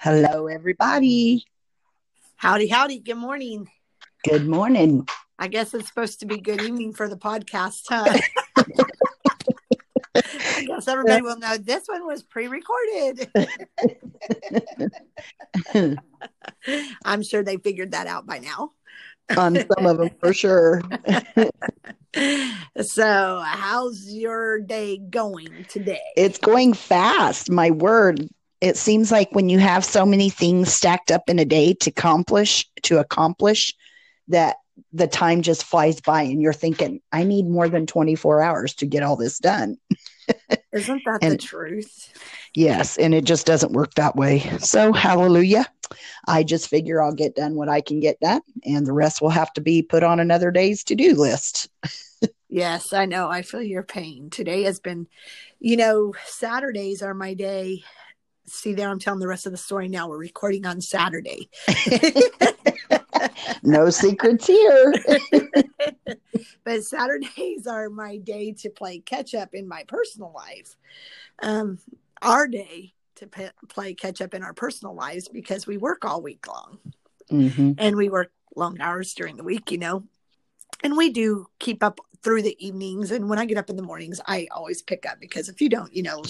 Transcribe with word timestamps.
Hello, 0.00 0.46
everybody. 0.46 1.44
Howdy, 2.36 2.68
howdy. 2.68 3.00
Good 3.00 3.16
morning. 3.16 3.68
Good 4.22 4.46
morning. 4.46 5.08
I 5.40 5.48
guess 5.48 5.74
it's 5.74 5.88
supposed 5.88 6.20
to 6.20 6.26
be 6.26 6.38
good 6.38 6.62
evening 6.62 6.92
for 6.92 7.08
the 7.08 7.16
podcast, 7.16 7.82
huh? 7.88 8.16
I 10.14 10.64
guess 10.66 10.86
everybody 10.86 11.20
will 11.22 11.38
know 11.38 11.56
this 11.56 11.88
one 11.88 12.06
was 12.06 12.22
pre 12.22 12.46
recorded. 12.46 13.28
I'm 17.04 17.24
sure 17.24 17.42
they 17.42 17.56
figured 17.56 17.90
that 17.90 18.06
out 18.06 18.24
by 18.24 18.38
now. 18.38 18.70
On 19.36 19.56
some 19.56 19.84
of 19.84 19.98
them, 19.98 20.10
for 20.20 20.32
sure. 20.32 20.80
so, 22.82 23.42
how's 23.44 24.08
your 24.12 24.60
day 24.60 24.98
going 24.98 25.66
today? 25.68 25.98
It's 26.16 26.38
going 26.38 26.74
fast. 26.74 27.50
My 27.50 27.72
word. 27.72 28.28
It 28.60 28.76
seems 28.76 29.12
like 29.12 29.30
when 29.32 29.48
you 29.48 29.58
have 29.58 29.84
so 29.84 30.04
many 30.04 30.30
things 30.30 30.72
stacked 30.72 31.10
up 31.10 31.28
in 31.28 31.38
a 31.38 31.44
day 31.44 31.74
to 31.74 31.90
accomplish, 31.90 32.68
to 32.82 32.98
accomplish, 32.98 33.74
that 34.28 34.56
the 34.92 35.06
time 35.06 35.42
just 35.42 35.64
flies 35.64 36.00
by 36.00 36.22
and 36.22 36.40
you're 36.40 36.52
thinking, 36.52 37.00
I 37.12 37.24
need 37.24 37.46
more 37.46 37.68
than 37.68 37.86
24 37.86 38.42
hours 38.42 38.74
to 38.76 38.86
get 38.86 39.02
all 39.02 39.16
this 39.16 39.38
done. 39.38 39.76
Isn't 40.72 41.02
that 41.04 41.18
and, 41.22 41.32
the 41.32 41.38
truth? 41.38 42.12
Yes, 42.54 42.96
and 42.98 43.14
it 43.14 43.24
just 43.24 43.46
doesn't 43.46 43.72
work 43.72 43.94
that 43.94 44.16
way. 44.16 44.40
So, 44.58 44.92
hallelujah. 44.92 45.66
I 46.26 46.42
just 46.42 46.68
figure 46.68 47.02
I'll 47.02 47.14
get 47.14 47.34
done 47.34 47.54
what 47.54 47.68
I 47.68 47.80
can 47.80 48.00
get 48.00 48.20
done, 48.20 48.42
and 48.64 48.86
the 48.86 48.92
rest 48.92 49.22
will 49.22 49.30
have 49.30 49.52
to 49.54 49.60
be 49.60 49.82
put 49.82 50.02
on 50.02 50.20
another 50.20 50.50
day's 50.50 50.84
to 50.84 50.94
do 50.94 51.14
list. 51.14 51.68
yes, 52.48 52.92
I 52.92 53.06
know. 53.06 53.28
I 53.28 53.42
feel 53.42 53.62
your 53.62 53.82
pain. 53.82 54.28
Today 54.28 54.64
has 54.64 54.80
been, 54.80 55.06
you 55.58 55.76
know, 55.76 56.14
Saturdays 56.26 57.02
are 57.02 57.14
my 57.14 57.34
day. 57.34 57.82
See, 58.48 58.72
there, 58.72 58.88
I'm 58.88 58.98
telling 58.98 59.20
the 59.20 59.28
rest 59.28 59.46
of 59.46 59.52
the 59.52 59.58
story 59.58 59.88
now. 59.88 60.08
We're 60.08 60.18
recording 60.18 60.66
on 60.66 60.80
Saturday. 60.80 61.50
no 63.62 63.90
secrets 63.90 64.46
here. 64.46 64.94
but 66.64 66.84
Saturdays 66.84 67.66
are 67.66 67.90
my 67.90 68.16
day 68.18 68.52
to 68.52 68.70
play 68.70 69.00
catch 69.00 69.34
up 69.34 69.54
in 69.54 69.68
my 69.68 69.84
personal 69.86 70.32
life. 70.34 70.76
Um, 71.42 71.78
our 72.22 72.48
day 72.48 72.94
to 73.16 73.26
p- 73.26 73.48
play 73.68 73.94
catch 73.94 74.20
up 74.20 74.34
in 74.34 74.42
our 74.42 74.54
personal 74.54 74.94
lives 74.94 75.28
because 75.28 75.66
we 75.66 75.76
work 75.76 76.04
all 76.04 76.22
week 76.22 76.46
long 76.46 76.78
mm-hmm. 77.30 77.72
and 77.78 77.96
we 77.96 78.08
work 78.08 78.30
long 78.56 78.80
hours 78.80 79.14
during 79.14 79.36
the 79.36 79.44
week, 79.44 79.70
you 79.70 79.78
know. 79.78 80.04
And 80.82 80.96
we 80.96 81.10
do 81.10 81.46
keep 81.58 81.82
up 81.82 82.00
through 82.22 82.42
the 82.42 82.56
evenings. 82.64 83.10
And 83.10 83.28
when 83.28 83.38
I 83.38 83.46
get 83.46 83.58
up 83.58 83.70
in 83.70 83.76
the 83.76 83.82
mornings, 83.82 84.20
I 84.26 84.48
always 84.50 84.82
pick 84.82 85.06
up 85.06 85.20
because 85.20 85.48
if 85.48 85.60
you 85.60 85.68
don't, 85.68 85.94
you 85.94 86.02
know, 86.02 86.22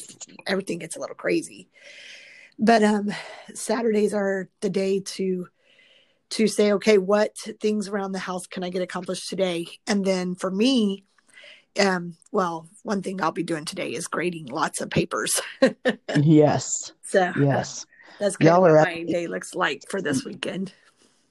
everything 0.46 0.78
gets 0.78 0.96
a 0.96 1.00
little 1.00 1.16
crazy. 1.16 1.68
But 2.58 2.82
um 2.82 3.10
Saturdays 3.54 4.14
are 4.14 4.48
the 4.60 4.70
day 4.70 5.00
to 5.00 5.48
to 6.30 6.46
say, 6.46 6.72
okay, 6.72 6.98
what 6.98 7.36
things 7.60 7.88
around 7.88 8.12
the 8.12 8.18
house 8.18 8.46
can 8.46 8.62
I 8.62 8.70
get 8.70 8.82
accomplished 8.82 9.28
today? 9.28 9.66
And 9.86 10.04
then 10.04 10.34
for 10.34 10.50
me, 10.50 11.04
um, 11.78 12.16
well, 12.32 12.68
one 12.82 13.02
thing 13.02 13.22
I'll 13.22 13.32
be 13.32 13.42
doing 13.42 13.64
today 13.64 13.94
is 13.94 14.08
grading 14.08 14.46
lots 14.46 14.80
of 14.80 14.90
papers. 14.90 15.40
yes. 16.16 16.92
So 17.02 17.32
yes, 17.38 17.86
that's 18.18 18.36
kind 18.36 18.48
Y'all 18.48 18.66
of 18.66 18.72
what 18.74 18.84
my 18.84 19.04
day 19.04 19.26
looks 19.26 19.54
like 19.54 19.84
for 19.88 20.02
this 20.02 20.24
weekend. 20.24 20.72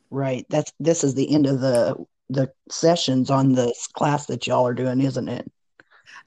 Right. 0.09 0.45
That's 0.49 0.71
this 0.79 1.03
is 1.03 1.15
the 1.15 1.31
end 1.31 1.45
of 1.47 1.59
the 1.59 1.95
the 2.30 2.52
sessions 2.70 3.30
on 3.30 3.53
this 3.53 3.88
class 3.88 4.25
that 4.28 4.47
y'all 4.47 4.67
are 4.67 4.73
doing, 4.73 5.02
isn't 5.02 5.30
it? 5.30 5.50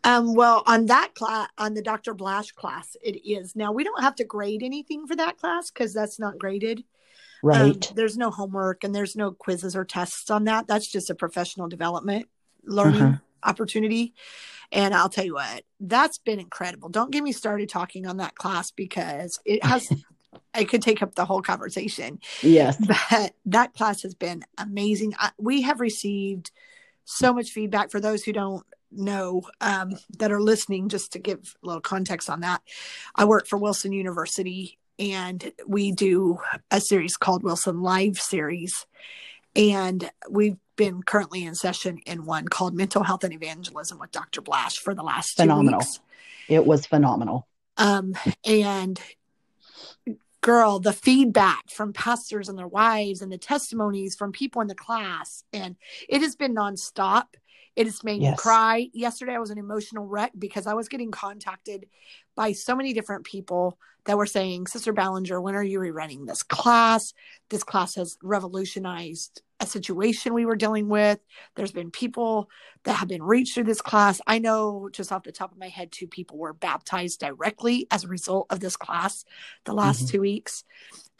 Um, 0.03 0.34
well, 0.34 0.62
on 0.67 0.87
that 0.87 1.15
class, 1.15 1.48
on 1.59 1.75
the 1.75 1.83
Dr. 1.83 2.15
Blash 2.15 2.53
class, 2.53 2.97
it 3.03 3.20
is. 3.29 3.55
Now 3.55 3.73
we 3.73 3.84
don't 3.84 4.03
have 4.03 4.15
to 4.17 4.25
grade 4.25 4.62
anything 4.62 5.06
for 5.06 5.15
that 5.17 5.37
class 5.37 5.71
because 5.71 5.93
that's 5.93 6.19
not 6.19 6.39
graded. 6.39 6.84
Right. 7.43 7.89
Um, 7.89 7.95
there's 7.95 8.17
no 8.17 8.31
homework 8.31 8.84
and 8.84 8.95
there's 8.95 9.17
no 9.17 9.33
quizzes 9.33 9.77
or 9.77 9.84
tests 9.84 10.31
on 10.31 10.45
that. 10.45 10.67
That's 10.67 10.87
just 10.87 11.11
a 11.11 11.15
professional 11.15 11.69
development 11.69 12.28
learning 12.65 13.03
uh-huh. 13.03 13.19
opportunity. 13.43 14.15
And 14.72 14.94
I'll 14.94 15.09
tell 15.09 15.25
you 15.25 15.34
what, 15.34 15.65
that's 15.81 16.19
been 16.19 16.41
incredible. 16.41 16.89
Don't 16.89 17.10
get 17.10 17.22
me 17.22 17.33
started 17.33 17.69
talking 17.69 18.06
on 18.06 18.19
that 18.19 18.34
class 18.34 18.71
because 18.71 19.41
it 19.44 19.65
has 19.65 19.91
I 20.54 20.64
could 20.64 20.82
take 20.82 21.02
up 21.02 21.14
the 21.14 21.24
whole 21.24 21.42
conversation. 21.42 22.20
Yes. 22.42 22.76
But 23.10 23.34
that 23.46 23.74
class 23.74 24.02
has 24.02 24.14
been 24.14 24.42
amazing. 24.58 25.14
I, 25.18 25.30
we 25.38 25.62
have 25.62 25.80
received 25.80 26.50
so 27.04 27.32
much 27.32 27.50
feedback 27.50 27.91
for 27.91 28.00
those 28.00 28.22
who 28.22 28.32
don't 28.32 28.64
know 28.92 29.42
um, 29.60 29.92
that 30.18 30.32
are 30.32 30.41
listening, 30.41 30.88
just 30.88 31.12
to 31.12 31.18
give 31.18 31.54
a 31.62 31.66
little 31.66 31.80
context 31.80 32.28
on 32.28 32.41
that. 32.41 32.62
I 33.14 33.24
work 33.24 33.46
for 33.46 33.58
Wilson 33.58 33.92
University 33.92 34.78
and 34.98 35.52
we 35.66 35.92
do 35.92 36.38
a 36.70 36.80
series 36.80 37.16
called 37.16 37.42
Wilson 37.42 37.82
Live 37.82 38.18
Series. 38.18 38.86
And 39.56 40.10
we've 40.28 40.58
been 40.76 41.02
currently 41.02 41.44
in 41.44 41.54
session 41.54 41.98
in 42.06 42.24
one 42.24 42.48
called 42.48 42.74
Mental 42.74 43.02
Health 43.02 43.24
and 43.24 43.32
Evangelism 43.32 43.98
with 43.98 44.12
Dr. 44.12 44.41
Blash 44.41 44.76
for 44.76 44.94
the 44.94 45.02
last 45.02 45.36
phenomenal. 45.36 45.80
Weeks. 45.80 46.00
It 46.48 46.66
was 46.66 46.86
phenomenal. 46.86 47.47
Um, 47.76 48.14
and 48.44 49.00
girl, 50.41 50.78
the 50.78 50.92
feedback 50.92 51.68
from 51.68 51.92
pastors 51.92 52.48
and 52.48 52.58
their 52.58 52.68
wives 52.68 53.22
and 53.22 53.30
the 53.30 53.38
testimonies 53.38 54.14
from 54.14 54.32
people 54.32 54.62
in 54.62 54.68
the 54.68 54.74
class, 54.74 55.44
and 55.52 55.76
it 56.08 56.22
has 56.22 56.36
been 56.36 56.54
nonstop. 56.54 57.24
It 57.76 57.86
has 57.86 58.02
made 58.02 58.20
yes. 58.20 58.32
me 58.32 58.36
cry. 58.36 58.88
Yesterday, 58.92 59.34
I 59.34 59.38
was 59.38 59.50
an 59.50 59.58
emotional 59.58 60.04
wreck 60.04 60.32
because 60.36 60.66
I 60.66 60.74
was 60.74 60.88
getting 60.88 61.10
contacted 61.10 61.86
by 62.34 62.52
so 62.52 62.74
many 62.74 62.92
different 62.92 63.24
people 63.24 63.78
that 64.06 64.18
were 64.18 64.26
saying, 64.26 64.66
Sister 64.66 64.92
Ballinger, 64.92 65.41
when 65.41 65.54
are 65.54 65.62
you 65.62 65.78
rerunning 65.78 66.26
this 66.26 66.42
class? 66.42 67.12
This 67.48 67.62
class 67.62 67.94
has 67.94 68.16
revolutionized 68.22 69.42
a 69.60 69.66
situation 69.66 70.34
we 70.34 70.47
were 70.47 70.56
dealing 70.56 70.88
with. 70.88 71.19
There's 71.54 71.72
been 71.72 71.91
people 71.91 72.48
that 72.84 72.94
have 72.94 73.09
been 73.09 73.22
reached 73.22 73.54
through 73.54 73.65
this 73.65 73.82
class. 73.82 74.21
I 74.26 74.38
know 74.38 74.88
just 74.93 75.12
off 75.12 75.22
the 75.22 75.32
top 75.32 75.53
of 75.53 75.59
my 75.59 75.69
head, 75.69 75.93
two 75.93 76.06
people 76.06 76.38
were 76.38 76.53
baptized 76.53 77.21
directly 77.21 77.87
as 77.91 78.04
a 78.04 78.09
result 78.09 78.47
of 78.50 78.60
this 78.60 78.76
class 78.76 79.25
the 79.65 79.75
last 79.75 80.04
mm-hmm. 80.04 80.12
two 80.12 80.21
weeks 80.22 80.65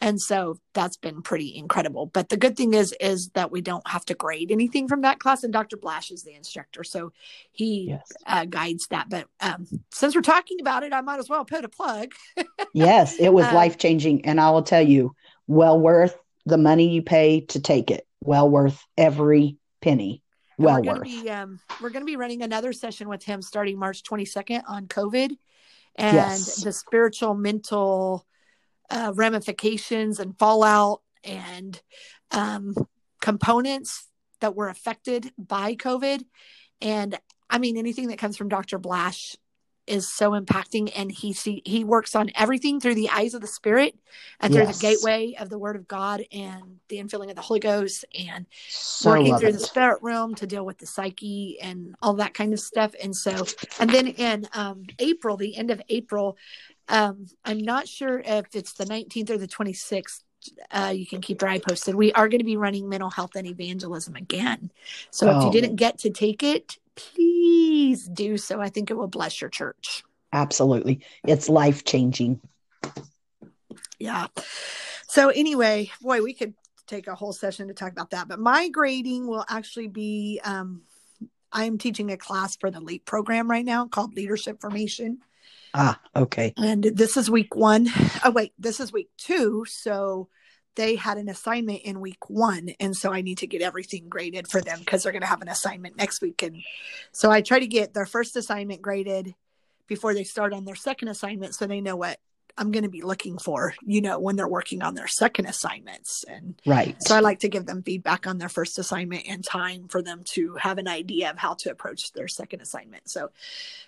and 0.01 0.19
so 0.19 0.59
that's 0.73 0.97
been 0.97 1.21
pretty 1.21 1.55
incredible 1.55 2.07
but 2.07 2.27
the 2.29 2.37
good 2.37 2.57
thing 2.57 2.73
is 2.73 2.93
is 2.99 3.29
that 3.29 3.51
we 3.51 3.61
don't 3.61 3.87
have 3.87 4.03
to 4.03 4.15
grade 4.15 4.51
anything 4.51 4.87
from 4.87 5.01
that 5.01 5.19
class 5.19 5.43
and 5.43 5.53
dr 5.53 5.77
blash 5.77 6.11
is 6.11 6.23
the 6.23 6.33
instructor 6.33 6.83
so 6.83 7.13
he 7.51 7.87
yes. 7.89 8.11
uh, 8.25 8.45
guides 8.45 8.87
that 8.89 9.09
but 9.09 9.27
um, 9.39 9.67
since 9.91 10.15
we're 10.15 10.21
talking 10.21 10.57
about 10.59 10.83
it 10.83 10.91
i 10.91 11.01
might 11.01 11.19
as 11.19 11.29
well 11.29 11.45
put 11.45 11.63
a 11.63 11.69
plug 11.69 12.11
yes 12.73 13.15
it 13.19 13.29
was 13.29 13.45
uh, 13.45 13.53
life 13.53 13.77
changing 13.77 14.25
and 14.25 14.41
i 14.41 14.49
will 14.49 14.63
tell 14.63 14.81
you 14.81 15.15
well 15.47 15.79
worth 15.79 16.17
the 16.45 16.57
money 16.57 16.89
you 16.89 17.01
pay 17.01 17.41
to 17.41 17.59
take 17.59 17.91
it 17.91 18.07
well 18.21 18.49
worth 18.49 18.83
every 18.97 19.57
penny 19.81 20.21
well 20.57 20.81
we're 20.81 20.93
worth 20.93 21.03
be, 21.03 21.29
um, 21.29 21.59
we're 21.81 21.89
going 21.89 22.01
to 22.01 22.11
be 22.11 22.17
running 22.17 22.41
another 22.41 22.73
session 22.73 23.09
with 23.09 23.23
him 23.23 23.41
starting 23.41 23.77
march 23.77 24.03
22nd 24.03 24.63
on 24.67 24.87
covid 24.87 25.35
and 25.95 26.15
yes. 26.15 26.63
the 26.63 26.71
spiritual 26.71 27.33
mental 27.33 28.25
uh, 28.89 29.11
ramifications 29.15 30.19
and 30.19 30.37
fallout 30.37 31.01
and 31.23 31.81
um, 32.31 32.75
components 33.21 34.07
that 34.41 34.55
were 34.55 34.69
affected 34.69 35.31
by 35.37 35.75
COVID. 35.75 36.23
And 36.81 37.17
I 37.49 37.59
mean, 37.59 37.77
anything 37.77 38.07
that 38.07 38.17
comes 38.17 38.37
from 38.37 38.49
Dr. 38.49 38.79
Blash 38.79 39.35
is 39.91 40.11
so 40.11 40.31
impacting 40.31 40.91
and 40.95 41.11
he 41.11 41.33
see 41.33 41.61
he 41.65 41.83
works 41.83 42.15
on 42.15 42.31
everything 42.35 42.79
through 42.79 42.95
the 42.95 43.09
eyes 43.09 43.33
of 43.33 43.41
the 43.41 43.47
spirit 43.47 43.95
and 44.39 44.53
through 44.53 44.63
yes. 44.63 44.79
the 44.79 44.87
gateway 44.87 45.35
of 45.39 45.49
the 45.49 45.59
word 45.59 45.75
of 45.75 45.87
god 45.87 46.23
and 46.31 46.79
the 46.87 46.97
infilling 46.97 47.29
of 47.29 47.35
the 47.35 47.41
holy 47.41 47.59
ghost 47.59 48.05
and 48.27 48.45
so 48.69 49.11
working 49.11 49.37
through 49.37 49.49
it. 49.49 49.53
the 49.53 49.59
spirit 49.59 49.99
realm 50.01 50.33
to 50.33 50.47
deal 50.47 50.65
with 50.65 50.77
the 50.77 50.85
psyche 50.85 51.57
and 51.61 51.95
all 52.01 52.13
that 52.13 52.33
kind 52.33 52.53
of 52.53 52.59
stuff 52.59 52.93
and 53.03 53.15
so 53.15 53.45
and 53.79 53.89
then 53.89 54.07
in 54.07 54.47
um, 54.53 54.85
april 54.99 55.37
the 55.37 55.55
end 55.55 55.69
of 55.69 55.81
april 55.89 56.37
um, 56.91 57.27
I'm 57.45 57.59
not 57.59 57.87
sure 57.87 58.19
if 58.19 58.47
it's 58.53 58.73
the 58.73 58.85
19th 58.85 59.29
or 59.29 59.37
the 59.37 59.47
26th. 59.47 60.23
Uh, 60.71 60.91
you 60.93 61.05
can 61.05 61.21
keep 61.21 61.41
your 61.41 61.49
eye 61.49 61.59
posted. 61.59 61.95
We 61.95 62.11
are 62.13 62.27
going 62.27 62.39
to 62.39 62.45
be 62.45 62.57
running 62.57 62.89
mental 62.89 63.11
health 63.11 63.35
and 63.35 63.47
evangelism 63.47 64.15
again. 64.15 64.71
So 65.11 65.29
oh. 65.29 65.37
if 65.37 65.43
you 65.43 65.49
oh. 65.49 65.51
didn't 65.51 65.75
get 65.75 65.99
to 65.99 66.09
take 66.09 66.43
it, 66.43 66.77
please 66.95 68.07
do 68.07 68.37
so. 68.37 68.61
I 68.61 68.69
think 68.69 68.91
it 68.91 68.95
will 68.95 69.07
bless 69.07 69.41
your 69.41 69.49
church. 69.49 70.03
Absolutely. 70.33 71.01
It's 71.27 71.49
life 71.49 71.83
changing. 71.83 72.39
Yeah. 73.99 74.27
So, 75.07 75.29
anyway, 75.29 75.91
boy, 76.01 76.21
we 76.21 76.33
could 76.33 76.53
take 76.87 77.07
a 77.07 77.15
whole 77.15 77.33
session 77.33 77.67
to 77.67 77.73
talk 77.73 77.91
about 77.91 78.11
that. 78.11 78.27
But 78.27 78.39
my 78.39 78.69
grading 78.69 79.27
will 79.27 79.45
actually 79.49 79.87
be 79.87 80.39
um, 80.43 80.81
I 81.51 81.65
am 81.65 81.77
teaching 81.77 82.11
a 82.11 82.17
class 82.17 82.55
for 82.55 82.71
the 82.71 82.79
LEAP 82.79 83.05
program 83.05 83.49
right 83.49 83.65
now 83.65 83.87
called 83.87 84.15
Leadership 84.15 84.61
Formation. 84.61 85.19
Ah, 85.73 85.99
okay. 86.15 86.53
And 86.57 86.83
this 86.83 87.17
is 87.17 87.29
week 87.29 87.55
one. 87.55 87.87
Oh, 88.23 88.31
wait, 88.31 88.53
this 88.59 88.79
is 88.79 88.91
week 88.91 89.09
two. 89.17 89.65
So 89.67 90.29
they 90.75 90.95
had 90.95 91.17
an 91.17 91.29
assignment 91.29 91.81
in 91.81 91.99
week 91.99 92.29
one. 92.29 92.69
And 92.79 92.95
so 92.95 93.11
I 93.11 93.21
need 93.21 93.39
to 93.39 93.47
get 93.47 93.61
everything 93.61 94.07
graded 94.09 94.47
for 94.47 94.61
them 94.61 94.79
because 94.79 95.03
they're 95.03 95.11
going 95.11 95.21
to 95.21 95.27
have 95.27 95.41
an 95.41 95.49
assignment 95.49 95.97
next 95.97 96.21
week. 96.21 96.43
And 96.43 96.57
so 97.11 97.29
I 97.29 97.41
try 97.41 97.59
to 97.59 97.67
get 97.67 97.93
their 97.93 98.05
first 98.05 98.35
assignment 98.35 98.81
graded 98.81 99.35
before 99.87 100.13
they 100.13 100.23
start 100.23 100.53
on 100.53 100.65
their 100.65 100.75
second 100.75 101.09
assignment 101.09 101.53
so 101.53 101.67
they 101.67 101.81
know 101.81 101.95
what 101.95 102.19
I'm 102.57 102.71
going 102.71 102.83
to 102.83 102.89
be 102.89 103.01
looking 103.01 103.37
for, 103.37 103.73
you 103.81 104.01
know, 104.01 104.19
when 104.19 104.35
they're 104.35 104.47
working 104.47 104.81
on 104.81 104.95
their 104.95 105.07
second 105.07 105.45
assignments. 105.45 106.23
And 106.27 106.61
right. 106.65 106.95
So 107.01 107.15
I 107.15 107.19
like 107.19 107.39
to 107.39 107.49
give 107.49 107.65
them 107.65 107.83
feedback 107.83 108.27
on 108.27 108.37
their 108.37 108.49
first 108.49 108.77
assignment 108.79 109.23
and 109.27 109.43
time 109.43 109.87
for 109.87 110.01
them 110.01 110.23
to 110.33 110.55
have 110.55 110.77
an 110.77 110.87
idea 110.87 111.29
of 111.29 111.37
how 111.37 111.55
to 111.59 111.71
approach 111.71 112.11
their 112.13 112.27
second 112.27 112.61
assignment. 112.61 113.09
So 113.09 113.29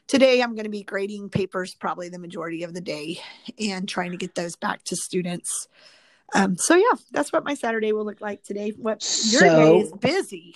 today 0.07 0.41
I'm 0.41 0.55
going 0.55 0.65
to 0.65 0.69
be 0.69 0.83
grading 0.83 1.29
papers 1.29 1.75
probably 1.75 2.09
the 2.09 2.19
majority 2.19 2.63
of 2.63 2.73
the 2.73 2.81
day 2.81 3.19
and 3.59 3.87
trying 3.87 4.11
to 4.11 4.17
get 4.17 4.35
those 4.35 4.55
back 4.55 4.83
to 4.85 4.95
students. 4.95 5.67
Um, 6.35 6.57
so 6.57 6.75
yeah, 6.75 6.97
that's 7.11 7.31
what 7.31 7.43
my 7.43 7.53
Saturday 7.53 7.91
will 7.91 8.05
look 8.05 8.21
like 8.21 8.43
today. 8.43 8.73
What 8.77 9.03
your 9.29 9.41
so, 9.41 9.47
day 9.49 9.77
is 9.79 9.91
busy. 9.93 10.55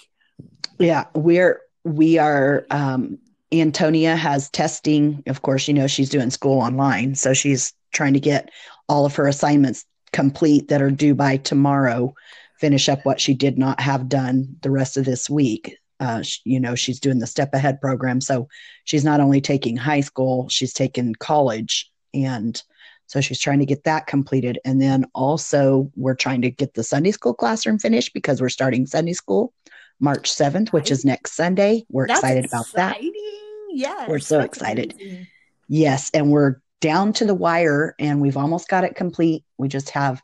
Yeah, 0.80 1.06
we're 1.14 1.62
we 1.84 2.18
are 2.18 2.66
um 2.72 3.20
Antonia 3.52 4.16
has 4.16 4.50
testing. 4.50 5.24
Of 5.28 5.42
course, 5.42 5.68
you 5.68 5.74
know, 5.74 5.88
she's 5.88 6.10
doing 6.10 6.30
school 6.30 6.60
online. 6.60 7.16
So 7.16 7.34
she's 7.34 7.74
trying 7.94 8.14
to 8.14 8.20
get 8.20 8.50
all 8.90 9.06
of 9.06 9.16
her 9.16 9.28
assignments 9.28 9.86
complete 10.12 10.68
that 10.70 10.82
are 10.82 10.92
due 10.92 11.16
by 11.16 11.38
tomorrow, 11.38 12.14
finish 12.60 12.90
up 12.90 13.06
what 13.06 13.22
she 13.22 13.34
did 13.34 13.58
not 13.58 13.80
have 13.80 14.10
done 14.10 14.56
the 14.62 14.72
rest 14.72 14.98
of 14.98 15.06
this 15.06 15.30
week. 15.30 15.78
Uh, 16.00 16.22
she, 16.22 16.40
you 16.44 16.60
know, 16.60 16.76
she's 16.76 17.00
doing 17.00 17.20
the 17.20 17.28
step 17.28 17.54
ahead 17.54 17.82
program. 17.82 18.22
So 18.22 18.48
she's 18.84 19.04
not 19.04 19.20
only 19.20 19.42
taking 19.42 19.78
high 19.78 20.02
school, 20.02 20.48
she's 20.50 20.74
taking 20.74 21.16
college. 21.16 21.92
And 22.14 22.62
so 23.08 23.22
she's 23.22 23.40
trying 23.40 23.60
to 23.60 23.66
get 23.66 23.86
that 23.86 24.06
completed. 24.06 24.60
And 24.66 24.82
then 24.82 25.06
also, 25.16 25.90
we're 25.96 26.16
trying 26.16 26.42
to 26.44 26.52
get 26.52 26.74
the 26.74 26.84
Sunday 26.84 27.12
school 27.12 27.34
classroom 27.34 27.80
finished 27.80 28.14
because 28.14 28.42
we're 28.42 28.50
starting 28.50 28.86
Sunday 28.86 29.14
school 29.14 29.54
March 30.00 30.30
7th, 30.32 30.70
which 30.70 30.92
is 30.92 31.06
next 31.06 31.32
Sunday. 31.34 31.86
We're 31.90 32.08
That's 32.08 32.20
excited 32.20 32.46
about 32.46 32.66
exciting. 32.66 33.12
that. 33.14 33.68
Yes. 33.72 34.10
We're 34.10 34.20
so 34.20 34.42
excited. 34.42 34.94
Amazing. 34.94 35.28
Yes. 35.70 36.12
And 36.14 36.32
we're 36.32 36.62
down 36.82 37.14
to 37.14 37.26
the 37.26 37.34
wire 37.34 37.96
and 37.98 38.22
we've 38.22 38.38
almost 38.38 38.68
got 38.68 38.84
it 38.84 38.96
complete. 38.96 39.44
We 39.58 39.68
just 39.68 39.90
have 39.92 40.22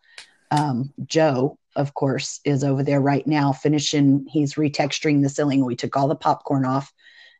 um, 0.51 0.93
Joe, 1.05 1.57
of 1.75 1.93
course, 1.93 2.39
is 2.45 2.63
over 2.63 2.83
there 2.83 3.01
right 3.01 3.25
now 3.25 3.53
finishing. 3.53 4.25
He's 4.29 4.55
retexturing 4.55 5.23
the 5.23 5.29
ceiling. 5.29 5.65
We 5.65 5.75
took 5.75 5.95
all 5.95 6.07
the 6.07 6.15
popcorn 6.15 6.65
off 6.65 6.93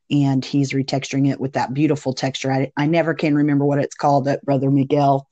and 0.10 0.44
he's 0.44 0.74
retexturing 0.74 1.30
it 1.32 1.40
with 1.40 1.54
that 1.54 1.74
beautiful 1.74 2.14
texture. 2.14 2.52
I, 2.52 2.72
I 2.76 2.88
never 2.88 3.14
can 3.14 3.36
remember 3.36 3.66
what 3.66 3.80
it's 3.80 3.96
called 3.96 4.26
that 4.26 4.44
Brother 4.44 4.72
Miguel 4.72 5.28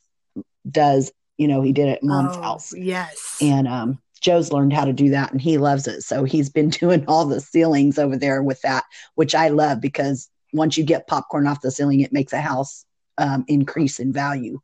does. 0.69 1.11
You 1.37 1.47
know, 1.47 1.61
he 1.61 1.71
did 1.71 1.87
it 1.87 1.97
at 1.97 2.03
mom's 2.03 2.37
oh, 2.37 2.41
house. 2.41 2.73
Yes. 2.75 3.37
And 3.41 3.67
um, 3.67 3.99
Joe's 4.21 4.51
learned 4.51 4.73
how 4.73 4.85
to 4.85 4.93
do 4.93 5.09
that 5.09 5.31
and 5.31 5.41
he 5.41 5.57
loves 5.57 5.87
it. 5.87 6.03
So 6.03 6.23
he's 6.23 6.49
been 6.49 6.69
doing 6.81 7.05
all 7.07 7.25
the 7.25 7.41
ceilings 7.41 7.97
over 7.97 8.17
there 8.17 8.41
with 8.43 8.61
that, 8.61 8.83
which 9.15 9.35
I 9.35 9.49
love 9.49 9.81
because 9.81 10.29
once 10.53 10.77
you 10.77 10.83
get 10.83 11.07
popcorn 11.07 11.47
off 11.47 11.61
the 11.61 11.71
ceiling, 11.71 12.01
it 12.01 12.13
makes 12.13 12.33
a 12.33 12.41
house 12.41 12.85
um, 13.17 13.45
increase 13.47 13.99
in 13.99 14.13
value 14.13 14.59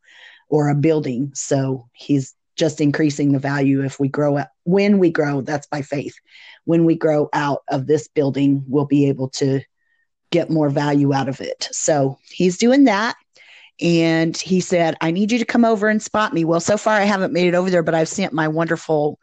or 0.48 0.68
a 0.68 0.74
building. 0.74 1.32
So 1.34 1.88
he's 1.92 2.34
just 2.56 2.80
increasing 2.80 3.32
the 3.32 3.38
value 3.38 3.84
if 3.84 4.00
we 4.00 4.08
grow 4.08 4.36
up. 4.36 4.50
When 4.64 4.98
we 4.98 5.10
grow, 5.10 5.40
that's 5.40 5.66
by 5.66 5.82
faith. 5.82 6.14
When 6.64 6.84
we 6.84 6.96
grow 6.96 7.28
out 7.32 7.62
of 7.68 7.86
this 7.86 8.08
building, 8.08 8.64
we'll 8.66 8.86
be 8.86 9.08
able 9.08 9.28
to 9.30 9.60
get 10.30 10.50
more 10.50 10.68
value 10.68 11.14
out 11.14 11.28
of 11.28 11.40
it. 11.40 11.68
So 11.72 12.18
he's 12.28 12.58
doing 12.58 12.84
that. 12.84 13.16
And 13.80 14.36
he 14.36 14.60
said, 14.60 14.96
I 15.00 15.10
need 15.10 15.30
you 15.30 15.38
to 15.38 15.44
come 15.44 15.64
over 15.64 15.88
and 15.88 16.02
spot 16.02 16.34
me. 16.34 16.44
Well, 16.44 16.60
so 16.60 16.76
far 16.76 16.94
I 16.94 17.04
haven't 17.04 17.32
made 17.32 17.46
it 17.46 17.54
over 17.54 17.70
there, 17.70 17.82
but 17.82 17.94
I've 17.94 18.08
sent 18.08 18.32
my 18.32 18.48
wonderful 18.48 19.18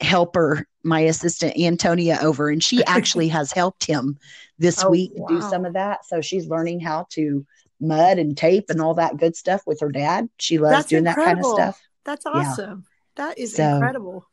helper, 0.00 0.66
my 0.82 1.00
assistant 1.00 1.58
Antonia, 1.58 2.18
over, 2.20 2.50
and 2.50 2.62
she 2.62 2.84
actually 2.86 3.28
has 3.28 3.52
helped 3.52 3.86
him 3.86 4.18
this 4.58 4.84
oh, 4.84 4.90
week 4.90 5.12
wow. 5.14 5.28
do 5.28 5.40
some 5.40 5.64
of 5.64 5.72
that. 5.72 6.04
So 6.04 6.20
she's 6.20 6.46
learning 6.46 6.80
how 6.80 7.06
to 7.10 7.46
mud 7.80 8.18
and 8.18 8.36
tape 8.36 8.66
and 8.68 8.80
all 8.80 8.94
that 8.94 9.16
good 9.16 9.36
stuff 9.36 9.62
with 9.66 9.80
her 9.80 9.90
dad. 9.90 10.28
She 10.38 10.58
loves 10.58 10.76
That's 10.76 10.88
doing 10.88 11.06
incredible. 11.06 11.56
that 11.56 11.56
kind 11.56 11.70
of 11.70 11.74
stuff. 11.74 11.88
That's 12.04 12.26
awesome. 12.26 12.84
Yeah. 13.16 13.26
That 13.26 13.38
is 13.38 13.54
so, 13.54 13.74
incredible. 13.74 14.26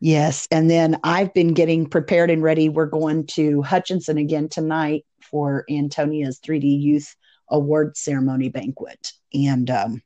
Yes. 0.00 0.46
And 0.50 0.70
then 0.70 0.98
I've 1.02 1.32
been 1.34 1.54
getting 1.54 1.86
prepared 1.86 2.30
and 2.30 2.42
ready. 2.42 2.68
We're 2.68 2.86
going 2.86 3.26
to 3.28 3.62
Hutchinson 3.62 4.18
again 4.18 4.48
tonight 4.48 5.04
for 5.20 5.64
Antonia's 5.70 6.40
3D 6.40 6.80
Youth 6.80 7.16
Award 7.50 7.96
Ceremony 7.96 8.48
banquet. 8.48 9.12
And 9.32 9.70
um, 9.70 10.02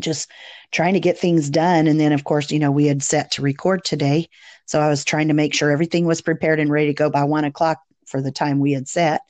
just 0.00 0.30
trying 0.72 0.94
to 0.94 1.00
get 1.00 1.18
things 1.18 1.50
done. 1.50 1.86
And 1.86 2.00
then, 2.00 2.12
of 2.12 2.24
course, 2.24 2.50
you 2.50 2.58
know, 2.58 2.70
we 2.70 2.86
had 2.86 3.02
set 3.02 3.32
to 3.32 3.42
record 3.42 3.84
today. 3.84 4.28
So 4.66 4.80
I 4.80 4.88
was 4.88 5.04
trying 5.04 5.28
to 5.28 5.34
make 5.34 5.54
sure 5.54 5.70
everything 5.70 6.06
was 6.06 6.20
prepared 6.20 6.60
and 6.60 6.70
ready 6.70 6.88
to 6.88 6.94
go 6.94 7.10
by 7.10 7.24
one 7.24 7.44
o'clock 7.44 7.78
for 8.06 8.20
the 8.20 8.32
time 8.32 8.60
we 8.60 8.72
had 8.72 8.88
set. 8.88 9.22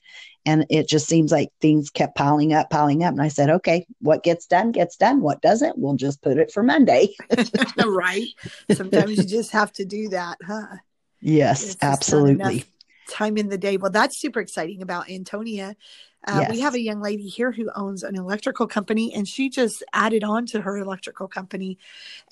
And 0.47 0.67
it 0.69 0.89
just 0.89 1.07
seems 1.07 1.33
like 1.33 1.49
things 1.61 1.89
kept 1.89 2.17
piling 2.17 2.53
up, 2.53 2.69
piling 2.69 3.03
up. 3.03 3.13
And 3.13 3.23
I 3.23 3.29
said, 3.29 3.49
okay, 3.49 3.87
what 4.01 4.23
gets 4.23 4.47
done 4.47 4.73
gets 4.73 4.97
done. 4.97 5.23
What 5.23 5.41
doesn't, 5.41 5.79
we'll 5.79 5.97
just 5.97 6.21
put 6.21 6.37
it 6.37 6.53
for 6.53 6.63
Monday. 6.63 7.15
right. 7.87 8.27
Sometimes 8.73 9.17
you 9.17 9.25
just 9.25 9.53
have 9.53 9.73
to 9.75 9.87
do 9.87 10.11
that, 10.11 10.37
huh? 10.47 10.77
Yes, 11.21 11.79
absolutely. 11.81 12.67
Time 13.09 13.39
in 13.39 13.49
the 13.49 13.57
day. 13.57 13.79
Well, 13.79 13.91
that's 13.91 14.19
super 14.19 14.41
exciting 14.41 14.83
about 14.83 15.11
Antonia. 15.11 15.77
Uh, 16.27 16.41
yes. 16.41 16.51
We 16.51 16.61
have 16.61 16.75
a 16.75 16.81
young 16.81 17.01
lady 17.01 17.29
here 17.29 17.53
who 17.53 17.71
owns 17.77 18.03
an 18.03 18.17
electrical 18.17 18.67
company, 18.67 19.13
and 19.15 19.29
she 19.29 19.51
just 19.51 19.83
added 19.93 20.25
on 20.25 20.47
to 20.47 20.63
her 20.63 20.79
electrical 20.79 21.29
company 21.29 21.79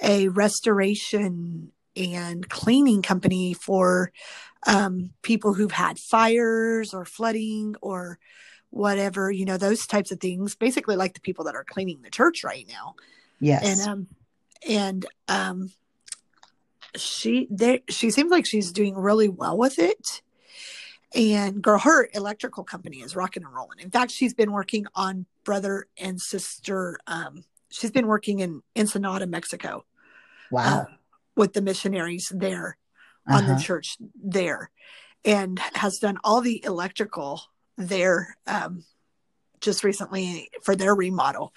a 0.01 0.29
restoration 0.29 1.73
and 1.95 2.49
cleaning 2.49 3.03
company 3.03 3.53
for 3.53 4.13
um, 4.67 5.11
people 5.21 5.53
who've 5.53 5.73
had 5.73 5.99
fires 5.99 6.95
or 6.95 7.05
flooding 7.05 7.75
or 7.83 8.19
whatever, 8.71 9.31
you 9.31 9.45
know, 9.45 9.59
those 9.59 9.87
types 9.87 10.11
of 10.11 10.21
things. 10.21 10.55
Basically, 10.55 10.97
like 10.97 11.13
the 11.15 11.21
people 11.21 11.45
that 11.45 11.55
are 11.55 11.65
cleaning 11.65 12.01
the 12.03 12.11
church 12.11 12.45
right 12.45 12.67
now. 12.69 12.95
Yes. 13.41 13.79
And 13.79 13.89
um, 13.89 14.07
and 14.67 15.07
um, 15.29 15.71
she 16.97 17.47
there 17.51 17.81
she 17.89 18.11
seems 18.11 18.31
like 18.31 18.47
she's 18.47 18.73
doing 18.73 18.95
really 18.95 19.29
well 19.29 19.59
with 19.59 19.79
it 19.79 20.23
and 21.15 21.63
girl, 21.63 21.79
her 21.79 22.09
electrical 22.15 22.65
company 22.65 22.99
is 22.99 23.15
rocking 23.17 23.45
and 23.45 23.55
rolling. 23.55 23.79
In 23.81 23.91
fact, 23.91 24.11
she's 24.11 24.35
been 24.35 24.53
working 24.53 24.87
on 24.95 25.27
brother 25.45 25.87
and 25.99 26.21
sister. 26.21 26.99
Um, 27.07 27.45
she's 27.71 27.91
been 27.91 28.07
working 28.07 28.41
in 28.41 28.63
Ensenada, 28.77 29.27
Mexico. 29.27 29.85
Wow. 30.51 30.81
Uh, 30.81 30.85
with 31.35 31.55
the 31.55 31.63
missionaries 31.63 32.31
there 32.35 32.77
uh-huh. 33.27 33.39
on 33.39 33.47
the 33.47 33.53
uh-huh. 33.55 33.63
church 33.63 33.97
there 34.23 34.71
and 35.25 35.59
has 35.75 35.99
done 35.99 36.19
all 36.25 36.41
the 36.41 36.63
electrical 36.65 37.43
there 37.77 38.37
um, 38.47 38.85
just 39.61 39.85
recently 39.85 40.51
for 40.63 40.77
their 40.77 40.95
remodel. 40.95 41.53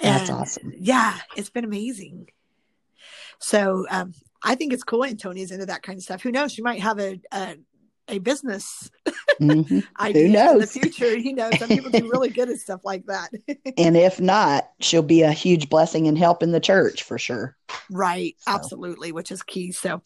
And 0.00 0.16
That's 0.16 0.30
awesome. 0.30 0.72
Yeah, 0.78 1.18
it's 1.36 1.50
been 1.50 1.64
amazing. 1.64 2.28
So 3.38 3.86
um, 3.90 4.14
I 4.42 4.54
think 4.54 4.72
it's 4.72 4.84
cool. 4.84 5.02
And 5.02 5.20
Tony's 5.20 5.50
into 5.50 5.66
that 5.66 5.82
kind 5.82 5.98
of 5.98 6.02
stuff. 6.02 6.22
Who 6.22 6.32
knows? 6.32 6.52
She 6.52 6.62
might 6.62 6.80
have 6.80 6.98
a, 6.98 7.20
a 7.32 7.56
a 8.08 8.18
business 8.18 8.90
mm-hmm. 9.40 9.80
idea 10.00 10.26
Who 10.26 10.32
knows? 10.32 10.52
in 10.52 10.58
the 10.60 10.66
future. 10.66 11.16
You 11.16 11.34
know, 11.34 11.50
some 11.58 11.68
people 11.68 11.90
do 11.90 12.10
really 12.10 12.30
good 12.30 12.48
at 12.48 12.58
stuff 12.58 12.84
like 12.84 13.06
that. 13.06 13.30
and 13.78 13.96
if 13.96 14.20
not, 14.20 14.70
she'll 14.80 15.02
be 15.02 15.22
a 15.22 15.32
huge 15.32 15.68
blessing 15.68 16.06
and 16.08 16.18
help 16.18 16.42
in 16.42 16.52
the 16.52 16.60
church 16.60 17.02
for 17.02 17.18
sure. 17.18 17.56
Right. 17.90 18.36
So. 18.40 18.52
Absolutely, 18.52 19.12
which 19.12 19.30
is 19.30 19.42
key. 19.42 19.72
So, 19.72 20.02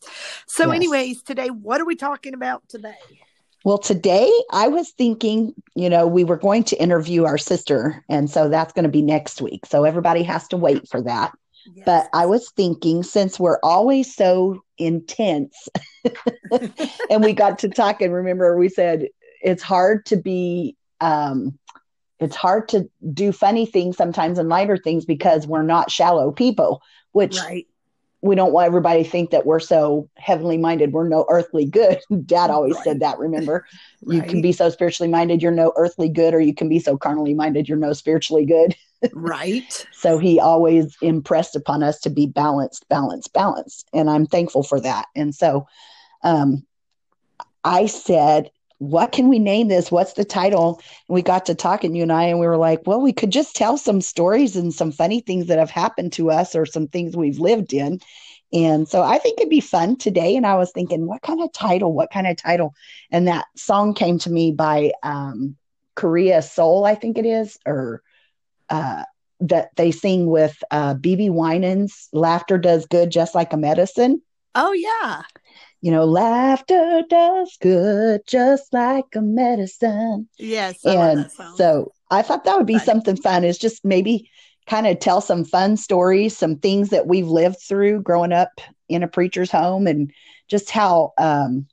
so 0.46 0.66
yes. 0.68 0.76
anyways, 0.76 1.22
today, 1.22 1.48
what 1.48 1.80
are 1.80 1.86
we 1.86 1.96
talking 1.96 2.34
about 2.34 2.68
today? 2.68 2.94
Well, 3.64 3.78
today 3.78 4.30
I 4.50 4.68
was 4.68 4.90
thinking, 4.90 5.54
you 5.76 5.88
know, 5.88 6.06
we 6.06 6.24
were 6.24 6.36
going 6.36 6.64
to 6.64 6.82
interview 6.82 7.24
our 7.24 7.38
sister, 7.38 8.04
and 8.08 8.28
so 8.28 8.48
that's 8.48 8.72
going 8.72 8.84
to 8.84 8.90
be 8.90 9.02
next 9.02 9.40
week. 9.40 9.66
So 9.66 9.84
everybody 9.84 10.24
has 10.24 10.48
to 10.48 10.56
wait 10.56 10.88
for 10.88 11.00
that. 11.02 11.32
But 11.84 12.08
I 12.12 12.26
was 12.26 12.50
thinking, 12.50 13.02
since 13.02 13.38
we're 13.38 13.58
always 13.62 14.14
so 14.14 14.62
intense, 14.78 15.68
and 17.10 17.22
we 17.22 17.32
got 17.32 17.58
to 17.60 17.68
talk, 17.68 18.00
and 18.00 18.12
remember, 18.12 18.56
we 18.56 18.68
said 18.68 19.08
it's 19.42 19.62
hard 19.62 20.06
to 20.06 20.16
be, 20.16 20.76
um, 21.00 21.58
it's 22.20 22.36
hard 22.36 22.68
to 22.68 22.88
do 23.12 23.32
funny 23.32 23.66
things 23.66 23.96
sometimes 23.96 24.38
and 24.38 24.48
lighter 24.48 24.76
things 24.76 25.04
because 25.04 25.46
we're 25.46 25.62
not 25.62 25.90
shallow 25.90 26.30
people, 26.30 26.82
which 27.12 27.38
right 27.38 27.66
we 28.22 28.36
don't 28.36 28.52
want 28.52 28.68
everybody 28.68 29.02
to 29.02 29.10
think 29.10 29.30
that 29.30 29.44
we're 29.44 29.60
so 29.60 30.08
heavenly 30.16 30.56
minded. 30.56 30.92
We're 30.92 31.08
no 31.08 31.26
earthly 31.28 31.66
good. 31.66 31.98
Dad 32.26 32.50
always 32.50 32.76
right. 32.76 32.84
said 32.84 33.00
that, 33.00 33.18
remember? 33.18 33.66
Right. 34.04 34.16
You 34.16 34.22
can 34.22 34.40
be 34.40 34.52
so 34.52 34.70
spiritually 34.70 35.10
minded, 35.10 35.42
you're 35.42 35.50
no 35.50 35.72
earthly 35.76 36.08
good, 36.08 36.32
or 36.32 36.40
you 36.40 36.54
can 36.54 36.68
be 36.68 36.78
so 36.78 36.96
carnally 36.96 37.34
minded, 37.34 37.68
you're 37.68 37.78
no 37.78 37.92
spiritually 37.92 38.46
good. 38.46 38.76
Right. 39.12 39.86
So 39.92 40.18
he 40.18 40.40
always 40.40 40.96
impressed 41.00 41.54
upon 41.54 41.84
us 41.84 42.00
to 42.00 42.10
be 42.10 42.26
balanced, 42.26 42.88
balanced, 42.88 43.32
balanced. 43.32 43.88
And 43.92 44.10
I'm 44.10 44.26
thankful 44.26 44.64
for 44.64 44.80
that. 44.80 45.06
And 45.14 45.32
so 45.32 45.68
um, 46.24 46.66
I 47.62 47.86
said, 47.86 48.50
what 48.78 49.12
can 49.12 49.28
we 49.28 49.38
name 49.38 49.68
this? 49.68 49.92
What's 49.92 50.14
the 50.14 50.24
title? 50.24 50.82
And 51.08 51.14
we 51.14 51.22
got 51.22 51.46
to 51.46 51.54
talking, 51.54 51.94
you 51.94 52.02
and 52.02 52.12
I, 52.12 52.24
and 52.24 52.40
we 52.40 52.48
were 52.48 52.56
like, 52.56 52.80
well, 52.84 53.00
we 53.00 53.12
could 53.12 53.30
just 53.30 53.54
tell 53.54 53.78
some 53.78 54.00
stories 54.00 54.56
and 54.56 54.74
some 54.74 54.90
funny 54.90 55.20
things 55.20 55.46
that 55.46 55.58
have 55.60 55.70
happened 55.70 56.12
to 56.14 56.32
us 56.32 56.56
or 56.56 56.66
some 56.66 56.88
things 56.88 57.16
we've 57.16 57.38
lived 57.38 57.72
in. 57.72 58.00
And 58.52 58.88
so 58.88 59.02
I 59.02 59.18
think 59.18 59.38
it'd 59.38 59.50
be 59.50 59.60
fun 59.60 59.96
today. 59.96 60.34
And 60.36 60.44
I 60.44 60.56
was 60.56 60.72
thinking, 60.72 61.06
what 61.06 61.22
kind 61.22 61.40
of 61.40 61.52
title? 61.52 61.92
What 61.92 62.10
kind 62.10 62.26
of 62.26 62.36
title? 62.36 62.74
And 63.12 63.28
that 63.28 63.46
song 63.56 63.94
came 63.94 64.18
to 64.20 64.30
me 64.30 64.50
by 64.50 64.90
um, 65.04 65.56
Korea 65.94 66.42
Soul, 66.42 66.84
I 66.84 66.96
think 66.96 67.18
it 67.18 67.26
is, 67.26 67.58
or 67.64 68.02
uh, 68.72 69.04
that 69.40 69.70
they 69.76 69.90
sing 69.90 70.26
with 70.26 70.62
uh, 70.70 70.94
BeBe 70.94 71.30
Winans, 71.30 72.08
"Laughter 72.12 72.58
Does 72.58 72.86
Good, 72.86 73.10
Just 73.10 73.34
Like 73.34 73.52
a 73.52 73.56
Medicine." 73.56 74.22
Oh 74.54 74.72
yeah. 74.72 75.22
You 75.80 75.90
know, 75.90 76.04
laughter 76.04 77.02
does 77.08 77.56
good, 77.60 78.20
just 78.26 78.72
like 78.72 79.06
a 79.16 79.20
medicine. 79.20 80.28
Yes. 80.38 80.84
I 80.86 80.94
and 80.94 81.30
so 81.56 81.92
I 82.10 82.22
thought 82.22 82.44
that 82.44 82.56
would 82.56 82.66
be 82.66 82.74
right. 82.74 82.84
something 82.84 83.16
fun. 83.16 83.44
Is 83.44 83.58
just 83.58 83.84
maybe 83.84 84.30
kind 84.66 84.86
of 84.86 85.00
tell 85.00 85.20
some 85.20 85.44
fun 85.44 85.76
stories, 85.76 86.36
some 86.36 86.56
things 86.56 86.90
that 86.90 87.08
we've 87.08 87.26
lived 87.26 87.60
through 87.60 88.02
growing 88.02 88.32
up 88.32 88.60
in 88.88 89.02
a 89.02 89.08
preacher's 89.08 89.50
home, 89.50 89.86
and 89.86 90.12
just 90.48 90.70
how 90.70 91.12
um, 91.18 91.66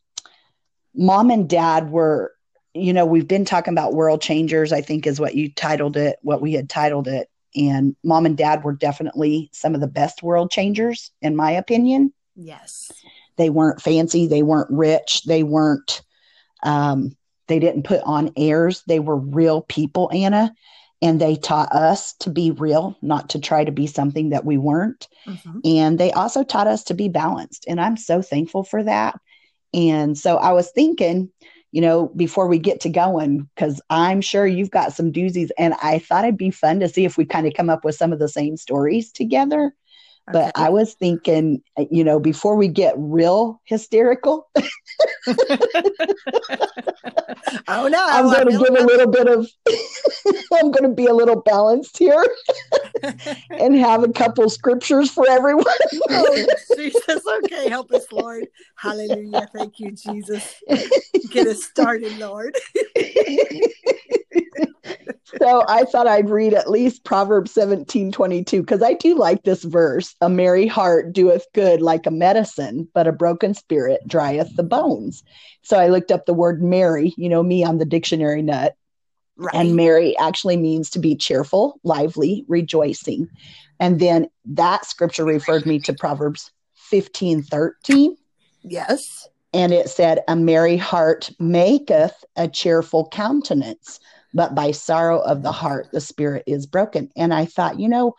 mom 0.95 1.29
and 1.29 1.47
dad 1.47 1.91
were 1.91 2.33
you 2.73 2.93
know, 2.93 3.05
we've 3.05 3.27
been 3.27 3.45
talking 3.45 3.73
about 3.73 3.93
world 3.93 4.21
changers, 4.21 4.71
I 4.71 4.81
think 4.81 5.07
is 5.07 5.19
what 5.19 5.35
you 5.35 5.51
titled 5.51 5.97
it, 5.97 6.17
what 6.21 6.41
we 6.41 6.53
had 6.53 6.69
titled 6.69 7.07
it. 7.07 7.29
And 7.55 7.95
mom 8.03 8.25
and 8.25 8.37
dad 8.37 8.63
were 8.63 8.73
definitely 8.73 9.49
some 9.53 9.73
of 9.73 9.81
the 9.81 9.87
best 9.87 10.21
world 10.21 10.51
changers, 10.51 11.11
in 11.21 11.35
my 11.35 11.51
opinion. 11.51 12.13
Yes. 12.35 12.91
They 13.37 13.49
weren't 13.49 13.81
fancy, 13.81 14.27
they 14.27 14.43
weren't 14.43 14.69
rich, 14.69 15.23
they 15.23 15.43
weren't, 15.43 16.01
um, 16.63 17.15
they 17.47 17.59
didn't 17.59 17.83
put 17.83 18.01
on 18.03 18.31
airs. 18.37 18.83
They 18.87 18.99
were 18.99 19.17
real 19.17 19.61
people, 19.63 20.09
Anna. 20.13 20.53
And 21.01 21.19
they 21.19 21.35
taught 21.35 21.71
us 21.71 22.13
to 22.19 22.29
be 22.29 22.51
real, 22.51 22.97
not 23.01 23.29
to 23.29 23.39
try 23.39 23.63
to 23.63 23.71
be 23.71 23.87
something 23.87 24.29
that 24.29 24.45
we 24.45 24.57
weren't. 24.57 25.07
Mm-hmm. 25.25 25.59
And 25.63 25.97
they 25.97 26.11
also 26.11 26.43
taught 26.43 26.67
us 26.67 26.83
to 26.85 26.93
be 26.93 27.07
balanced. 27.07 27.65
And 27.67 27.81
I'm 27.81 27.97
so 27.97 28.21
thankful 28.21 28.63
for 28.63 28.83
that. 28.83 29.19
And 29.73 30.17
so 30.17 30.37
I 30.37 30.51
was 30.51 30.71
thinking, 30.71 31.31
you 31.71 31.81
know, 31.81 32.07
before 32.15 32.47
we 32.47 32.57
get 32.57 32.81
to 32.81 32.89
going, 32.89 33.47
because 33.55 33.81
I'm 33.89 34.21
sure 34.21 34.47
you've 34.47 34.71
got 34.71 34.93
some 34.93 35.11
doozies. 35.11 35.49
And 35.57 35.75
I 35.81 35.99
thought 35.99 36.25
it'd 36.25 36.37
be 36.37 36.51
fun 36.51 36.79
to 36.79 36.89
see 36.89 37.05
if 37.05 37.17
we 37.17 37.25
kind 37.25 37.45
of 37.47 37.53
come 37.53 37.69
up 37.69 37.85
with 37.85 37.95
some 37.95 38.11
of 38.11 38.19
the 38.19 38.29
same 38.29 38.57
stories 38.57 39.11
together. 39.11 39.73
Okay. 40.29 40.51
But 40.51 40.51
I 40.55 40.69
was 40.69 40.93
thinking, 40.95 41.61
uh, 41.77 41.85
you 41.89 42.03
know, 42.03 42.19
before 42.19 42.55
we 42.55 42.67
get 42.67 42.93
real 42.97 43.61
hysterical, 43.65 44.49
oh 47.67 47.87
no, 47.87 48.05
I'm 48.07 48.25
going 48.25 48.45
to 48.47 48.51
give 48.51 48.75
a 48.75 48.85
little 48.85 49.07
bit 49.07 49.27
of, 49.27 49.49
I'm 50.53 50.71
going 50.71 50.83
to 50.83 50.95
be 50.95 51.05
a 51.07 51.13
little 51.13 51.41
balanced 51.41 51.97
here 51.97 52.25
and 53.51 53.75
have 53.75 54.03
a 54.03 54.11
couple 54.11 54.49
scriptures 54.49 55.11
for 55.11 55.29
everyone. 55.29 55.65
oh, 56.09 56.47
Jesus. 56.75 57.21
Okay. 57.43 57.69
Help 57.69 57.91
us, 57.91 58.05
Lord. 58.11 58.47
Hallelujah. 58.75 59.47
Thank 59.53 59.79
you, 59.79 59.91
Jesus. 59.91 60.61
Get 61.31 61.47
us 61.47 61.63
started, 61.63 62.17
Lord 62.17 62.55
so 65.39 65.63
I 65.67 65.83
thought 65.83 66.07
I'd 66.07 66.29
read 66.29 66.53
at 66.53 66.69
least 66.69 67.03
Proverbs 67.03 67.51
17 67.51 68.11
22, 68.11 68.61
because 68.61 68.81
I 68.81 68.93
do 68.93 69.17
like 69.17 69.43
this 69.43 69.63
verse. 69.63 70.15
A 70.21 70.29
merry 70.29 70.67
heart 70.67 71.13
doeth 71.13 71.45
good 71.53 71.81
like 71.81 72.05
a 72.05 72.11
medicine, 72.11 72.87
but 72.93 73.07
a 73.07 73.11
broken 73.11 73.53
spirit 73.53 74.01
drieth 74.07 74.55
the 74.55 74.63
bones. 74.63 75.23
So 75.61 75.77
I 75.79 75.87
looked 75.87 76.11
up 76.11 76.25
the 76.25 76.33
word 76.33 76.61
merry, 76.61 77.13
you 77.17 77.29
know, 77.29 77.43
me 77.43 77.63
on 77.63 77.77
the 77.77 77.85
dictionary 77.85 78.41
nut. 78.41 78.75
Right. 79.37 79.55
And 79.55 79.75
merry 79.75 80.17
actually 80.17 80.57
means 80.57 80.89
to 80.91 80.99
be 80.99 81.15
cheerful, 81.15 81.79
lively, 81.83 82.43
rejoicing. 82.49 83.29
And 83.79 83.99
then 83.99 84.27
that 84.45 84.85
scripture 84.85 85.23
referred 85.23 85.65
me 85.65 85.79
to 85.79 85.93
Proverbs 85.93 86.51
15 86.89 87.43
13. 87.43 88.17
Yes. 88.63 89.27
And 89.53 89.73
it 89.73 89.89
said, 89.89 90.19
A 90.27 90.35
merry 90.35 90.77
heart 90.77 91.31
maketh 91.39 92.23
a 92.35 92.47
cheerful 92.47 93.07
countenance, 93.07 93.99
but 94.33 94.55
by 94.55 94.71
sorrow 94.71 95.19
of 95.19 95.43
the 95.43 95.51
heart, 95.51 95.89
the 95.91 96.01
spirit 96.01 96.43
is 96.45 96.65
broken. 96.65 97.09
And 97.15 97.33
I 97.33 97.45
thought, 97.45 97.79
you 97.79 97.89
know, 97.89 98.15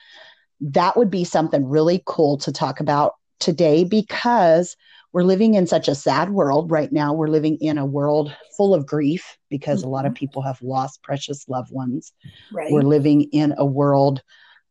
that 0.61 0.97
would 0.97 1.11
be 1.11 1.25
something 1.25 1.69
really 1.69 2.02
cool 2.05 2.37
to 2.38 2.52
talk 2.52 2.81
about 2.81 3.14
today 3.38 3.85
because 3.85 4.76
we're 5.12 5.23
living 5.23 5.55
in 5.55 5.67
such 5.67 5.88
a 5.88 5.95
sad 5.95 6.31
world 6.31 6.71
right 6.71 6.93
now. 6.93 7.12
We're 7.12 7.29
living 7.29 7.57
in 7.57 7.79
a 7.79 7.87
world 7.87 8.35
full 8.57 8.75
of 8.75 8.87
grief 8.87 9.38
because 9.49 9.81
mm-hmm. 9.81 9.88
a 9.88 9.90
lot 9.90 10.07
of 10.07 10.12
mm-hmm. 10.12 10.19
people 10.19 10.43
have 10.43 10.61
lost 10.62 11.02
precious 11.02 11.49
loved 11.49 11.73
ones. 11.73 12.12
Right. 12.52 12.71
We're 12.71 12.83
living 12.83 13.23
in 13.33 13.55
a 13.57 13.64
world 13.64 14.23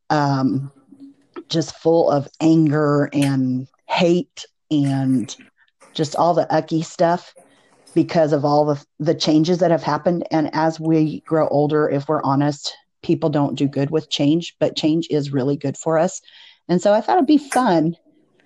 um, 0.10 0.72
just 1.50 1.76
full 1.78 2.10
of 2.10 2.28
anger 2.40 3.10
and 3.12 3.68
hate 3.88 4.46
and 4.72 5.36
just 5.94 6.16
all 6.16 6.34
the 6.34 6.52
ucky 6.54 6.84
stuff 6.84 7.34
because 7.96 8.34
of 8.34 8.46
all 8.46 8.66
the, 8.66 8.86
the 9.00 9.16
changes 9.16 9.60
that 9.60 9.72
have 9.72 9.84
happened. 9.84 10.26
And 10.32 10.50
as 10.54 10.80
we 10.80 11.22
grow 11.22 11.48
older, 11.48 11.90
if 11.90 12.08
we're 12.08 12.24
honest, 12.24 12.76
people 13.02 13.30
don't 13.30 13.58
do 13.58 13.68
good 13.68 13.90
with 13.90 14.10
change, 14.10 14.56
but 14.60 14.76
change 14.76 15.08
is 15.10 15.32
really 15.32 15.58
good 15.58 15.78
for 15.78 15.98
us. 15.98 16.22
And 16.68 16.82
so 16.82 16.94
I 16.94 17.02
thought 17.02 17.18
it'd 17.18 17.28
be 17.28 17.38
fun 17.38 17.96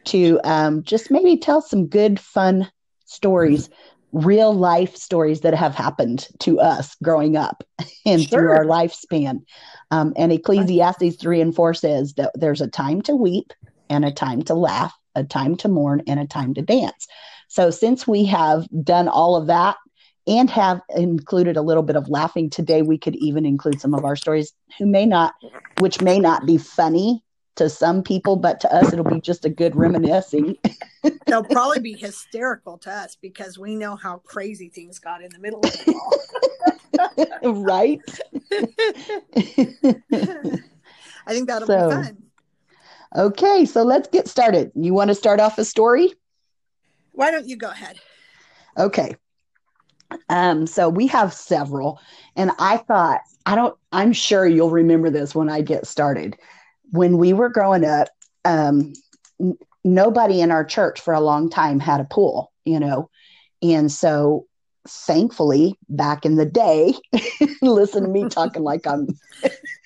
to 0.05 0.39
um, 0.43 0.83
just 0.83 1.11
maybe 1.11 1.37
tell 1.37 1.61
some 1.61 1.87
good, 1.87 2.19
fun 2.19 2.69
stories, 3.05 3.69
real 4.11 4.53
life 4.53 4.95
stories 4.95 5.41
that 5.41 5.53
have 5.53 5.75
happened 5.75 6.27
to 6.39 6.59
us 6.59 6.95
growing 7.03 7.35
up 7.35 7.63
and 8.05 8.27
sure. 8.27 8.39
through 8.39 8.51
our 8.51 8.65
lifespan. 8.65 9.43
Um, 9.91 10.13
and 10.15 10.31
Ecclesiastes 10.31 11.17
3 11.17 11.41
and 11.41 11.55
4 11.55 11.73
says 11.73 12.13
that 12.13 12.31
there's 12.35 12.61
a 12.61 12.67
time 12.67 13.01
to 13.03 13.15
weep 13.15 13.53
and 13.89 14.05
a 14.05 14.11
time 14.11 14.41
to 14.43 14.53
laugh, 14.53 14.93
a 15.15 15.23
time 15.23 15.55
to 15.57 15.67
mourn, 15.67 16.01
and 16.07 16.19
a 16.19 16.27
time 16.27 16.53
to 16.53 16.61
dance. 16.61 17.07
So, 17.53 17.69
since 17.69 18.07
we 18.07 18.25
have 18.25 18.67
done 18.83 19.07
all 19.07 19.35
of 19.35 19.45
that 19.45 19.77
and 20.25 20.49
have 20.49 20.81
included 20.95 21.55
a 21.55 21.61
little 21.61 21.83
bit 21.83 21.95
of 21.95 22.09
laughing 22.09 22.49
today, 22.49 22.81
we 22.81 22.97
could 22.97 23.15
even 23.17 23.45
include 23.45 23.79
some 23.79 23.93
of 23.93 24.03
our 24.03 24.15
stories 24.15 24.53
who 24.79 24.87
may 24.87 25.05
not, 25.05 25.35
which 25.77 26.01
may 26.01 26.17
not 26.17 26.47
be 26.47 26.57
funny 26.57 27.23
to 27.57 27.69
some 27.69 28.01
people, 28.01 28.37
but 28.37 28.59
to 28.61 28.73
us, 28.73 28.91
it'll 28.91 29.05
be 29.05 29.21
just 29.21 29.45
a 29.45 29.49
good 29.49 29.75
reminiscing. 29.75 30.57
They'll 31.27 31.43
probably 31.43 31.79
be 31.79 31.93
hysterical 31.93 32.79
to 32.79 32.91
us 32.91 33.17
because 33.21 33.59
we 33.59 33.75
know 33.75 33.95
how 33.95 34.23
crazy 34.25 34.69
things 34.69 34.97
got 34.97 35.21
in 35.21 35.29
the 35.29 35.37
middle 35.37 35.59
of 35.59 35.75
it 35.75 35.95
all. 37.43 37.53
right? 37.61 38.01
I 41.27 41.33
think 41.33 41.47
that'll 41.47 41.67
so, 41.67 41.87
be 41.87 41.93
fun. 41.93 42.17
Okay, 43.15 43.65
so 43.65 43.83
let's 43.83 44.07
get 44.07 44.27
started. 44.27 44.71
You 44.73 44.95
want 44.95 45.09
to 45.09 45.15
start 45.15 45.39
off 45.39 45.59
a 45.59 45.65
story? 45.65 46.15
Why 47.13 47.31
don't 47.31 47.47
you 47.47 47.55
go 47.55 47.69
ahead? 47.69 47.99
Okay. 48.77 49.15
Um, 50.29 50.67
so 50.67 50.89
we 50.89 51.07
have 51.07 51.33
several, 51.33 51.99
and 52.35 52.51
I 52.59 52.77
thought, 52.77 53.21
I 53.45 53.55
don't, 53.55 53.75
I'm 53.91 54.13
sure 54.13 54.45
you'll 54.45 54.69
remember 54.69 55.09
this 55.09 55.33
when 55.33 55.49
I 55.49 55.61
get 55.61 55.87
started. 55.87 56.35
When 56.91 57.17
we 57.17 57.33
were 57.33 57.49
growing 57.49 57.85
up, 57.85 58.09
um, 58.45 58.93
nobody 59.83 60.41
in 60.41 60.51
our 60.51 60.63
church 60.63 61.01
for 61.01 61.13
a 61.13 61.21
long 61.21 61.49
time 61.49 61.79
had 61.79 61.99
a 61.99 62.05
pool, 62.05 62.51
you 62.65 62.79
know, 62.79 63.09
and 63.61 63.91
so 63.91 64.45
thankfully 64.87 65.77
back 65.89 66.25
in 66.25 66.35
the 66.35 66.45
day, 66.45 66.93
listen 67.61 68.03
to 68.03 68.09
me 68.09 68.27
talking 68.29 68.63
like 68.63 68.85
I'm 68.85 69.07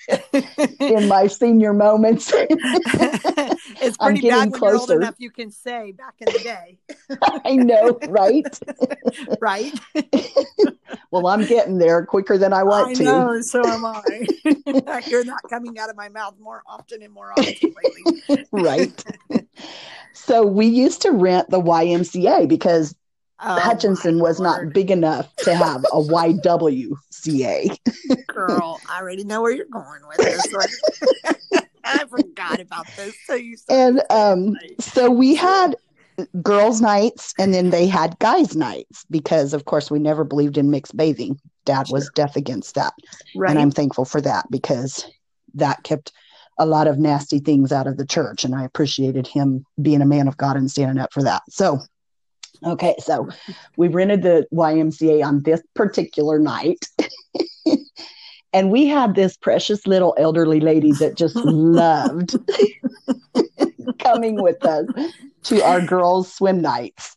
in 0.79 1.07
my 1.07 1.27
senior 1.27 1.73
moments. 1.73 2.31
it's 2.33 3.97
pretty 4.01 4.21
bad 4.27 4.51
when 4.51 4.51
closer. 4.51 4.93
old 4.93 5.01
enough 5.01 5.15
you 5.17 5.29
can 5.29 5.51
say 5.51 5.91
back 5.91 6.15
in 6.19 6.31
the 6.31 6.39
day. 6.39 6.77
I 7.45 7.55
know, 7.55 7.99
right? 8.07 8.59
right. 9.41 9.73
well, 11.11 11.27
I'm 11.27 11.45
getting 11.45 11.77
there 11.77 12.05
quicker 12.05 12.37
than 12.37 12.53
I 12.53 12.63
want 12.63 12.95
to. 12.97 13.03
I 13.03 13.05
to. 13.05 13.11
Know, 13.11 13.41
so 13.41 13.65
am 13.65 13.85
I. 13.85 14.03
you're 15.07 15.25
not 15.25 15.41
coming 15.49 15.77
out 15.79 15.89
of 15.89 15.95
my 15.95 16.09
mouth 16.09 16.35
more 16.39 16.63
often 16.65 17.01
and 17.01 17.13
more 17.13 17.31
often 17.31 17.73
lately. 17.83 18.45
right. 18.51 19.03
So 20.13 20.45
we 20.45 20.65
used 20.65 21.01
to 21.03 21.11
rent 21.11 21.49
the 21.49 21.61
YMCA 21.61 22.47
because 22.47 22.95
Oh, 23.39 23.60
Hutchinson 23.60 24.20
was 24.20 24.39
Lord. 24.39 24.65
not 24.65 24.74
big 24.74 24.89
enough 24.89 25.36
to 25.38 25.56
have 25.56 25.84
a 25.86 26.01
YWCA. 26.01 27.77
Girl, 28.27 28.79
I 28.89 29.00
already 29.00 29.24
know 29.24 29.44
where 29.44 29.51
you're 29.51 29.65
going 29.65 30.01
with 30.08 30.17
this. 30.17 31.62
I 31.84 32.06
forgot 32.06 32.60
about 32.60 32.88
this. 32.96 33.15
So 33.25 33.36
you 33.36 33.56
and 33.70 34.01
um, 34.10 34.58
so 34.79 35.12
we 35.12 35.36
had 35.36 35.75
girls' 36.41 36.82
nights, 36.82 37.34
and 37.38 37.53
then 37.53 37.70
they 37.70 37.88
had 37.88 38.17
guys' 38.20 38.56
nights 38.56 39.06
because, 39.10 39.53
of 39.53 39.65
course, 39.65 39.91
we 39.91 40.00
never 40.00 40.24
believed 40.24 40.58
in 40.58 40.72
mixed 40.72 40.98
bathing. 40.98 41.39
Dad 41.65 41.88
sure. 41.88 41.98
was 41.98 42.10
deaf 42.15 42.36
against 42.36 42.75
that, 42.75 42.94
right. 43.36 43.51
and 43.51 43.60
I'm 43.60 43.72
thankful 43.72 44.06
for 44.06 44.22
that 44.22 44.46
because 44.50 45.06
that 45.53 45.84
kept 45.84 46.12
a 46.58 46.65
lot 46.65 46.88
of 46.88 46.98
nasty 46.98 47.39
things 47.39 47.72
out 47.72 47.88
of 47.88 47.98
the 47.98 48.06
church, 48.06 48.44
and 48.44 48.56
I 48.56 48.63
appreciated 48.63 49.27
him 49.27 49.63
being 49.82 50.01
a 50.01 50.08
man 50.08 50.27
of 50.27 50.38
God 50.38 50.58
and 50.58 50.72
standing 50.72 50.98
up 50.98 51.13
for 51.13 51.22
that. 51.24 51.44
So 51.50 51.79
Okay, 52.65 52.95
so 52.99 53.29
we 53.77 53.87
rented 53.87 54.23
the 54.23 54.47
YMCA 54.53 55.25
on 55.25 55.43
this 55.43 55.61
particular 55.73 56.39
night. 56.39 56.85
and 58.53 58.71
we 58.71 58.87
had 58.87 59.15
this 59.15 59.37
precious 59.37 59.85
little 59.87 60.15
elderly 60.17 60.59
lady 60.59 60.91
that 60.93 61.15
just 61.15 61.35
loved 61.45 62.35
coming 63.99 64.41
with 64.41 64.63
us 64.65 64.85
to 65.43 65.63
our 65.63 65.81
girls' 65.81 66.33
swim 66.33 66.61
nights. 66.61 67.15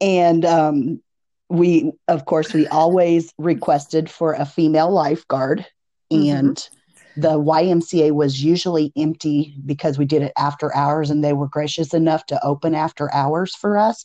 and 0.00 0.44
um, 0.44 1.00
we, 1.48 1.92
of 2.08 2.24
course, 2.24 2.52
we 2.52 2.66
always 2.68 3.32
requested 3.38 4.10
for 4.10 4.34
a 4.34 4.46
female 4.46 4.90
lifeguard 4.90 5.66
mm-hmm. 6.12 6.36
and 6.36 6.68
the 7.16 7.38
YMCA 7.38 8.12
was 8.12 8.42
usually 8.42 8.92
empty 8.96 9.54
because 9.64 9.98
we 9.98 10.04
did 10.04 10.22
it 10.22 10.32
after 10.36 10.74
hours 10.74 11.10
and 11.10 11.22
they 11.22 11.32
were 11.32 11.48
gracious 11.48 11.94
enough 11.94 12.26
to 12.26 12.44
open 12.44 12.74
after 12.74 13.12
hours 13.14 13.54
for 13.54 13.78
us. 13.78 14.04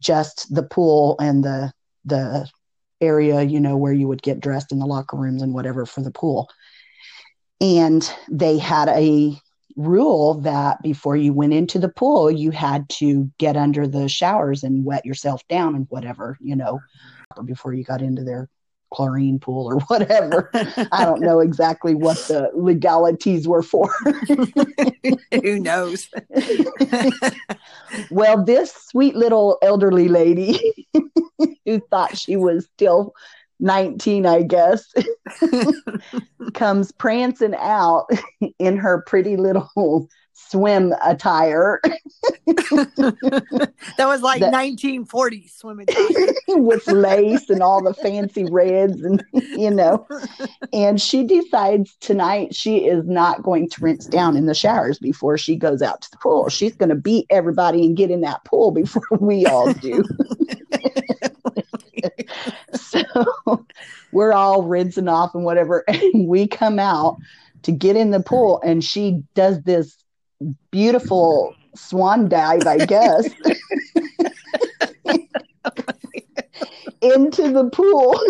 Just 0.00 0.54
the 0.54 0.62
pool 0.62 1.16
and 1.20 1.42
the 1.42 1.72
the 2.04 2.48
area 3.00 3.42
you 3.42 3.60
know 3.60 3.76
where 3.76 3.92
you 3.92 4.08
would 4.08 4.22
get 4.22 4.40
dressed 4.40 4.72
in 4.72 4.78
the 4.78 4.86
locker 4.86 5.16
rooms 5.16 5.42
and 5.42 5.54
whatever 5.54 5.86
for 5.86 6.02
the 6.02 6.10
pool. 6.10 6.48
And 7.60 8.08
they 8.30 8.58
had 8.58 8.88
a 8.88 9.38
rule 9.76 10.34
that 10.40 10.80
before 10.82 11.16
you 11.16 11.32
went 11.32 11.52
into 11.52 11.78
the 11.78 11.88
pool 11.88 12.30
you 12.30 12.50
had 12.50 12.88
to 12.88 13.30
get 13.38 13.56
under 13.58 13.86
the 13.86 14.08
showers 14.08 14.62
and 14.64 14.86
wet 14.86 15.04
yourself 15.04 15.46
down 15.48 15.74
and 15.74 15.86
whatever 15.90 16.38
you 16.40 16.56
know 16.56 16.80
before 17.44 17.74
you 17.74 17.84
got 17.84 18.00
into 18.00 18.24
their 18.24 18.48
chlorine 18.92 19.38
pool 19.38 19.66
or 19.66 19.80
whatever. 19.86 20.50
I 20.92 21.04
don't 21.04 21.20
know 21.20 21.40
exactly 21.40 21.94
what 21.94 22.16
the 22.28 22.50
legalities 22.54 23.46
were 23.46 23.62
for. 23.62 23.90
Who 25.42 25.60
knows? 25.60 26.08
well, 28.10 28.44
this 28.44 28.72
sweet 28.72 29.14
little 29.16 29.58
elderly 29.62 30.08
lady 30.08 30.86
who 31.64 31.80
thought 31.90 32.16
she 32.16 32.36
was 32.36 32.66
still 32.66 33.14
19, 33.58 34.26
I 34.26 34.42
guess, 34.42 34.92
comes 36.54 36.92
prancing 36.92 37.54
out 37.56 38.06
in 38.58 38.76
her 38.76 39.02
pretty 39.06 39.36
little 39.36 40.08
swim 40.36 40.94
attire. 41.02 41.80
that 42.46 43.66
was 43.98 44.22
like 44.22 44.40
that, 44.40 44.52
1940 44.52 45.48
swim 45.48 45.80
attire 45.80 46.34
with 46.48 46.86
lace 46.86 47.48
and 47.48 47.62
all 47.62 47.82
the 47.82 47.94
fancy 47.94 48.44
reds 48.44 49.02
and 49.02 49.24
you 49.32 49.70
know. 49.70 50.06
And 50.72 51.00
she 51.00 51.24
decides 51.24 51.96
tonight 52.00 52.54
she 52.54 52.86
is 52.86 53.06
not 53.06 53.42
going 53.42 53.68
to 53.70 53.82
rinse 53.82 54.06
down 54.06 54.36
in 54.36 54.46
the 54.46 54.54
showers 54.54 54.98
before 54.98 55.38
she 55.38 55.56
goes 55.56 55.80
out 55.82 56.02
to 56.02 56.10
the 56.10 56.18
pool. 56.18 56.48
She's 56.48 56.76
going 56.76 56.90
to 56.90 56.94
beat 56.94 57.26
everybody 57.30 57.84
and 57.86 57.96
get 57.96 58.10
in 58.10 58.20
that 58.20 58.44
pool 58.44 58.70
before 58.70 59.06
we 59.20 59.46
all 59.46 59.72
do. 59.72 60.04
so 62.74 63.02
we're 64.12 64.32
all 64.32 64.62
rinsing 64.62 65.08
off 65.08 65.34
and 65.34 65.44
whatever 65.44 65.82
and 65.88 66.28
we 66.28 66.46
come 66.46 66.78
out 66.78 67.16
to 67.62 67.72
get 67.72 67.96
in 67.96 68.10
the 68.10 68.20
pool 68.20 68.60
and 68.62 68.84
she 68.84 69.22
does 69.34 69.62
this 69.62 69.96
beautiful 70.70 71.54
swan 71.74 72.28
dive, 72.28 72.66
I 72.66 72.78
guess, 72.78 73.28
into 77.00 77.52
the 77.52 77.68
pool. 77.72 78.20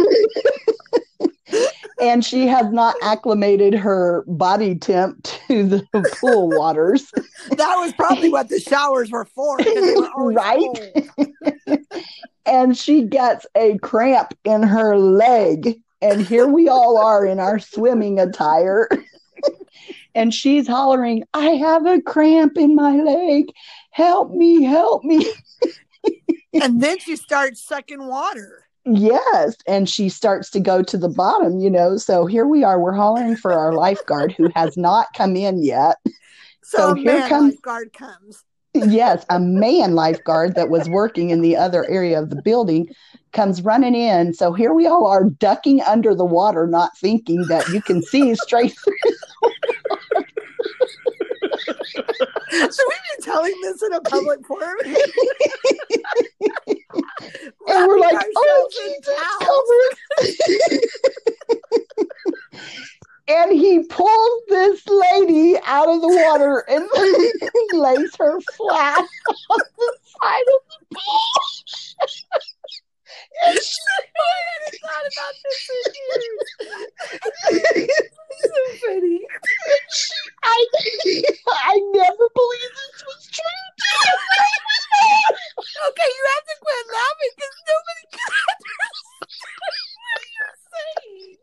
and 2.01 2.25
she 2.25 2.47
has 2.47 2.71
not 2.71 2.97
acclimated 3.03 3.75
her 3.75 4.25
body 4.27 4.75
temp 4.75 5.23
to 5.23 5.65
the 5.65 5.87
pool 6.21 6.49
waters. 6.49 7.11
That 7.51 7.77
was 7.77 7.93
probably 7.93 8.31
what 8.31 8.49
the 8.49 8.61
showers 8.61 9.11
were 9.11 9.25
for. 9.25 9.59
Were 9.59 10.33
right? 10.33 11.07
and 12.45 12.77
she 12.77 13.03
gets 13.03 13.47
a 13.57 13.79
cramp 13.79 14.35
in 14.45 14.63
her 14.63 14.97
leg. 14.97 15.81
And 16.03 16.21
here 16.21 16.47
we 16.47 16.69
all 16.69 16.99
are 16.99 17.25
in 17.25 17.41
our 17.41 17.59
swimming 17.59 18.21
attire 18.21 18.89
and 20.17 20.33
she's 20.35 20.67
hollering, 20.67 21.23
I 21.35 21.51
have 21.51 21.87
a 21.87 22.01
cramp 22.01 22.57
in 22.57 22.75
my 22.75 22.97
leg. 22.97 23.53
Help 23.91 24.33
me, 24.33 24.65
help 24.65 25.05
me. 25.05 25.31
and 26.55 26.81
then 26.81 26.99
she 26.99 27.17
starts 27.17 27.65
sucking 27.65 28.07
water. 28.07 28.65
Yes. 28.87 29.57
And 29.67 29.89
she 29.89 30.09
starts 30.09 30.51
to 30.51 30.61
go 30.61 30.83
to 30.83 30.97
the 30.97 31.09
bottom, 31.09 31.61
you 31.61 31.69
know. 31.69 31.99
So 31.99 32.25
here 32.25 32.47
we 32.47 32.65
are. 32.65 32.81
We're 32.81 32.95
hollering 32.95 33.37
for 33.37 33.53
our 33.53 33.75
lifeguard 33.75 34.33
who 34.33 34.51
has 34.57 34.77
not 34.77 35.09
come 35.15 35.37
in 35.37 35.63
yet. 35.63 35.97
So, 36.69 36.79
so 36.79 36.95
here 36.95 37.29
comes 37.29 37.53
lifeguard 37.53 37.93
comes. 37.93 38.43
yes, 38.75 39.25
a 39.31 39.39
man 39.39 39.95
lifeguard 39.95 40.57
that 40.57 40.69
was 40.69 40.89
working 40.89 41.31
in 41.31 41.41
the 41.41 41.55
other 41.55 41.89
area 41.89 42.21
of 42.21 42.29
the 42.31 42.43
building 42.43 42.89
comes 43.33 43.63
running 43.63 43.95
in. 43.95 44.35
So 44.35 44.53
here 44.53 44.75
we 44.75 44.89
all 44.89 45.07
are 45.07 45.31
ducking 45.31 45.81
under 45.83 46.13
the 46.13 46.25
water, 46.25 46.67
not 46.67 46.91
thinking 46.99 47.47
that 47.49 47.69
you 47.69 47.81
can 47.81 48.03
see 48.03 48.35
straight 48.35 48.75
through 48.83 49.53
Should 52.51 52.87
we 52.89 52.95
be 53.17 53.23
telling 53.23 53.55
this 53.63 53.83
in 53.83 53.93
a 53.93 54.01
public 54.01 54.47
forum? 54.47 54.77
and 57.69 57.87
we're 57.87 57.99
like, 57.99 58.27
oh, 58.37 58.69
Jesus, 58.73 59.15
and 63.29 63.53
he 63.53 63.83
pulls 63.85 64.43
this 64.49 64.87
lady 64.87 65.57
out 65.67 65.89
of 65.89 66.01
the 66.01 66.09
water 66.09 66.65
and 66.69 66.89
lays 67.73 68.15
her 68.17 68.41
flat 68.41 68.99
on 69.51 69.61
the 69.79 69.99
side 70.23 70.45
of 70.55 70.61
the 70.71 70.79
beach. 70.91 71.95
I 73.43 73.49
hadn't 73.49 74.77
thought 74.81 75.07
about 75.13 75.35
this 75.43 75.71
in 75.71 75.93
years. 75.97 76.49
so 78.43 78.63
funny. 78.87 79.21
I 80.43 80.59
I 81.49 81.75
never 81.95 82.27
believed 82.35 82.77
this 82.77 83.01
was 83.07 83.23
true. 83.33 83.67
okay, 85.89 86.11
you 86.11 86.25
have 86.35 86.47
to 86.47 86.57
quit 86.61 86.87
laughing 86.93 87.33
because 87.37 87.57
nobody 87.67 88.05
can 88.13 88.29
understand 88.51 88.95
what 89.61 90.21
are 90.21 90.29
you're 90.37 90.57
saying. 90.73 91.39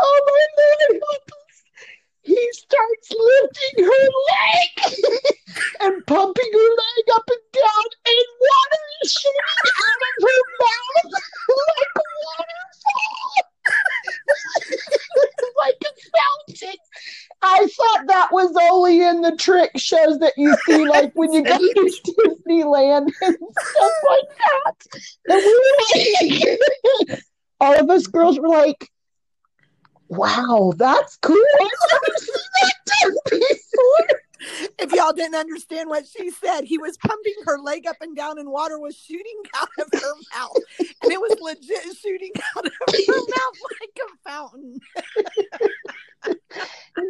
Oh 0.00 0.18
my 0.26 0.44
lord! 0.58 1.49
He 2.30 2.48
starts 2.52 3.10
lifting 3.10 3.84
her 3.84 4.06
leg 4.30 4.70
and 5.80 6.06
pumping 6.06 6.52
her 6.52 6.70
leg 6.70 7.04
up 7.16 7.26
and 7.28 7.46
down, 7.52 7.86
and 8.06 8.26
water 8.38 8.82
is 9.02 9.10
shooting 9.10 9.48
out 9.50 9.66
of 9.66 10.22
her 10.22 10.40
mouth 10.62 11.10
like 11.10 11.94
a 11.96 12.06
waterfall. 12.22 13.34
like 15.58 15.82
a 15.82 15.92
fountain. 16.14 16.78
I 17.42 17.66
thought 17.66 18.06
that 18.06 18.28
was 18.30 18.54
only 18.70 19.02
in 19.02 19.22
the 19.22 19.34
trick 19.36 19.72
shows 19.76 20.20
that 20.20 20.34
you 20.36 20.56
see, 20.66 20.86
like 20.86 21.12
when 21.14 21.32
you 21.32 21.42
go 21.42 21.58
to 21.58 22.02
Disneyland 22.46 23.10
and 23.22 23.36
stuff 23.58 23.92
like 24.08 24.28
that. 24.38 24.86
And 25.26 25.42
we 25.42 25.52
were 26.46 27.08
like, 27.08 27.22
all 27.60 27.80
of 27.80 27.90
us 27.90 28.06
girls 28.06 28.38
were 28.38 28.48
like, 28.48 28.88
wow, 30.10 30.72
that's 30.76 31.16
cool. 31.18 31.36
I've 31.60 31.68
never 31.92 32.18
seen 32.18 32.44
that 32.60 32.74
done 32.86 33.16
before 33.30 34.20
if 34.78 34.92
y'all 34.92 35.12
didn't 35.12 35.34
understand 35.34 35.88
what 35.88 36.06
she 36.06 36.30
said, 36.30 36.62
he 36.64 36.78
was 36.78 36.96
pumping 36.98 37.34
her 37.44 37.58
leg 37.58 37.86
up 37.86 37.96
and 38.00 38.16
down, 38.16 38.38
and 38.38 38.50
water 38.50 38.78
was 38.78 38.96
shooting 38.96 39.42
out 39.56 39.68
of 39.78 40.00
her 40.00 40.14
mouth, 40.34 40.56
and 40.78 41.12
it 41.12 41.20
was 41.20 41.36
legit 41.40 41.96
shooting 41.96 42.32
out 42.56 42.66
of 42.66 42.72
her 42.72 43.14
mouth 43.14 43.56
like 43.80 43.98
a 44.00 44.28
fountain. 44.30 44.80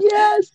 yes, 0.01 0.51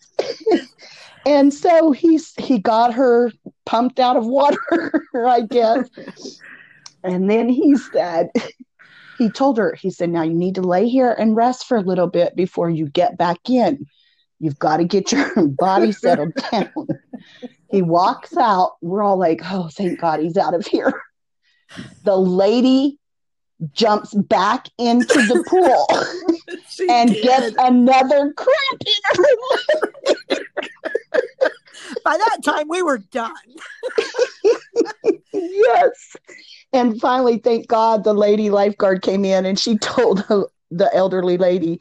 and 1.26 1.54
so 1.54 1.92
he's 1.92 2.34
he 2.38 2.60
got 2.60 2.94
her 2.94 3.32
pumped 3.66 4.00
out 4.00 4.18
of 4.18 4.26
water, 4.26 5.08
I 5.16 5.42
guess, 5.42 5.90
and 7.04 7.30
then 7.30 7.50
he 7.50 7.76
said. 7.76 8.30
He 9.18 9.30
told 9.30 9.58
her, 9.58 9.74
he 9.74 9.90
said, 9.90 10.10
now 10.10 10.24
you 10.24 10.34
need 10.34 10.56
to 10.56 10.62
lay 10.62 10.88
here 10.90 11.12
and 11.12 11.36
rest 11.36 11.66
for 11.66 11.78
a 11.78 11.82
little 11.82 12.08
bit 12.08 12.36
before 12.36 12.70
you 12.70 12.88
get 12.88 13.18
back 13.18 13.50
in 13.50 13.86
You've 14.40 14.60
got 14.60 14.78
to 14.78 14.84
get 14.84 15.12
your 15.12 15.48
body 15.48 15.92
settled 15.92 16.34
down. 16.52 16.72
he 17.72 17.82
walks 17.82 18.36
out. 18.38 18.74
We're 18.82 19.04
all 19.04 19.18
like, 19.18 19.42
oh, 19.44 19.70
thank 19.72 20.00
God 20.00 20.20
he's 20.20 20.38
out 20.38 20.54
of 20.54 20.66
here. 20.68 21.02
The 22.04 22.18
lady 22.18 23.00
jumps 23.72 24.14
back 24.14 24.68
into 24.78 25.22
the 25.26 25.44
pool 25.48 25.88
and 26.90 27.12
did. 27.12 27.24
gets 27.24 27.56
another 27.58 28.34
cramp 28.34 28.82
in 28.86 28.94
her 29.14 30.44
By 32.04 32.18
that 32.18 32.40
time, 32.44 32.68
we 32.70 32.82
were 32.82 33.00
done. 33.00 33.32
yes. 35.34 36.16
And 36.76 37.00
finally, 37.00 37.38
thank 37.38 37.68
God, 37.68 38.04
the 38.04 38.14
lady 38.14 38.50
lifeguard 38.50 39.02
came 39.02 39.24
in 39.26 39.46
and 39.46 39.58
she 39.58 39.78
told 39.80 40.26
the 40.72 40.90
elderly 40.94 41.38
lady, 41.38 41.80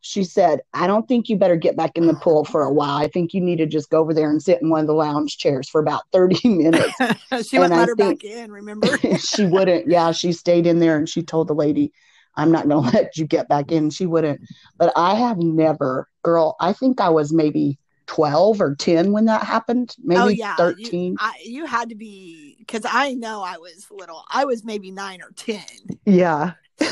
she 0.00 0.24
said, 0.24 0.60
I 0.72 0.86
don't 0.86 1.06
think 1.06 1.28
you 1.28 1.36
better 1.36 1.56
get 1.56 1.76
back 1.76 1.92
in 1.94 2.06
the 2.06 2.14
pool 2.14 2.44
for 2.44 2.62
a 2.62 2.72
while. 2.72 2.96
I 2.96 3.08
think 3.08 3.34
you 3.34 3.40
need 3.40 3.56
to 3.56 3.66
just 3.66 3.90
go 3.90 4.00
over 4.00 4.14
there 4.14 4.30
and 4.30 4.42
sit 4.42 4.62
in 4.62 4.70
one 4.70 4.80
of 4.80 4.86
the 4.86 4.94
lounge 4.94 5.36
chairs 5.36 5.68
for 5.68 5.80
about 5.80 6.02
30 6.12 6.48
minutes. 6.56 6.94
she 7.48 7.58
wouldn't 7.58 7.78
let 7.78 7.88
her 7.88 7.96
back 7.96 8.24
in, 8.24 8.50
remember? 8.50 8.96
she 9.18 9.44
wouldn't. 9.44 9.88
Yeah, 9.88 10.12
she 10.12 10.32
stayed 10.32 10.66
in 10.66 10.78
there 10.78 10.96
and 10.96 11.08
she 11.08 11.22
told 11.22 11.48
the 11.48 11.54
lady, 11.54 11.92
I'm 12.36 12.50
not 12.50 12.68
going 12.68 12.84
to 12.84 12.96
let 12.96 13.16
you 13.16 13.26
get 13.26 13.48
back 13.48 13.72
in. 13.72 13.90
She 13.90 14.06
wouldn't. 14.06 14.40
But 14.78 14.92
I 14.96 15.14
have 15.14 15.38
never, 15.38 16.08
girl, 16.22 16.56
I 16.60 16.72
think 16.72 17.00
I 17.00 17.10
was 17.10 17.32
maybe 17.32 17.78
12 18.06 18.60
or 18.60 18.74
10 18.74 19.12
when 19.12 19.26
that 19.26 19.44
happened. 19.44 19.94
Oh, 19.98 20.02
maybe 20.04 20.20
oh, 20.20 20.28
yeah. 20.28 20.56
13. 20.56 21.12
You, 21.12 21.16
I, 21.20 21.34
you 21.44 21.66
had 21.66 21.90
to 21.90 21.94
be, 21.94 22.59
because 22.70 22.88
I 22.90 23.14
know 23.14 23.42
I 23.42 23.56
was 23.58 23.86
little. 23.90 24.24
I 24.28 24.44
was 24.44 24.64
maybe 24.64 24.90
nine 24.90 25.22
or 25.22 25.32
10. 25.34 25.60
Yeah. 26.06 26.52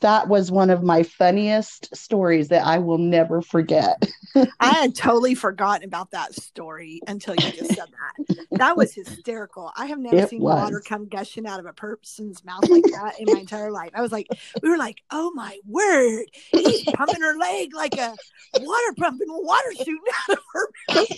that 0.00 0.28
was 0.28 0.50
one 0.50 0.70
of 0.70 0.82
my 0.82 1.02
funniest 1.02 1.94
stories 1.96 2.48
that 2.48 2.64
I 2.66 2.78
will 2.78 2.98
never 2.98 3.42
forget. 3.42 4.02
I 4.60 4.68
had 4.68 4.94
totally 4.96 5.34
forgotten 5.34 5.84
about 5.84 6.10
that 6.12 6.34
story 6.34 7.00
until 7.06 7.34
you 7.34 7.50
just 7.52 7.74
said 7.74 7.86
that. 8.26 8.46
That 8.52 8.76
was 8.76 8.94
hysterical. 8.94 9.72
I 9.76 9.86
have 9.86 9.98
never 9.98 10.16
It 10.16 10.28
seen 10.30 10.40
was. 10.40 10.60
water 10.62 10.82
come 10.86 11.08
gushing 11.08 11.46
out 11.46 11.60
of 11.60 11.66
a 11.66 11.72
person's 11.72 12.44
mouth 12.44 12.68
like 12.68 12.84
that 12.84 13.14
in 13.18 13.32
my 13.32 13.40
entire 13.40 13.70
life. 13.70 13.90
I 13.94 14.00
was 14.02 14.12
like, 14.12 14.28
we 14.62 14.68
were 14.70 14.78
like, 14.78 15.02
oh 15.10 15.30
my 15.34 15.58
word, 15.66 16.26
he's 16.52 16.84
pumping 16.84 17.20
her 17.20 17.36
leg 17.38 17.74
like 17.74 17.96
a 17.98 18.14
water 18.60 18.94
pump 18.98 19.20
and 19.20 19.30
water 19.44 19.74
shooting 19.76 19.98
out 20.30 20.36
of 20.38 20.44
her 20.52 20.68
mouth. 20.94 21.08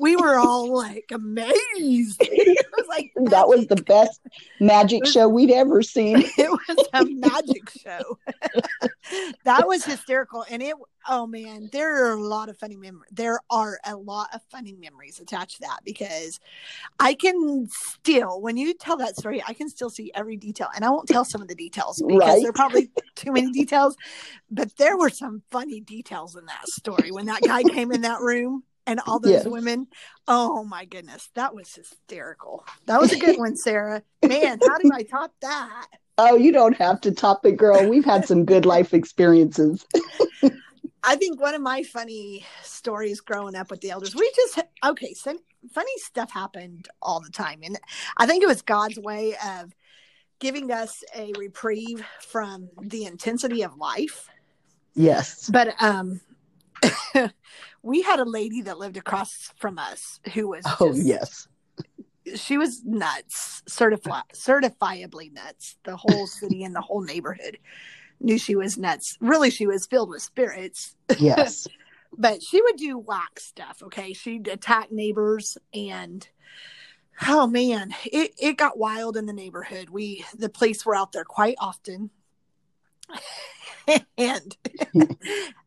We 0.00 0.16
were 0.16 0.36
all 0.36 0.74
like 0.74 1.06
amazed. 1.12 2.18
It 2.20 2.66
was 2.76 2.86
like 2.88 3.12
that 3.30 3.48
was 3.48 3.66
the 3.66 3.76
best 3.76 4.20
magic 4.60 5.06
show 5.06 5.28
we'd 5.28 5.50
ever 5.50 5.82
seen. 5.82 6.22
it 6.38 6.50
was 6.50 6.86
a 6.92 7.04
magic 7.04 7.70
show. 7.70 8.18
that 9.44 9.66
was 9.66 9.84
hysterical. 9.84 10.44
And 10.50 10.62
it, 10.62 10.74
oh 11.08 11.26
man, 11.26 11.68
there 11.72 12.06
are 12.06 12.12
a 12.12 12.22
lot 12.22 12.48
of 12.48 12.58
funny 12.58 12.76
memories. 12.76 13.10
There 13.12 13.40
are 13.50 13.78
a 13.84 13.96
lot 13.96 14.28
of 14.34 14.40
funny 14.50 14.72
memories 14.72 15.20
attached 15.20 15.56
to 15.56 15.60
that 15.62 15.80
because 15.84 16.38
I 16.98 17.14
can 17.14 17.68
still, 17.70 18.40
when 18.40 18.56
you 18.56 18.74
tell 18.74 18.96
that 18.98 19.16
story, 19.16 19.42
I 19.46 19.54
can 19.54 19.68
still 19.68 19.90
see 19.90 20.10
every 20.14 20.36
detail. 20.36 20.68
And 20.74 20.84
I 20.84 20.90
won't 20.90 21.08
tell 21.08 21.24
some 21.24 21.42
of 21.42 21.48
the 21.48 21.54
details 21.54 22.02
because 22.02 22.26
Right. 22.26 22.42
there 22.42 22.50
are 22.50 22.54
probably 22.54 22.90
too 23.16 23.32
many 23.32 23.50
details, 23.50 23.96
but 24.50 24.76
there 24.76 24.96
were 24.96 25.10
some 25.10 25.42
funny 25.50 25.80
details 25.80 26.36
in 26.36 26.46
that 26.46 26.68
story 26.68 27.10
when 27.10 27.26
that 27.26 27.44
guy 27.44 27.64
came 27.64 27.92
in 27.92 28.02
that 28.02 28.20
room. 28.20 28.64
And 28.86 28.98
all 29.06 29.20
those 29.20 29.32
Yes. 29.32 29.46
women, 29.46 29.86
oh 30.26 30.64
my 30.64 30.84
goodness, 30.84 31.28
that 31.34 31.54
was 31.54 31.72
hysterical. 31.72 32.64
That 32.86 33.00
was 33.00 33.12
a 33.12 33.16
good 33.16 33.38
one, 33.38 33.54
Sarah. 33.54 34.02
Man, 34.24 34.58
how 34.58 34.78
did 34.78 34.90
I 34.90 35.02
top 35.02 35.32
that? 35.42 35.86
Oh, 36.22 36.36
you 36.36 36.52
don't 36.52 36.76
have 36.76 37.00
to 37.00 37.12
top 37.12 37.46
it, 37.46 37.56
girl. 37.56 37.88
We've 37.88 38.04
had 38.04 38.26
some 38.26 38.44
good 38.44 38.66
life 38.66 38.92
experiences. 38.92 39.86
I 41.02 41.16
think 41.16 41.40
one 41.40 41.54
of 41.54 41.62
my 41.62 41.82
funny 41.82 42.44
stories 42.62 43.22
growing 43.22 43.54
up 43.56 43.70
with 43.70 43.80
the 43.80 43.90
elders, 43.90 44.14
we 44.14 44.30
just 44.36 44.60
okay, 44.84 45.14
so 45.14 45.34
funny 45.72 45.92
stuff 45.96 46.30
happened 46.30 46.88
all 47.00 47.20
the 47.20 47.30
time, 47.30 47.60
and 47.62 47.78
I 48.18 48.26
think 48.26 48.42
it 48.42 48.46
was 48.46 48.60
God's 48.60 48.98
way 48.98 49.34
of 49.46 49.74
giving 50.40 50.70
us 50.70 51.02
a 51.16 51.32
reprieve 51.38 52.04
from 52.20 52.68
the 52.82 53.06
intensity 53.06 53.62
of 53.62 53.78
life. 53.78 54.28
Yes. 54.94 55.48
But 55.50 55.74
um, 55.82 56.20
we 57.82 58.02
had 58.02 58.20
a 58.20 58.24
lady 58.24 58.60
that 58.62 58.78
lived 58.78 58.98
across 58.98 59.54
from 59.56 59.78
us 59.78 60.20
who 60.34 60.48
was 60.48 60.64
Oh, 60.80 60.88
just- 60.92 61.06
yes. 61.06 61.48
She 62.36 62.58
was 62.58 62.84
nuts, 62.84 63.62
certified, 63.66 64.24
certifiably 64.32 65.32
nuts. 65.32 65.76
The 65.84 65.96
whole 65.96 66.26
city 66.26 66.64
and 66.64 66.74
the 66.74 66.80
whole 66.80 67.02
neighborhood 67.02 67.58
knew 68.20 68.38
she 68.38 68.56
was 68.56 68.76
nuts. 68.76 69.16
Really, 69.20 69.50
she 69.50 69.66
was 69.66 69.86
filled 69.86 70.10
with 70.10 70.22
spirits. 70.22 70.94
Yes. 71.18 71.66
but 72.16 72.42
she 72.42 72.60
would 72.60 72.76
do 72.76 72.98
whack 72.98 73.38
stuff 73.38 73.82
okay 73.82 74.12
she'd 74.12 74.48
attack 74.48 74.90
neighbors 74.90 75.56
and 75.72 76.28
oh 77.28 77.46
man 77.46 77.94
it, 78.04 78.32
it 78.38 78.56
got 78.56 78.78
wild 78.78 79.16
in 79.16 79.26
the 79.26 79.32
neighborhood 79.32 79.90
we 79.90 80.24
the 80.36 80.48
police 80.48 80.84
were 80.84 80.94
out 80.94 81.12
there 81.12 81.24
quite 81.24 81.56
often 81.58 82.10
and 84.18 84.56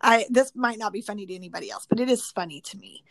i 0.02 0.26
this 0.30 0.52
might 0.56 0.78
not 0.78 0.94
be 0.94 1.02
funny 1.02 1.26
to 1.26 1.36
anybody 1.36 1.70
else 1.70 1.86
but 1.88 2.00
it 2.00 2.10
is 2.10 2.32
funny 2.32 2.62
to 2.62 2.78
me 2.78 3.04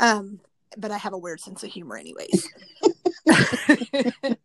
um 0.00 0.40
but 0.76 0.90
i 0.90 0.98
have 0.98 1.12
a 1.12 1.18
weird 1.18 1.40
sense 1.40 1.62
of 1.62 1.70
humor 1.70 1.96
anyways 1.96 2.48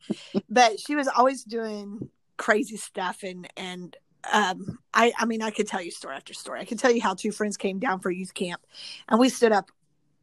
but 0.50 0.80
she 0.80 0.96
was 0.96 1.08
always 1.08 1.44
doing 1.44 2.10
crazy 2.38 2.78
stuff 2.78 3.24
and 3.24 3.48
and 3.56 3.96
um 4.32 4.80
i 4.94 5.14
i 5.20 5.26
mean 5.26 5.42
i 5.42 5.52
could 5.52 5.68
tell 5.68 5.82
you 5.82 5.92
story 5.92 6.16
after 6.16 6.34
story. 6.34 6.60
I 6.60 6.66
could 6.66 6.80
tell 6.80 6.92
you 6.92 7.02
how 7.02 7.14
two 7.14 7.32
friends 7.32 7.58
came 7.58 7.80
down 7.80 8.00
for 8.00 8.10
youth 8.10 8.34
camp 8.34 8.62
and 9.08 9.20
we 9.20 9.30
stood 9.30 9.52
up 9.52 9.72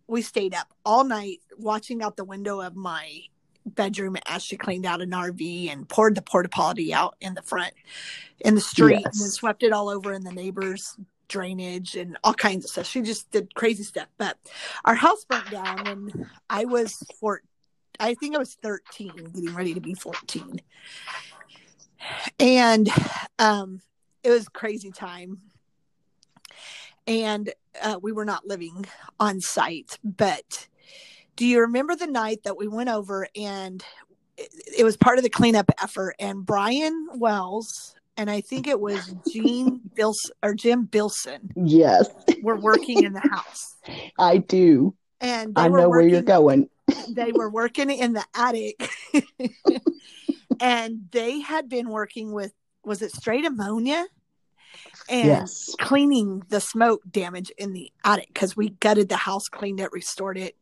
we 0.06 0.22
stayed 0.22 0.54
up 0.54 0.72
all 0.84 1.04
night 1.04 1.38
watching 1.56 2.02
out 2.02 2.16
the 2.16 2.24
window 2.24 2.60
of 2.60 2.74
my 2.74 3.20
bedroom 3.66 4.16
as 4.26 4.42
she 4.42 4.56
cleaned 4.56 4.86
out 4.86 5.02
an 5.02 5.10
rv 5.10 5.70
and 5.70 5.88
poured 5.88 6.14
the 6.14 6.22
porta 6.22 6.48
potty 6.48 6.92
out 6.92 7.14
in 7.20 7.34
the 7.34 7.42
front 7.42 7.72
in 8.40 8.54
the 8.54 8.60
street 8.60 9.04
and 9.04 9.04
then 9.04 9.28
swept 9.28 9.62
it 9.62 9.72
all 9.72 9.88
over 9.88 10.12
in 10.12 10.24
the 10.24 10.32
neighbors 10.32 10.96
drainage 11.30 11.96
and 11.96 12.18
all 12.22 12.34
kinds 12.34 12.64
of 12.64 12.70
stuff. 12.70 12.86
She 12.86 13.00
just 13.00 13.30
did 13.30 13.54
crazy 13.54 13.84
stuff. 13.84 14.08
But 14.18 14.36
our 14.84 14.94
house 14.94 15.24
burnt 15.24 15.50
down 15.50 15.84
when 15.84 16.30
i 16.50 16.66
was 16.66 17.02
four 17.18 17.40
i 18.00 18.14
think 18.14 18.34
i 18.34 18.38
was 18.38 18.54
13 18.62 19.10
getting 19.34 19.54
ready 19.54 19.74
to 19.74 19.80
be 19.80 19.94
14 19.94 20.60
and 22.40 22.88
um 23.38 23.80
it 24.24 24.30
was 24.30 24.48
crazy 24.48 24.90
time 24.90 25.38
and 27.06 27.52
uh, 27.82 27.98
we 28.02 28.12
were 28.12 28.24
not 28.24 28.46
living 28.46 28.86
on 29.18 29.40
site 29.40 29.98
but 30.02 30.66
do 31.36 31.46
you 31.46 31.60
remember 31.60 31.94
the 31.94 32.06
night 32.06 32.42
that 32.44 32.56
we 32.56 32.68
went 32.68 32.88
over 32.88 33.28
and 33.36 33.84
it, 34.36 34.50
it 34.78 34.84
was 34.84 34.96
part 34.96 35.18
of 35.18 35.24
the 35.24 35.30
cleanup 35.30 35.70
effort 35.82 36.14
and 36.18 36.44
brian 36.44 37.08
wells 37.14 37.94
and 38.16 38.30
i 38.30 38.40
think 38.40 38.66
it 38.66 38.80
was 38.80 39.14
gene 39.30 39.80
bilson 39.94 40.32
or 40.42 40.54
jim 40.54 40.84
bilson 40.84 41.52
Yes. 41.56 42.08
were 42.42 42.56
working 42.56 43.02
in 43.04 43.12
the 43.12 43.20
house 43.20 43.76
I 44.18 44.38
do. 44.38 44.94
And 45.20 45.52
I 45.56 45.68
know 45.68 45.88
where 45.88 46.06
you're 46.06 46.22
going. 46.22 46.68
they 47.08 47.32
were 47.32 47.50
working 47.50 47.90
in 47.90 48.12
the 48.12 48.24
attic 48.34 48.90
and 50.60 51.08
they 51.12 51.40
had 51.40 51.68
been 51.68 51.88
working 51.88 52.32
with 52.32 52.52
was 52.84 53.02
it 53.02 53.12
straight 53.12 53.44
ammonia 53.44 54.06
and 55.08 55.26
Yes. 55.28 55.74
cleaning 55.78 56.42
the 56.48 56.60
smoke 56.60 57.02
damage 57.10 57.50
in 57.58 57.72
the 57.72 57.92
attic 58.04 58.28
because 58.32 58.56
we 58.56 58.70
gutted 58.70 59.08
the 59.08 59.16
house 59.16 59.48
cleaned 59.48 59.80
it 59.80 59.92
restored 59.92 60.38
it 60.38 60.56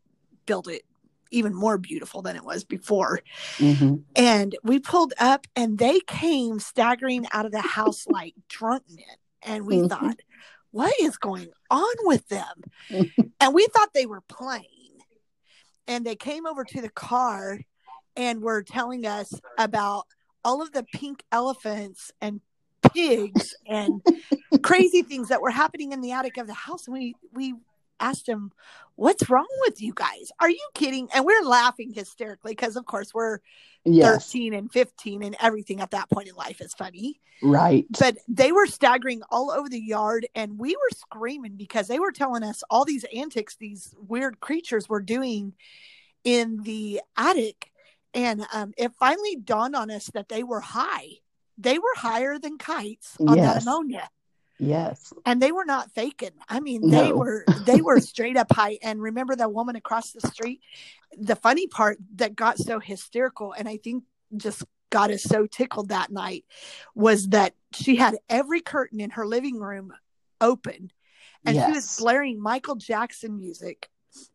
built 0.47 0.69
it 0.69 0.83
even 1.31 1.55
more 1.55 1.79
beautiful 1.79 2.23
than 2.23 2.37
it 2.37 2.45
was 2.45 2.65
before 2.65 3.21
hmm 3.59 3.97
and 4.17 4.57
we 4.65 4.79
pulled 4.79 5.15
up 5.19 5.47
and 5.55 5.79
they 5.79 6.01
came 6.01 6.59
staggering 6.59 7.27
out 7.33 7.47
of 7.47 7.53
the 7.53 7.61
house 7.61 8.07
like 8.07 8.35
drunk 8.49 8.83
men 8.89 9.17
and 9.43 9.67
we 9.67 9.81
Mhm. 9.81 9.89
thought 9.89 10.17
what 10.71 10.95
is 11.01 11.17
going 11.17 11.49
on 11.71 11.95
with 12.03 12.29
them? 12.29 12.63
And 13.41 13.55
we 13.55 13.69
thought 13.69 13.91
they 13.95 14.07
were 14.07 14.23
playing. 14.29 14.65
And 15.87 16.05
they 16.05 16.17
came 16.17 16.45
over 16.45 16.65
to 16.65 16.83
the 16.83 16.89
car 16.89 17.61
and 18.17 18.43
were 18.43 18.65
telling 18.65 19.07
us 19.07 19.33
about 19.57 20.07
all 20.45 20.61
of 20.61 20.73
the 20.73 20.83
pink 20.93 21.23
elephants 21.31 22.11
and 22.21 22.41
pigs 22.93 23.55
and 23.67 24.03
crazy 24.63 25.03
things 25.03 25.29
that 25.29 25.41
were 25.41 25.51
happening 25.51 25.93
in 25.93 26.01
the 26.01 26.13
attic 26.13 26.37
of 26.37 26.49
the 26.49 26.55
house. 26.55 26.89
And 26.89 26.95
we 26.95 27.15
we 27.33 27.55
asked 28.01 28.27
them 28.27 28.53
what's 28.97 29.29
wrong 29.31 29.47
with 29.67 29.81
you 29.81 29.93
guys 29.95 30.31
are 30.41 30.51
you 30.51 30.69
kidding 30.75 31.09
and 31.15 31.25
we're 31.25 31.43
laughing 31.43 31.93
hysterically 31.93 32.53
because 32.53 32.77
of 32.77 32.87
course 32.87 33.13
we're 33.15 33.39
Yes. 33.85 34.25
13 34.31 34.53
and 34.55 34.71
15 34.73 35.23
and 35.23 35.37
everything 35.41 35.81
at 35.81 35.93
that 35.93 36.11
point 36.11 36.29
in 36.29 36.35
life 36.35 36.61
is 36.61 36.75
funny 36.75 37.21
Right. 37.43 37.87
but 37.99 38.19
they 38.27 38.53
were 38.53 38.67
staggering 38.67 39.23
all 39.31 39.51
over 39.51 39.69
the 39.69 39.81
yard 39.81 40.27
and 40.35 40.59
we 40.59 40.75
were 40.77 40.97
screaming 40.97 41.57
because 41.57 41.87
they 41.89 41.99
were 42.01 42.13
telling 42.13 42.43
us 42.43 42.63
all 42.71 42.85
these 42.85 43.05
antics 43.17 43.57
these 43.57 43.95
weird 43.99 44.41
creatures 44.41 44.89
were 44.89 45.01
doing 45.01 45.55
in 46.25 46.63
the 46.65 47.01
attic 47.17 47.71
and 48.15 48.45
um, 48.53 48.73
it 48.77 48.93
finally 48.99 49.37
dawned 49.37 49.77
on 49.77 49.91
us 49.91 50.07
that 50.13 50.29
they 50.29 50.43
were 50.43 50.61
high 50.61 51.09
they 51.57 51.79
were 51.79 51.95
higher 51.97 52.39
than 52.39 52.59
kites 52.59 53.17
on 53.21 53.37
that 53.39 53.55
Yes. 53.57 53.63
ammonia 53.63 54.11
Yes. 54.59 55.13
and 55.25 55.41
they 55.41 55.53
were 55.53 55.65
not 55.65 55.93
faking 55.93 56.31
i 56.49 56.59
mean 56.61 56.91
they 56.91 57.11
No. 57.11 57.17
were 57.17 57.45
they 57.65 57.81
were 57.81 58.01
straight 58.01 58.37
up 58.37 58.51
high 58.53 58.79
and 58.83 59.01
remember 59.01 59.37
that 59.37 59.53
woman 59.53 59.77
across 59.77 60.11
the 60.13 60.21
street 60.21 60.61
the 61.17 61.37
funny 61.37 61.67
part 61.69 61.99
that 62.17 62.35
got 62.35 62.59
so 62.59 62.79
hysterical 62.81 63.53
and 63.53 63.69
i 63.69 63.77
think 63.77 64.05
just 64.37 64.65
got 64.91 65.11
us 65.11 65.23
so 65.23 65.47
tickled 65.47 65.91
that 65.91 66.11
night 66.11 66.45
was 66.95 67.29
that 67.29 67.55
she 67.73 67.97
had 67.97 68.17
every 68.29 68.61
curtain 68.61 69.01
in 69.01 69.11
her 69.11 69.27
living 69.27 69.61
room 69.61 69.93
open 70.41 70.91
and 71.47 71.55
she 71.57 71.63
was 71.73 71.75
Yes. 71.85 72.01
blaring 72.01 72.41
michael 72.41 72.75
jackson 72.77 73.37
music 73.37 73.89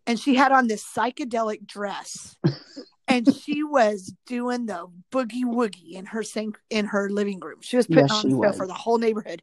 and 0.08 0.18
she 0.20 0.36
had 0.36 0.52
on 0.54 0.68
this 0.68 0.84
psychedelic 0.86 1.66
dress 1.68 2.38
and 3.14 3.34
she 3.34 3.64
was 3.64 4.14
doing 4.26 4.66
the 4.66 4.88
boogie 5.12 5.44
woogie 5.46 5.94
in 5.94 6.06
her 6.08 6.24
sink 6.24 6.58
in 6.70 6.86
her 6.88 7.10
living 7.10 7.40
room. 7.40 7.60
She 7.62 7.78
was 7.78 7.86
putting 7.88 8.04
Yes, 8.04 8.12
on 8.26 8.30
show 8.32 8.52
for 8.54 8.68
the 8.68 8.74
whole 8.74 8.98
neighborhood. 8.98 9.42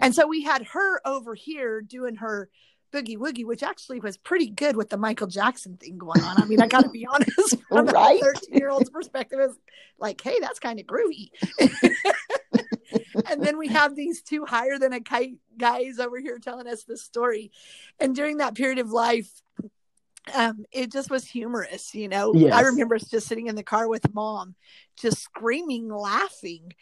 and 0.00 0.14
so 0.14 0.26
we 0.26 0.42
had 0.42 0.62
her 0.72 1.06
over 1.06 1.34
here 1.34 1.80
doing 1.82 2.16
her 2.16 2.48
boogie 2.92 3.16
woogie, 3.16 3.44
which 3.44 3.62
actually 3.62 4.00
was 4.00 4.16
pretty 4.16 4.48
good 4.48 4.74
with 4.76 4.88
the 4.88 4.96
Michael 4.96 5.28
Jackson 5.28 5.76
thing 5.76 5.96
going 5.98 6.20
on. 6.22 6.38
I 6.38 6.44
mean, 6.46 6.60
I 6.60 6.66
got 6.66 6.82
to 6.82 6.88
be 6.88 7.06
honest, 7.12 7.56
from 7.68 7.86
Right. 7.86 8.20
a 8.20 8.24
13 8.24 8.54
year 8.54 8.70
old's 8.70 8.90
perspective, 8.90 9.38
it's 9.40 9.54
like, 9.98 10.20
hey, 10.20 10.38
that's 10.40 10.58
kind 10.58 10.80
of 10.80 10.86
groovy. 10.86 11.30
and 13.30 13.42
then 13.44 13.58
we 13.58 13.68
have 13.68 13.94
these 13.94 14.22
two 14.22 14.44
higher 14.44 14.78
than 14.78 14.92
a 14.92 15.00
kite 15.00 15.36
guys 15.56 15.98
over 16.00 16.18
here 16.18 16.38
telling 16.38 16.66
us 16.66 16.84
this 16.84 17.02
story. 17.04 17.52
And 18.00 18.14
during 18.16 18.38
that 18.38 18.54
period 18.54 18.78
of 18.78 18.90
life, 18.90 19.30
um, 20.34 20.64
it 20.72 20.92
just 20.92 21.10
was 21.10 21.24
humorous, 21.24 21.94
you 21.94 22.08
know. 22.08 22.34
Yes. 22.34 22.52
I 22.52 22.62
remember 22.62 22.98
just 22.98 23.26
sitting 23.26 23.46
in 23.46 23.54
the 23.54 23.62
car 23.62 23.88
with 23.88 24.12
mom, 24.14 24.54
just 25.00 25.22
screaming, 25.22 25.88
laughing. 25.88 26.72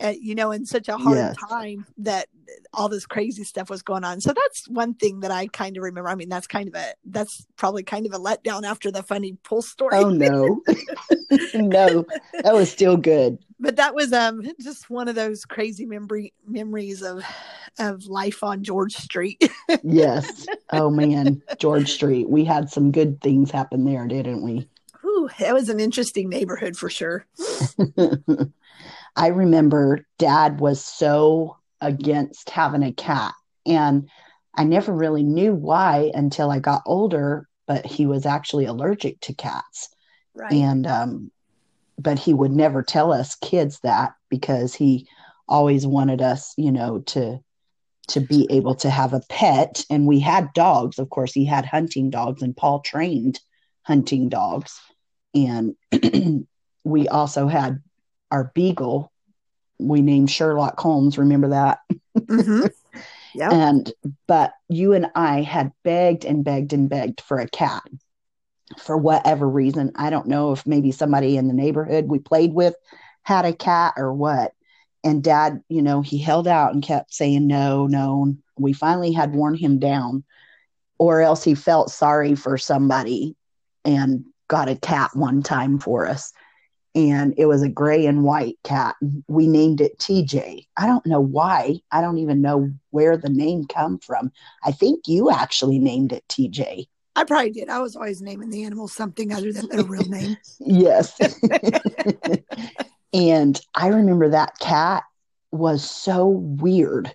uh, 0.00 0.14
you 0.20 0.34
know, 0.34 0.52
in 0.52 0.64
such 0.64 0.88
a 0.88 0.96
hard 0.96 1.16
yes. 1.16 1.36
time 1.48 1.84
that 1.98 2.28
all 2.72 2.88
this 2.88 3.06
crazy 3.06 3.42
stuff 3.44 3.68
was 3.68 3.82
going 3.82 4.04
on. 4.04 4.20
So 4.20 4.32
that's 4.32 4.68
one 4.68 4.94
thing 4.94 5.20
that 5.20 5.30
I 5.30 5.48
kind 5.48 5.76
of 5.76 5.82
remember. 5.82 6.08
I 6.08 6.14
mean, 6.14 6.28
that's 6.28 6.46
kind 6.46 6.68
of 6.68 6.74
a 6.74 6.94
that's 7.06 7.46
probably 7.56 7.82
kind 7.82 8.06
of 8.06 8.12
a 8.12 8.18
letdown 8.18 8.62
after 8.64 8.90
the 8.90 9.02
funny 9.02 9.36
pull 9.42 9.62
story. 9.62 9.96
Oh 9.96 10.10
no, 10.10 10.62
no, 11.54 12.04
that 12.42 12.54
was 12.54 12.70
still 12.70 12.96
good. 12.96 13.38
But 13.60 13.74
that 13.74 13.92
was 13.92 14.12
um 14.12 14.40
just 14.60 14.88
one 14.88 15.08
of 15.08 15.16
those 15.16 15.44
crazy 15.44 15.84
memory 15.84 16.32
memories 16.46 17.02
of 17.02 17.24
of 17.80 18.06
life 18.06 18.44
on 18.44 18.62
George 18.62 18.94
Street. 18.94 19.50
yes. 19.82 20.46
Oh 20.72 20.90
man, 20.90 21.42
George 21.58 21.90
Street. 21.90 22.28
We 22.30 22.44
had 22.44 22.70
some 22.70 22.92
good 22.92 23.20
things 23.20 23.50
happen 23.50 23.84
there, 23.84 24.06
didn't 24.06 24.42
we? 24.42 24.68
That 25.38 25.54
was 25.54 25.68
an 25.68 25.80
interesting 25.80 26.28
neighborhood 26.28 26.76
for 26.76 26.90
sure. 26.90 27.26
I 29.16 29.28
remember 29.28 30.06
dad 30.18 30.60
was 30.60 30.82
so 30.84 31.56
against 31.80 32.50
having 32.50 32.82
a 32.82 32.92
cat. 32.92 33.34
And 33.66 34.08
I 34.54 34.64
never 34.64 34.92
really 34.92 35.22
knew 35.22 35.54
why 35.54 36.10
until 36.14 36.50
I 36.50 36.58
got 36.58 36.82
older, 36.86 37.48
but 37.66 37.86
he 37.86 38.06
was 38.06 38.26
actually 38.26 38.64
allergic 38.64 39.20
to 39.22 39.34
cats. 39.34 39.88
Right. 40.34 40.52
And, 40.52 40.86
um, 40.86 41.30
but 41.98 42.18
he 42.18 42.32
would 42.32 42.52
never 42.52 42.82
tell 42.82 43.12
us 43.12 43.34
kids 43.36 43.80
that 43.80 44.12
because 44.28 44.74
he 44.74 45.06
always 45.48 45.86
wanted 45.86 46.22
us, 46.22 46.54
you 46.56 46.72
know, 46.72 47.00
to, 47.00 47.40
to 48.08 48.20
be 48.20 48.46
able 48.50 48.74
to 48.76 48.90
have 48.90 49.12
a 49.12 49.22
pet. 49.28 49.84
And 49.90 50.06
we 50.06 50.20
had 50.20 50.52
dogs. 50.54 50.98
Of 50.98 51.10
course, 51.10 51.32
he 51.32 51.44
had 51.44 51.64
hunting 51.66 52.10
dogs, 52.10 52.42
and 52.42 52.56
Paul 52.56 52.80
trained 52.80 53.40
hunting 53.82 54.28
dogs. 54.28 54.78
And 55.34 55.76
we 56.84 57.08
also 57.08 57.46
had 57.46 57.82
our 58.30 58.50
beagle 58.54 59.12
we 59.78 60.02
named 60.02 60.30
Sherlock 60.30 60.78
Holmes. 60.80 61.18
Remember 61.18 61.48
that? 61.48 61.78
Mm-hmm. 62.18 62.66
Yeah. 63.34 63.50
and 63.52 63.92
but 64.26 64.54
you 64.70 64.94
and 64.94 65.06
I 65.14 65.42
had 65.42 65.72
begged 65.84 66.24
and 66.24 66.42
begged 66.42 66.72
and 66.72 66.88
begged 66.88 67.20
for 67.20 67.38
a 67.38 67.48
cat 67.48 67.82
for 68.78 68.96
whatever 68.96 69.48
reason. 69.48 69.92
I 69.94 70.10
don't 70.10 70.26
know 70.26 70.52
if 70.52 70.66
maybe 70.66 70.92
somebody 70.92 71.36
in 71.36 71.46
the 71.46 71.54
neighborhood 71.54 72.06
we 72.06 72.18
played 72.18 72.52
with 72.52 72.74
had 73.22 73.44
a 73.44 73.52
cat 73.52 73.94
or 73.96 74.12
what. 74.12 74.54
And 75.04 75.22
dad, 75.22 75.62
you 75.68 75.82
know, 75.82 76.00
he 76.00 76.18
held 76.18 76.48
out 76.48 76.72
and 76.72 76.82
kept 76.82 77.14
saying 77.14 77.46
no, 77.46 77.86
no. 77.86 78.34
We 78.58 78.72
finally 78.72 79.12
had 79.12 79.34
worn 79.34 79.54
him 79.54 79.78
down, 79.78 80.24
or 80.98 81.20
else 81.20 81.44
he 81.44 81.54
felt 81.54 81.90
sorry 81.90 82.34
for 82.34 82.58
somebody 82.58 83.36
and 83.84 84.24
got 84.48 84.68
a 84.68 84.76
cat 84.76 85.10
one 85.14 85.42
time 85.42 85.78
for 85.78 86.06
us 86.06 86.32
and 86.94 87.34
it 87.36 87.46
was 87.46 87.62
a 87.62 87.68
gray 87.68 88.06
and 88.06 88.24
white 88.24 88.56
cat. 88.64 88.96
We 89.28 89.46
named 89.46 89.80
it 89.80 89.98
TJ. 89.98 90.66
I 90.76 90.86
don't 90.86 91.06
know 91.06 91.20
why. 91.20 91.80
I 91.92 92.00
don't 92.00 92.18
even 92.18 92.42
know 92.42 92.72
where 92.90 93.16
the 93.16 93.28
name 93.28 93.66
come 93.66 93.98
from. 93.98 94.32
I 94.64 94.72
think 94.72 95.06
you 95.06 95.30
actually 95.30 95.78
named 95.78 96.12
it 96.12 96.24
TJ. 96.28 96.88
I 97.14 97.24
probably 97.24 97.50
did. 97.50 97.68
I 97.68 97.80
was 97.80 97.94
always 97.94 98.22
naming 98.22 98.50
the 98.50 98.64
animals 98.64 98.92
something 98.92 99.32
other 99.32 99.52
than 99.52 99.68
their 99.68 99.84
real 99.84 100.08
name. 100.08 100.36
yes. 100.60 101.16
and 103.12 103.60
I 103.74 103.88
remember 103.88 104.30
that 104.30 104.58
cat 104.58 105.04
was 105.50 105.88
so 105.88 106.26
weird. 106.26 107.12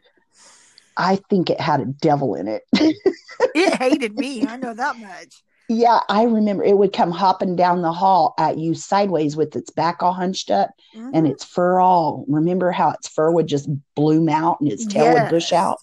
I 0.95 1.19
think 1.29 1.49
it 1.49 1.59
had 1.59 1.81
a 1.81 1.85
devil 1.85 2.35
in 2.35 2.47
it. 2.47 2.63
it 2.73 3.73
hated 3.81 4.17
me. 4.17 4.45
I 4.45 4.57
know 4.57 4.73
that 4.73 4.97
much. 4.97 5.43
Yeah, 5.69 5.99
I 6.09 6.23
remember 6.23 6.63
it 6.63 6.77
would 6.77 6.91
come 6.93 7.11
hopping 7.11 7.55
down 7.55 7.81
the 7.81 7.91
hall 7.91 8.33
at 8.37 8.57
you 8.57 8.73
sideways 8.73 9.35
with 9.35 9.55
its 9.55 9.69
back 9.69 10.03
all 10.03 10.13
hunched 10.13 10.51
up 10.51 10.71
mm-hmm. 10.93 11.11
and 11.13 11.25
its 11.25 11.43
fur 11.43 11.79
all. 11.79 12.25
Remember 12.27 12.71
how 12.71 12.91
its 12.91 13.07
fur 13.07 13.31
would 13.31 13.47
just 13.47 13.69
bloom 13.95 14.27
out 14.27 14.59
and 14.59 14.71
its 14.71 14.85
tail 14.85 15.05
yes. 15.05 15.23
would 15.23 15.29
bush 15.29 15.53
out? 15.53 15.79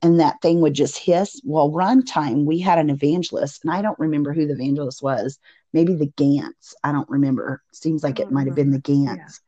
And 0.00 0.20
that 0.20 0.40
thing 0.40 0.60
would 0.60 0.74
just 0.74 0.96
hiss. 0.96 1.40
Well, 1.44 1.72
run 1.72 2.04
time, 2.04 2.46
we 2.46 2.60
had 2.60 2.78
an 2.78 2.88
evangelist, 2.88 3.64
and 3.64 3.72
I 3.72 3.82
don't 3.82 3.98
remember 3.98 4.32
who 4.32 4.46
the 4.46 4.52
evangelist 4.52 5.02
was. 5.02 5.40
Maybe 5.72 5.94
the 5.94 6.06
Gants. 6.06 6.76
I 6.84 6.92
don't 6.92 7.08
remember. 7.10 7.62
Seems 7.72 8.04
like 8.04 8.20
it 8.20 8.30
might 8.30 8.46
have 8.46 8.54
been 8.54 8.70
the 8.70 8.78
Gants. 8.78 9.40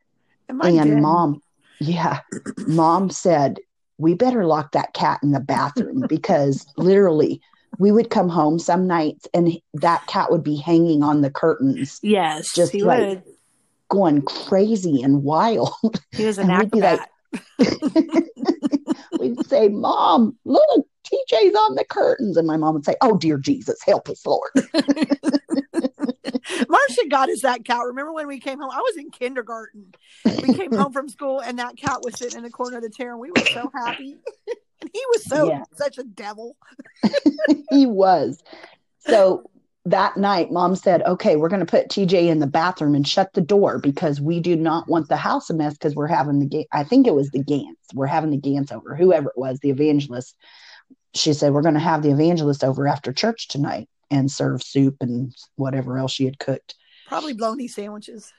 Yeah. 0.49 0.55
And 0.81 1.01
mom, 1.01 1.41
yeah, 1.79 2.19
mom 2.67 3.09
said, 3.09 3.59
we 3.97 4.13
better 4.15 4.45
lock 4.45 4.73
that 4.73 4.93
cat 4.93 5.19
in 5.23 5.31
the 5.31 5.39
bathroom 5.39 6.05
because 6.09 6.65
literally 6.75 7.41
we 7.77 7.91
would 7.91 8.09
come 8.09 8.29
home 8.29 8.59
some 8.59 8.87
nights 8.87 9.27
and 9.33 9.59
that 9.73 10.05
cat 10.07 10.31
would 10.31 10.43
be 10.43 10.57
hanging 10.57 11.03
on 11.03 11.21
the 11.21 11.31
curtains. 11.31 11.99
Yes, 12.01 12.53
just 12.53 12.73
like 12.75 12.99
would. 12.99 13.23
going 13.89 14.21
crazy 14.23 15.01
and 15.01 15.23
wild. 15.23 15.73
He 16.11 16.25
was 16.25 16.37
an 16.39 16.49
acrobat. 16.49 16.99
Like, 16.99 17.09
we'd 19.19 19.45
say, 19.45 19.69
"Mom, 19.69 20.37
look, 20.45 20.87
TJ's 21.05 21.55
on 21.55 21.75
the 21.75 21.85
curtains," 21.89 22.37
and 22.37 22.45
my 22.47 22.57
mom 22.57 22.75
would 22.75 22.85
say, 22.85 22.95
"Oh 23.01 23.17
dear 23.17 23.37
Jesus, 23.37 23.81
help 23.85 24.09
us, 24.09 24.25
Lord." 24.25 24.51
Marcia 26.69 27.07
got 27.09 27.29
us 27.29 27.41
that 27.41 27.65
cat. 27.65 27.85
Remember 27.85 28.11
when 28.13 28.27
we 28.27 28.39
came 28.39 28.59
home? 28.59 28.71
I 28.71 28.79
was 28.79 28.97
in 28.97 29.11
kindergarten. 29.11 29.93
We 30.25 30.53
came 30.53 30.73
home 30.73 30.91
from 30.91 31.09
school 31.09 31.39
and 31.39 31.59
that 31.59 31.77
cat 31.77 32.01
was 32.03 32.17
sitting 32.17 32.37
in 32.37 32.43
the 32.43 32.49
corner 32.49 32.77
of 32.77 32.83
the 32.83 32.89
chair, 32.89 33.11
and 33.11 33.19
we 33.19 33.31
were 33.31 33.45
so 33.53 33.71
happy. 33.73 34.17
he 34.93 35.03
was 35.11 35.23
so 35.25 35.49
yeah. 35.49 35.63
such 35.73 35.97
a 35.97 36.03
devil. 36.03 36.55
he 37.69 37.85
was. 37.85 38.41
So 38.99 39.49
that 39.85 40.17
night, 40.17 40.51
mom 40.51 40.75
said, 40.75 41.01
Okay, 41.03 41.35
we're 41.35 41.49
going 41.49 41.65
to 41.65 41.65
put 41.65 41.89
TJ 41.89 42.27
in 42.27 42.39
the 42.39 42.47
bathroom 42.47 42.95
and 42.95 43.07
shut 43.07 43.33
the 43.33 43.41
door 43.41 43.79
because 43.79 44.21
we 44.21 44.39
do 44.39 44.55
not 44.55 44.87
want 44.87 45.09
the 45.09 45.17
house 45.17 45.49
a 45.49 45.53
mess 45.53 45.73
because 45.73 45.95
we're 45.95 46.07
having 46.07 46.39
the, 46.39 46.67
I 46.71 46.83
think 46.83 47.07
it 47.07 47.15
was 47.15 47.31
the 47.31 47.43
Gants. 47.43 47.93
We're 47.93 48.05
having 48.05 48.29
the 48.29 48.37
Gants 48.37 48.71
over, 48.71 48.95
whoever 48.95 49.29
it 49.29 49.37
was, 49.37 49.59
the 49.59 49.69
evangelist. 49.69 50.35
She 51.15 51.33
said, 51.33 51.53
We're 51.53 51.61
going 51.61 51.73
to 51.73 51.79
have 51.79 52.03
the 52.03 52.11
evangelist 52.11 52.63
over 52.63 52.87
after 52.87 53.11
church 53.11 53.47
tonight 53.47 53.89
and 54.11 54.31
serve 54.31 54.61
soup 54.61 54.97
and 55.01 55.33
whatever 55.55 55.97
else 55.97 56.11
she 56.11 56.25
had 56.25 56.37
cooked. 56.37 56.75
Probably 57.07 57.33
bologna 57.33 57.67
sandwiches. 57.67 58.31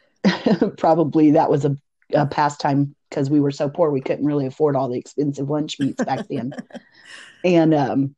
Probably 0.79 1.33
that 1.33 1.51
was 1.51 1.65
a, 1.65 1.77
a 2.15 2.27
pastime 2.27 2.95
because 3.09 3.31
we 3.31 3.41
were 3.41 3.51
so 3.51 3.69
poor 3.69 3.91
we 3.91 4.01
couldn't 4.01 4.25
really 4.25 4.47
afford 4.47 4.77
all 4.77 4.89
the 4.89 4.99
expensive 4.99 5.51
lunch 5.51 5.79
meats 5.79 6.03
back 6.05 6.27
then. 6.29 6.53
and 7.45 7.75
um, 7.75 8.15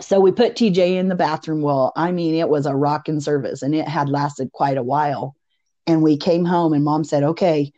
so 0.00 0.20
we 0.20 0.32
put 0.32 0.56
TJ 0.56 0.96
in 0.96 1.08
the 1.08 1.14
bathroom. 1.14 1.62
Well, 1.62 1.92
I 1.96 2.12
mean, 2.12 2.34
it 2.34 2.48
was 2.48 2.66
a 2.66 2.74
rocking 2.74 3.20
service 3.20 3.62
and 3.62 3.74
it 3.74 3.88
had 3.88 4.08
lasted 4.08 4.52
quite 4.52 4.76
a 4.76 4.82
while. 4.82 5.36
And 5.86 6.02
we 6.02 6.16
came 6.16 6.44
home 6.44 6.72
and 6.72 6.84
mom 6.84 7.04
said, 7.04 7.22
okay, 7.22 7.72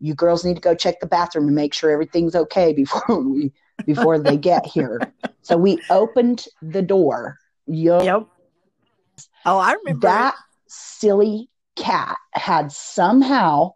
you 0.00 0.14
girls 0.14 0.44
need 0.44 0.54
to 0.54 0.60
go 0.60 0.74
check 0.74 1.00
the 1.00 1.06
bathroom 1.06 1.46
and 1.46 1.56
make 1.56 1.72
sure 1.72 1.90
everything's 1.90 2.34
okay 2.34 2.72
before 2.72 3.20
we 3.22 3.52
before 3.86 4.18
they 4.18 4.36
get 4.36 4.66
here. 4.66 5.12
So 5.42 5.56
we 5.56 5.78
opened 5.90 6.46
the 6.62 6.82
door. 6.82 7.38
Yep. 8.02 8.26
Oh, 9.46 9.58
I 9.58 9.72
remember 9.72 10.06
that 10.06 10.34
silly 10.68 11.48
cat 11.76 12.16
had 12.32 12.72
somehow 12.72 13.72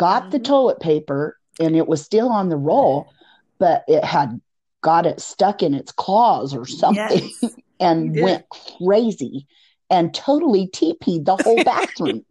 got 0.00 0.22
mm-hmm. 0.22 0.30
the 0.30 0.38
toilet 0.38 0.80
paper 0.80 1.38
and 1.60 1.76
it 1.76 1.86
was 1.86 2.02
still 2.02 2.30
on 2.30 2.48
the 2.48 2.56
roll, 2.56 3.12
but 3.58 3.84
it 3.86 4.02
had 4.02 4.40
got 4.80 5.04
it 5.04 5.20
stuck 5.20 5.62
in 5.62 5.74
its 5.74 5.92
claws 5.92 6.54
or 6.54 6.66
something 6.66 7.30
yes, 7.42 7.54
and 7.80 8.18
went 8.18 8.46
crazy 8.78 9.46
and 9.90 10.14
totally 10.14 10.66
teepeed 10.68 11.26
the 11.26 11.36
whole 11.36 11.62
bathroom. 11.64 12.24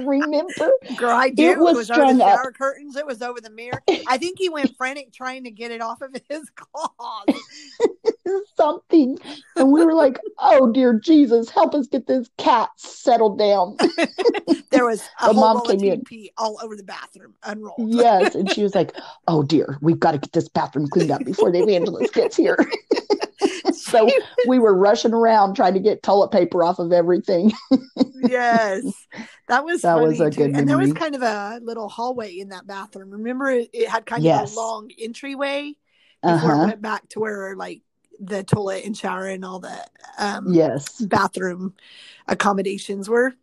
Remember? 0.00 0.72
Girl, 0.96 1.10
I 1.10 1.30
do. 1.30 1.50
It 1.50 1.58
was, 1.58 1.74
it 1.74 1.76
was 1.76 1.90
over 1.90 2.12
the 2.14 2.18
shower 2.18 2.48
up. 2.48 2.54
curtains. 2.54 2.96
It 2.96 3.06
was 3.06 3.22
over 3.22 3.40
the 3.40 3.50
mirror. 3.50 3.82
I 4.08 4.16
think 4.16 4.38
he 4.38 4.48
went 4.48 4.74
frantic 4.76 5.12
trying 5.12 5.44
to 5.44 5.50
get 5.50 5.70
it 5.70 5.80
off 5.80 6.00
of 6.00 6.14
his 6.28 6.50
claws. 6.50 7.42
Something. 8.56 9.18
And 9.56 9.72
we 9.72 9.84
were 9.84 9.94
like, 9.94 10.18
oh, 10.38 10.72
dear 10.72 10.98
Jesus, 10.98 11.50
help 11.50 11.74
us 11.74 11.86
get 11.86 12.06
this 12.06 12.30
cat 12.38 12.70
settled 12.76 13.38
down. 13.38 13.76
there 14.70 14.86
was 14.86 15.02
a 15.20 15.28
the 15.28 15.34
whole 15.34 15.54
mom 15.54 15.66
came 15.66 15.84
in. 15.84 16.30
all 16.38 16.58
over 16.62 16.76
the 16.76 16.82
bathroom, 16.82 17.34
unrolled. 17.42 17.92
yes. 17.92 18.34
And 18.34 18.50
she 18.50 18.62
was 18.62 18.74
like, 18.74 18.96
oh, 19.28 19.42
dear, 19.42 19.78
we've 19.80 20.00
got 20.00 20.12
to 20.12 20.18
get 20.18 20.32
this 20.32 20.48
bathroom 20.48 20.88
cleaned 20.88 21.10
up 21.10 21.24
before 21.24 21.50
the 21.50 21.60
evangelist 21.60 22.14
gets 22.14 22.36
here. 22.36 22.56
so 23.80 24.08
we 24.46 24.58
were 24.58 24.74
rushing 24.74 25.12
around 25.12 25.54
trying 25.54 25.74
to 25.74 25.80
get 25.80 26.02
toilet 26.02 26.30
paper 26.30 26.64
off 26.64 26.78
of 26.78 26.92
everything. 26.92 27.52
yes, 28.22 28.84
that 29.48 29.64
was 29.64 29.82
that 29.82 30.00
was 30.00 30.20
a 30.20 30.30
too. 30.30 30.36
good. 30.36 30.52
Memory. 30.52 30.60
And 30.60 30.68
there 30.68 30.78
was 30.78 30.92
kind 30.92 31.14
of 31.14 31.22
a 31.22 31.60
little 31.62 31.88
hallway 31.88 32.38
in 32.38 32.50
that 32.50 32.66
bathroom. 32.66 33.10
Remember, 33.10 33.50
it, 33.50 33.70
it 33.72 33.88
had 33.88 34.06
kind 34.06 34.22
yes. 34.22 34.50
of 34.50 34.56
a 34.56 34.60
long 34.60 34.90
entryway 34.98 35.74
before 36.22 36.52
uh-huh. 36.52 36.62
it 36.62 36.66
went 36.66 36.82
back 36.82 37.08
to 37.10 37.20
where 37.20 37.56
like 37.56 37.82
the 38.20 38.44
toilet 38.44 38.84
and 38.84 38.96
shower 38.96 39.26
and 39.26 39.44
all 39.44 39.58
the 39.58 39.86
um, 40.18 40.52
yes 40.52 41.00
bathroom 41.00 41.74
accommodations 42.28 43.08
were. 43.08 43.34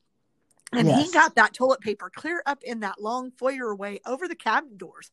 And 0.72 0.88
yes. 0.88 1.08
he 1.08 1.12
got 1.12 1.36
that 1.36 1.54
toilet 1.54 1.82
paper 1.82 2.12
clear 2.14 2.44
up 2.46 2.64
in 2.64 2.82
that 2.82 3.02
long 3.02 3.32
foyer 3.32 3.74
way 3.74 4.00
over 4.06 4.28
the 4.28 4.36
cabin 4.36 4.78
doors. 4.78 5.12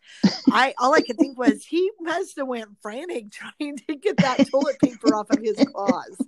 I 0.51 0.75
all 0.79 0.95
I 0.95 1.01
could 1.01 1.17
think 1.17 1.39
was 1.39 1.65
he 1.65 1.91
must 2.01 2.37
have 2.37 2.47
went 2.47 2.69
frantic 2.83 3.31
trying 3.59 3.79
to 3.79 3.97
get 3.97 4.19
that 4.19 4.47
toilet 4.51 4.79
paper 4.81 5.15
off 5.15 5.31
of 5.31 5.43
his 5.43 5.57
claws. 5.73 6.19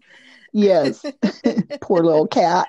Yes. 0.53 1.05
Poor 1.83 2.03
little 2.03 2.27
cat. 2.27 2.69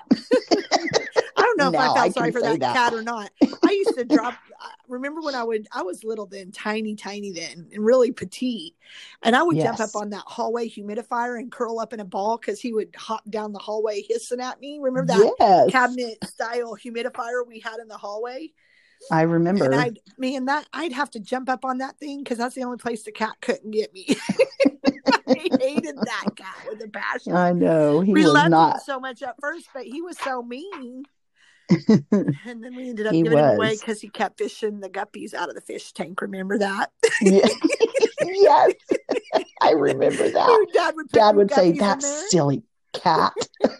I 1.60 1.70
know 1.70 1.78
if 1.78 1.90
I 1.90 1.90
I 1.90 1.94
felt 1.94 2.14
sorry 2.14 2.32
for 2.32 2.42
that, 2.42 2.60
that. 2.60 2.74
cat 2.74 2.94
or 2.94 3.02
not. 3.02 3.30
I 3.42 3.70
used 3.70 3.96
to 3.96 4.04
drop. 4.04 4.34
I 4.34 4.64
uh, 4.66 4.68
remember 4.88 5.20
when 5.20 5.34
I 5.34 5.44
would? 5.44 5.68
I 5.72 5.82
was 5.82 6.04
little 6.04 6.26
then, 6.26 6.52
tiny, 6.52 6.94
tiny 6.94 7.32
then, 7.32 7.68
and 7.72 7.84
really 7.84 8.12
petite, 8.12 8.74
and 9.22 9.34
I 9.36 9.42
would 9.42 9.56
jump 9.56 9.80
up 9.80 9.94
on 9.94 10.10
that 10.10 10.24
hallway 10.26 10.68
humidifier 10.68 11.38
and 11.38 11.50
curl 11.50 11.80
up 11.80 11.92
in 11.92 12.00
a 12.00 12.04
ball 12.04 12.36
because 12.38 12.60
he 12.60 12.72
would 12.72 12.94
hop 12.96 13.28
down 13.30 13.52
the 13.52 13.58
hallway 13.58 14.02
hissing 14.02 14.40
at 14.40 14.60
me. 14.60 14.78
Remember 14.80 15.14
that 15.14 15.34
yes, 15.38 15.70
cabinet 15.70 16.18
style 16.24 16.76
humidifier 16.76 17.46
we 17.46 17.60
had 17.60 17.78
in 17.80 17.88
the 17.88 17.96
hallway? 17.96 18.52
I 19.10 19.22
remember. 19.22 19.64
And 19.64 19.74
I'd 19.74 19.98
man, 20.18 20.44
that 20.46 20.68
I'd 20.72 20.92
have 20.92 21.10
to 21.12 21.20
jump 21.20 21.48
up 21.48 21.64
on 21.64 21.78
that 21.78 21.98
thing 21.98 22.22
because 22.22 22.38
that's 22.38 22.54
the 22.54 22.64
only 22.64 22.76
place 22.76 23.02
the 23.02 23.12
cat 23.12 23.36
couldn't 23.40 23.70
get 23.70 23.92
me. 23.92 24.06
I 25.28 25.48
hated 25.58 25.96
that 25.96 26.24
cat 26.36 26.56
with 26.68 26.82
a 26.82 26.88
passion. 26.88 27.34
I 27.34 27.52
know 27.52 28.00
he 28.00 28.12
we 28.12 28.24
was 28.24 28.32
loved 28.32 28.46
him 28.46 28.50
not. 28.50 28.82
so 28.82 29.00
much 29.00 29.22
at 29.22 29.36
first, 29.40 29.68
but 29.72 29.84
he 29.84 30.02
was 30.02 30.18
so 30.18 30.42
mean. 30.42 31.04
And 32.46 32.64
then 32.64 32.74
we 32.74 32.90
ended 32.90 33.06
up 33.06 33.12
He 33.12 33.22
giving 33.22 33.38
him 33.38 33.56
away 33.56 33.76
because 33.78 34.00
he 34.00 34.08
kept 34.08 34.38
fishing 34.38 34.80
the 34.80 34.88
guppies 34.88 35.34
out 35.34 35.48
of 35.48 35.54
the 35.54 35.60
fish 35.60 35.92
tank. 35.92 36.20
Remember 36.20 36.58
that? 36.58 36.90
Yeah. 37.20 37.46
yes, 38.22 38.72
I 39.62 39.72
remember 39.72 40.30
that. 40.30 40.66
Dad 40.72 40.94
would, 40.96 41.08
Dad 41.08 41.36
would 41.36 41.50
say, 41.50 41.72
"That 41.72 42.02
silly 42.02 42.62
cat." 42.92 43.32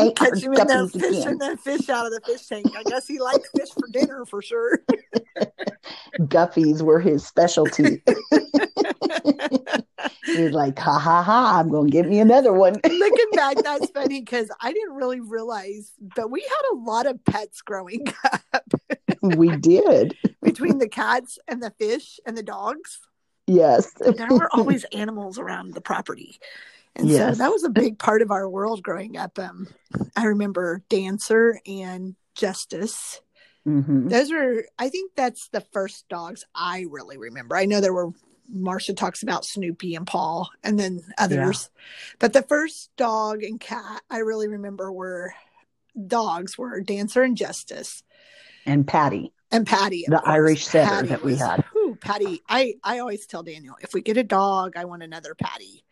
Ain't 0.00 0.16
catch 0.16 0.42
him 0.42 0.54
in 0.54 0.88
fishing 0.88 1.22
again. 1.22 1.38
the 1.38 1.56
fish 1.62 1.88
out 1.88 2.06
of 2.06 2.12
the 2.12 2.20
fish 2.24 2.46
tank. 2.46 2.66
I 2.76 2.82
guess 2.84 3.06
he 3.06 3.18
liked 3.20 3.48
fish 3.56 3.70
for 3.70 3.88
dinner 3.92 4.24
for 4.24 4.42
sure. 4.42 4.80
Guppies 6.20 6.82
were 6.82 7.00
his 7.00 7.26
specialty. 7.26 8.02
He 10.34 10.42
was 10.42 10.52
like, 10.52 10.78
"Ha 10.78 10.98
ha 10.98 11.22
ha! 11.22 11.58
I'm 11.58 11.70
gonna 11.70 11.90
get 11.90 12.08
me 12.08 12.20
another 12.20 12.52
one." 12.52 12.74
Looking 12.84 13.30
back, 13.34 13.56
that's 13.62 13.90
funny 13.90 14.20
because 14.20 14.50
I 14.60 14.72
didn't 14.72 14.94
really 14.94 15.20
realize, 15.20 15.92
but 16.16 16.30
we 16.30 16.40
had 16.42 16.72
a 16.72 16.76
lot 16.76 17.06
of 17.06 17.24
pets 17.24 17.62
growing 17.62 18.06
up 18.52 18.72
we 19.22 19.56
did. 19.56 20.16
between 20.42 20.78
the 20.78 20.88
cats 20.88 21.38
and 21.48 21.62
the 21.62 21.70
fish 21.78 22.20
and 22.26 22.36
the 22.36 22.42
dogs. 22.42 23.00
Yes. 23.46 23.92
There 23.94 24.28
were 24.30 24.50
always 24.54 24.84
animals 24.92 25.38
around 25.38 25.74
the 25.74 25.80
property. 25.80 26.38
And 26.94 27.08
Yes. 27.08 27.36
so 27.38 27.42
that 27.42 27.50
was 27.50 27.64
a 27.64 27.70
big 27.70 27.98
part 27.98 28.22
of 28.22 28.30
our 28.30 28.48
world 28.48 28.82
growing 28.82 29.16
up. 29.16 29.38
Um, 29.38 29.68
I 30.16 30.24
remember 30.24 30.82
Dancer 30.88 31.60
and 31.66 32.14
Justice. 32.34 33.20
hmm 33.64 34.08
Those 34.08 34.30
were, 34.30 34.64
I 34.78 34.88
think 34.88 35.12
that's 35.16 35.48
the 35.48 35.62
first 35.72 36.08
dogs 36.08 36.44
I 36.54 36.86
really 36.90 37.16
remember. 37.18 37.56
I 37.56 37.64
know 37.66 37.80
there 37.80 37.92
were, 37.94 38.10
Marcia 38.50 38.94
talks 38.94 39.22
about 39.22 39.44
Snoopy 39.44 39.94
and 39.94 40.06
Paul 40.06 40.48
and 40.64 40.78
then 40.78 41.00
others. 41.18 41.70
But 42.18 42.32
the 42.32 42.42
first 42.42 42.90
dog 42.96 43.42
and 43.42 43.60
cat 43.60 44.02
I 44.10 44.18
really 44.18 44.48
remember 44.48 44.90
were 44.92 45.34
dogs 46.06 46.56
were 46.56 46.80
Dancer 46.80 47.22
and 47.22 47.36
Justice 47.36 48.02
And 48.66 48.86
Patty. 48.86 49.32
and 49.50 49.66
Patty. 49.66 50.04
The 50.08 50.16
course. 50.18 50.28
Irish 50.28 50.66
setter 50.66 50.88
Patty 50.88 51.08
that 51.08 51.24
we 51.24 51.32
was- 51.32 51.40
had. 51.40 51.64
Patty, 52.00 52.42
I, 52.48 52.74
I 52.84 52.98
always 53.00 53.26
tell 53.26 53.42
Daniel, 53.42 53.74
if 53.80 53.92
we 53.94 54.02
get 54.02 54.16
a 54.18 54.22
dog, 54.22 54.76
I 54.76 54.84
want 54.84 55.02
another 55.02 55.34
Patty. 55.34 55.82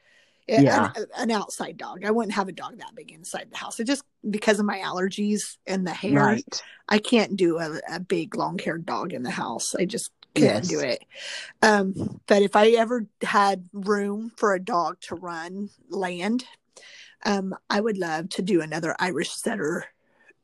Yeah, 0.47 0.61
Yeah. 0.61 0.93
An, 0.95 1.07
an 1.17 1.31
outside 1.33 1.77
dog. 1.79 2.05
I 2.05 2.11
wouldn't 2.13 2.35
have 2.35 2.49
a 2.49 2.53
dog 2.53 2.79
that 2.79 2.95
big 2.95 3.11
inside 3.11 3.49
the 3.51 3.57
house. 3.57 3.81
It 3.81 3.85
just 3.85 4.05
because 4.29 4.61
of 4.61 4.67
my 4.67 4.79
allergies 4.79 5.57
and 5.67 5.85
the 5.87 5.93
hair. 5.93 6.13
Right. 6.13 6.63
I 6.89 6.99
can't 6.99 7.35
do 7.37 7.59
a, 7.59 7.81
a 7.91 7.99
big 7.99 8.37
long 8.37 8.59
haired 8.59 8.87
dog 8.87 9.13
in 9.13 9.25
the 9.25 9.31
house. 9.31 9.75
I 9.75 9.87
just 9.87 10.11
couldn't 10.37 10.55
Yes. 10.65 10.69
do 10.69 10.81
it. 10.81 11.05
Um, 11.63 12.21
but 12.27 12.43
if 12.43 12.55
I 12.57 12.71
ever 12.71 13.07
had 13.23 13.69
room 13.73 14.33
for 14.37 14.55
a 14.55 14.61
dog 14.61 15.01
to 15.03 15.15
run 15.15 15.71
land, 15.89 16.45
um, 17.25 17.55
I 17.71 17.81
would 17.81 17.99
love 17.99 18.29
to 18.31 18.43
do 18.43 18.61
another 18.61 18.95
Irish 18.99 19.31
setter 19.31 19.85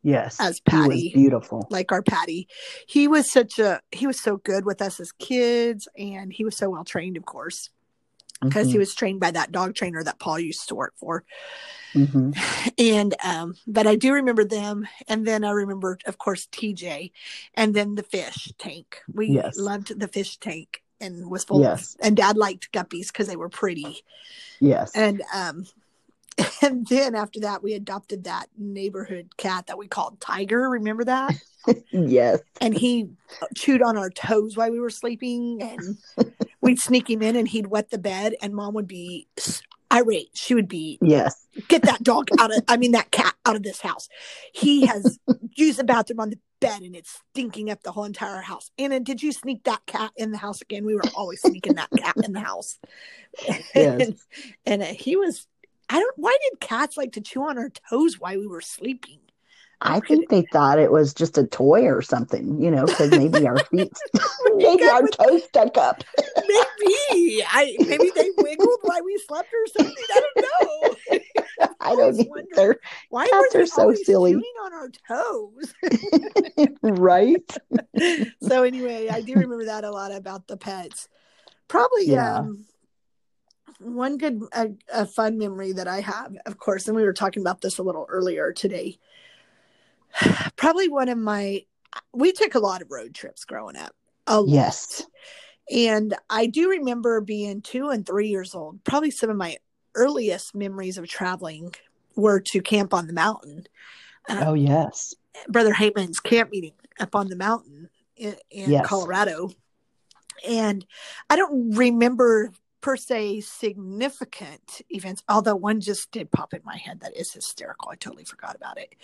Yes. 0.03 0.37
as 0.41 0.61
He 0.69 0.77
was 0.77 0.89
Patty 0.89 1.13
beautiful. 1.15 1.67
like 1.71 1.93
our 1.93 2.03
Patty. 2.03 2.49
He 2.89 3.07
was 3.07 3.31
such 3.31 3.59
a 3.59 3.81
he 3.93 4.07
was 4.07 4.21
so 4.21 4.39
good 4.39 4.65
with 4.65 4.83
us 4.83 4.99
as 4.99 5.13
kids, 5.13 5.87
and 5.97 6.33
he 6.33 6.45
was 6.45 6.57
so 6.57 6.71
well 6.71 6.85
trained, 6.85 7.17
of 7.17 7.25
course, 7.25 7.71
because 8.43 8.69
he 8.71 8.77
Mhm. 8.77 8.81
was 8.81 8.95
trained 8.95 9.21
by 9.21 9.31
that 9.31 9.53
dog 9.53 9.75
trainer 9.75 10.03
that 10.03 10.19
Paul 10.19 10.39
used 10.39 10.69
to 10.69 10.75
work 10.75 10.95
for. 10.97 11.25
Mhm. 11.95 12.35
And 12.79 13.15
um, 13.23 13.55
but 13.67 13.87
I 13.87 13.97
do 13.97 14.13
remember 14.13 14.45
them, 14.45 14.89
and 15.09 15.27
then 15.27 15.45
I 15.45 15.51
remember, 15.51 15.99
of 16.07 16.19
course, 16.19 16.47
TJ, 16.51 17.13
and 17.55 17.75
then 17.75 17.95
the 17.95 18.03
fish 18.03 18.53
tank. 18.59 19.03
We 19.13 19.29
Yes. 19.29 19.59
loved 19.59 19.99
the 19.99 20.09
fish 20.09 20.39
tank 20.39 20.83
and 21.01 21.31
was 21.31 21.45
full 21.45 21.61
Yes. 21.61 21.95
of, 22.01 22.07
and 22.07 22.17
Dad 22.17 22.37
liked 22.37 22.73
guppies 22.73 23.09
because 23.09 23.27
they 23.27 23.37
were 23.37 23.49
pretty. 23.49 24.05
Yes. 24.61 24.93
And 24.95 25.23
um, 25.35 25.67
and 26.63 26.87
then 26.87 27.15
after 27.15 27.41
that, 27.41 27.63
we 27.63 27.75
adopted 27.75 28.25
that 28.25 28.49
neighborhood 28.57 29.37
cat 29.37 29.67
that 29.67 29.77
we 29.79 29.87
called 29.89 30.21
Tiger. 30.21 30.71
Remember 30.71 31.05
that? 31.05 31.35
yes. 31.93 32.41
and 32.61 32.75
he 32.75 33.09
chewed 33.55 33.83
on 33.83 33.97
our 33.99 34.11
toes 34.11 34.57
while 34.57 34.71
we 34.71 34.81
were 34.81 34.91
sleeping 34.91 35.61
and 35.63 35.99
we'd 36.63 36.79
sneak 36.79 37.11
him 37.11 37.23
in 37.23 37.37
and 37.37 37.49
he'd 37.49 37.67
wet 37.67 37.91
the 37.91 37.99
bed 37.99 38.35
and 38.41 38.55
mom 38.55 38.75
would 38.75 38.87
be 38.89 39.29
irate. 39.93 40.31
She 40.35 40.55
would 40.55 40.69
be 40.69 40.99
Yes. 41.03 41.47
get 41.69 41.83
that 41.83 42.03
dog 42.03 42.31
out 42.39 42.51
of 42.55 42.63
i 42.67 42.79
mean 42.79 42.93
that 42.93 43.11
cat 43.11 43.35
out 43.45 43.57
of 43.57 43.63
this 43.63 43.81
house. 43.81 44.09
He 44.55 44.87
has 44.87 45.19
used 45.57 45.79
the 45.79 45.85
bathroom 45.85 46.21
on 46.21 46.31
the 46.31 46.39
bed 46.61 46.83
and 46.83 46.95
it's 46.95 47.19
stinking 47.33 47.71
up 47.71 47.83
the 47.83 47.91
whole 47.93 48.05
entire 48.05 48.41
house. 48.41 48.71
Anna 48.79 49.01
did 49.01 49.23
you 49.23 49.33
sneak 49.33 49.65
that 49.65 49.85
cat 49.87 50.13
in 50.17 50.31
the 50.31 50.39
house 50.39 50.63
again? 50.63 50.87
We 50.87 50.95
were 50.95 51.09
always 51.15 51.43
sneaking 51.43 51.75
that 51.75 51.91
cat 51.97 52.17
in 52.23 52.33
the 52.33 52.41
house. 52.41 52.79
Yes. 53.75 54.01
and, 54.01 54.17
and 54.67 54.83
uh, 54.83 54.87
he 54.87 55.17
was 55.17 55.47
i 55.89 55.99
don't 55.99 56.19
why 56.19 56.37
did 56.51 56.61
cats 56.61 56.97
like 56.97 57.13
to 57.13 57.21
chew 57.21 57.43
on 57.43 57.59
our 57.59 57.71
toes 57.91 58.21
while 58.21 58.39
we 58.39 58.47
were 58.47 58.61
sleeping 58.61 59.19
I 59.85 60.01
think 60.01 60.29
they 60.29 60.43
thought 60.43 60.79
it 60.79 60.93
was 60.93 61.13
just 61.13 61.37
a 61.39 61.47
toy 61.47 61.87
or 61.87 62.03
something, 62.03 62.61
you 62.63 62.71
know, 62.71 62.87
because 62.87 63.11
maybe 63.11 63.47
our 63.47 63.59
feet, 63.71 63.93
maybe 64.55 64.85
our 64.85 65.07
toes 65.09 65.45
stuck 65.45 65.77
up. 65.77 66.05
maybe 66.37 67.43
I 67.45 67.77
maybe 67.81 68.11
they 68.15 68.31
wiggled 68.37 68.79
while 68.83 69.05
we 69.05 69.19
slept 69.27 69.49
or 69.53 69.67
something. 69.67 70.05
I 70.15 70.21
don't 70.21 70.47
know. 70.47 71.19
I 71.81 71.97
don't 71.97 72.19
either. 72.21 72.81
Why 73.11 73.29
Cats 73.29 73.55
were 73.55 73.59
they 73.59 73.63
are 73.63 73.67
so 73.67 73.95
silly. 73.95 74.35
on 74.35 74.73
our 74.73 74.91
toes? 75.09 75.75
right? 76.83 77.59
so 78.43 78.63
anyway, 78.63 79.09
I 79.09 79.21
do 79.21 79.35
remember 79.35 79.65
that 79.67 79.85
a 79.85 79.91
lot 79.91 80.13
about 80.13 80.47
the 80.47 80.57
pets. 80.57 81.09
Probably 81.69 82.07
Yeah. 82.07 82.39
um 82.39 82.67
one 83.81 84.17
good 84.17 84.43
a, 84.53 84.69
a 84.93 85.07
fun 85.07 85.39
memory 85.39 85.73
that 85.73 85.89
I 85.89 86.01
have, 86.01 86.37
of 86.47 86.59
course, 86.59 86.87
and 86.87 86.97
we 86.97 87.03
were 87.03 87.13
talking 87.13 87.43
about 87.43 87.61
this 87.63 87.79
a 87.79 87.83
little 87.83 88.07
earlier 88.09 88.53
today. 88.53 88.99
Probably 90.57 90.89
one 90.89 91.09
of 91.09 91.19
my 91.19 91.63
we 92.15 92.33
took 92.33 92.55
a 92.55 92.59
lot 92.61 92.83
of 92.83 92.91
road 92.91 93.15
trips 93.15 93.45
growing 93.45 93.77
up. 93.77 93.95
A 94.27 94.41
lot. 94.41 94.49
Yes. 94.49 95.07
And 95.71 96.15
I 96.31 96.47
do 96.47 96.71
remember 96.71 97.21
being 97.21 97.61
two 97.63 97.91
and 97.91 98.07
three 98.07 98.29
years 98.29 98.55
old. 98.55 98.83
Probably 98.85 99.11
some 99.11 99.31
of 99.31 99.37
my 99.37 99.59
earliest 99.95 100.55
memories 100.55 100.99
of 100.99 101.07
traveling 101.09 101.75
were 102.17 102.41
to 102.41 102.61
camp 102.63 102.95
on 102.95 103.07
the 103.07 103.13
mountain. 103.13 103.67
Uh, 104.29 104.45
Oh, 104.47 104.55
yes. 104.55 105.15
Brother 105.49 105.73
Heyman's 105.73 106.21
camp 106.21 106.51
meeting 106.51 106.75
up 107.01 107.15
on 107.15 107.29
the 107.29 107.37
mountain 107.37 107.89
in, 108.17 108.37
in 108.51 108.71
Yes. 108.71 108.87
Colorado. 108.87 109.51
And 110.47 110.85
I 111.31 111.37
don't 111.37 111.77
remember 111.77 112.53
per 112.83 112.97
se 112.97 113.41
significant 113.41 114.83
events, 114.91 115.23
although 115.29 115.57
one 115.57 115.81
just 115.81 116.11
did 116.11 116.31
pop 116.31 116.53
in 116.53 116.61
my 116.65 116.77
head 116.77 117.01
that 117.01 117.17
is 117.17 117.33
hysterical. 117.33 117.89
I 117.91 117.95
totally 117.95 118.25
forgot 118.25 118.57
about 118.57 118.77
it. 118.79 118.95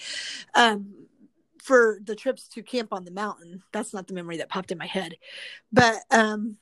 Um, 0.55 1.07
for 1.63 1.99
the 2.05 2.15
trips 2.17 2.49
to 2.49 2.63
camp 2.63 2.93
on 2.93 3.05
the 3.05 3.11
mountain, 3.11 3.63
that's 3.73 3.95
not 3.95 4.07
the 4.09 4.15
memory 4.15 4.37
that 4.39 4.49
popped 4.49 4.73
in 4.73 4.79
my 4.79 4.87
head. 4.87 5.15
But 5.73 5.97
um, 6.11 6.57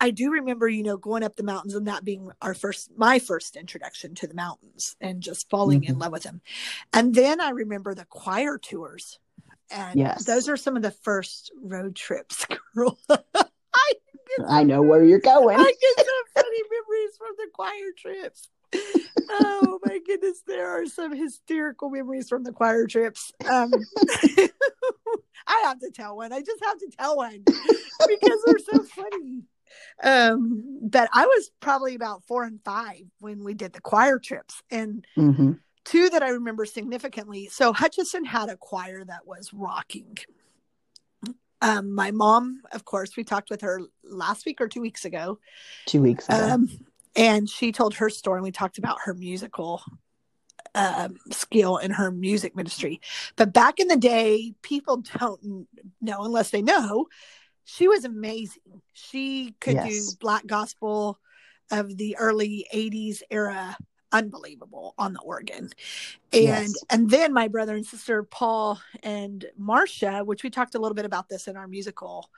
I 0.00 0.10
do 0.10 0.32
remember, 0.32 0.68
you 0.68 0.82
know, 0.82 0.96
going 0.96 1.22
up 1.22 1.36
the 1.36 1.42
mountains 1.42 1.74
and 1.74 1.86
that 1.86 2.04
being 2.04 2.30
our 2.42 2.54
first, 2.54 2.90
my 2.96 3.18
first 3.18 3.54
introduction 3.56 4.14
to 4.16 4.26
the 4.26 4.34
mountains 4.34 4.96
and 5.00 5.22
just 5.22 5.48
falling 5.48 5.84
in 5.84 5.94
Mhm. 5.96 6.00
love 6.00 6.12
with 6.12 6.22
them. 6.24 6.40
And 6.92 7.14
then 7.14 7.40
I 7.40 7.50
remember 7.50 7.94
the 7.94 8.04
choir 8.04 8.58
tours. 8.58 9.18
And 9.70 9.98
Yes. 9.98 10.24
those 10.24 10.48
are 10.48 10.56
some 10.56 10.76
of 10.76 10.82
the 10.82 10.90
first 10.90 11.52
road 11.62 11.94
trips. 11.94 12.46
Girl. 12.74 12.98
I, 14.48 14.62
know 14.62 14.82
where 14.82 15.04
you're 15.04 15.18
going. 15.18 15.58
I 15.58 15.72
get 15.80 16.06
some 16.06 16.42
funny 16.42 16.62
memories 16.70 17.16
from 17.18 17.34
the 17.36 17.48
choir 17.52 17.92
trips. 17.96 18.48
Oh 19.28 19.78
my 19.82 20.00
goodness, 20.04 20.42
there 20.46 20.68
are 20.68 20.86
some 20.86 21.14
hysterical 21.14 21.90
memories 21.90 22.28
from 22.28 22.42
the 22.42 22.52
choir 22.52 22.86
trips. 22.86 23.32
Um, 23.48 23.72
I 25.46 25.62
have 25.64 25.78
to 25.80 25.90
tell 25.90 26.16
one. 26.16 26.32
I 26.32 26.40
just 26.40 26.64
have 26.64 26.78
to 26.78 26.88
tell 26.98 27.16
one 27.16 27.44
because 28.08 28.40
they're 28.44 28.58
so 28.58 28.82
funny. 28.82 29.42
Um, 30.02 30.80
but 30.82 31.08
I 31.12 31.26
was 31.26 31.50
probably 31.60 31.94
about 31.94 32.24
four 32.24 32.42
and 32.42 32.60
five 32.64 33.02
when 33.20 33.44
we 33.44 33.54
did 33.54 33.72
the 33.72 33.80
choir 33.80 34.18
trips, 34.18 34.62
and 34.70 35.06
hmm 35.14 35.52
two 35.84 36.10
that 36.10 36.22
I 36.22 36.30
remember 36.30 36.66
significantly. 36.66 37.48
So 37.50 37.72
Hutchinson 37.72 38.24
had 38.24 38.48
a 38.48 38.56
choir 38.56 39.04
that 39.04 39.26
was 39.26 39.52
rocking. 39.52 40.18
Um, 41.62 41.94
my 41.94 42.10
mom, 42.10 42.62
of 42.72 42.84
course, 42.84 43.16
we 43.16 43.24
talked 43.24 43.50
with 43.50 43.60
her 43.62 43.80
last 44.02 44.46
week 44.46 44.60
or 44.60 44.68
two 44.68 44.80
weeks 44.80 45.04
ago. 45.04 45.38
Two 45.86 46.02
weeks 46.02 46.28
ago. 46.28 46.54
Um, 46.54 46.68
and 47.16 47.48
she 47.48 47.72
told 47.72 47.94
her 47.94 48.08
story 48.08 48.38
and 48.38 48.44
we 48.44 48.52
talked 48.52 48.78
about 48.78 49.00
her 49.04 49.14
musical 49.14 49.82
um, 50.74 51.16
skill 51.30 51.76
in 51.78 51.90
her 51.92 52.10
music 52.10 52.56
ministry. 52.56 53.00
But 53.36 53.52
back 53.52 53.80
in 53.80 53.88
the 53.88 53.96
day, 53.96 54.54
people 54.62 55.02
don't 55.18 55.66
know 56.00 56.24
unless 56.24 56.50
they 56.50 56.62
know. 56.62 57.06
She 57.64 57.88
was 57.88 58.04
amazing. 58.04 58.82
She 58.92 59.54
could 59.60 59.74
yes. 59.74 59.88
do 59.88 60.16
black 60.20 60.46
gospel 60.46 61.18
of 61.70 61.96
the 61.96 62.16
early 62.16 62.66
80s 62.74 63.22
era 63.30 63.76
unbelievable 64.12 64.94
on 64.98 65.12
the 65.12 65.20
organ. 65.20 65.70
And 66.32 66.42
yes. 66.42 66.74
and 66.90 67.10
then 67.10 67.32
my 67.32 67.48
brother 67.48 67.74
and 67.74 67.86
sister 67.86 68.22
Paul 68.22 68.80
and 69.02 69.44
Marcia, 69.56 70.24
which 70.24 70.42
we 70.42 70.50
talked 70.50 70.74
a 70.74 70.78
little 70.78 70.94
bit 70.94 71.04
about 71.04 71.28
this 71.28 71.48
in 71.48 71.56
our 71.56 71.68
musical 71.68 72.30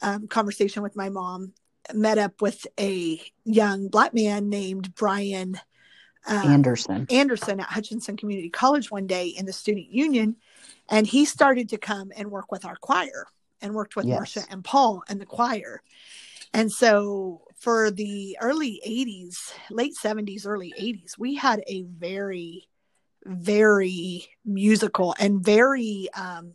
um, 0.00 0.28
conversation 0.28 0.82
with 0.82 0.96
my 0.96 1.08
mom, 1.08 1.52
met 1.94 2.18
up 2.18 2.40
with 2.42 2.66
a 2.78 3.20
young 3.44 3.88
black 3.88 4.14
man 4.14 4.48
named 4.48 4.94
Brian 4.94 5.58
um, 6.26 6.48
Anderson. 6.48 7.06
Anderson 7.10 7.60
at 7.60 7.66
Hutchinson 7.66 8.16
Community 8.16 8.50
College 8.50 8.90
one 8.90 9.06
day 9.06 9.28
in 9.28 9.46
the 9.46 9.52
student 9.52 9.88
union, 9.90 10.36
and 10.88 11.06
he 11.06 11.24
started 11.24 11.68
to 11.70 11.78
come 11.78 12.12
and 12.16 12.30
work 12.30 12.52
with 12.52 12.64
our 12.64 12.76
choir 12.76 13.26
and 13.60 13.74
worked 13.74 13.96
with 13.96 14.06
yes. 14.06 14.16
Marcia 14.16 14.42
and 14.50 14.64
Paul 14.64 15.02
and 15.08 15.20
the 15.20 15.26
choir. 15.26 15.82
And 16.54 16.70
so 16.70 17.42
for 17.62 17.92
the 17.92 18.36
early 18.40 18.82
80s, 18.84 19.52
late 19.70 19.94
70s, 19.94 20.46
early 20.46 20.74
80s, 20.78 21.16
we 21.16 21.36
had 21.36 21.62
a 21.68 21.82
very, 21.82 22.68
very 23.24 24.26
musical 24.44 25.14
and 25.20 25.44
very, 25.44 26.08
um, 26.12 26.54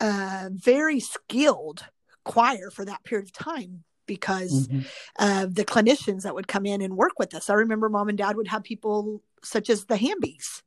uh, 0.00 0.50
very 0.52 1.00
skilled 1.00 1.82
choir 2.24 2.70
for 2.70 2.84
that 2.84 3.02
period 3.04 3.24
of 3.24 3.32
time 3.32 3.84
because 4.06 4.68
mm-hmm. 4.68 5.42
of 5.42 5.54
the 5.54 5.64
clinicians 5.64 6.24
that 6.24 6.34
would 6.34 6.46
come 6.46 6.66
in 6.66 6.82
and 6.82 6.94
work 6.94 7.18
with 7.18 7.34
us. 7.34 7.48
I 7.48 7.54
remember 7.54 7.88
mom 7.88 8.10
and 8.10 8.18
dad 8.18 8.36
would 8.36 8.48
have 8.48 8.64
people 8.64 9.22
such 9.42 9.70
as 9.70 9.86
the 9.86 9.96
Hambys. 9.96 10.60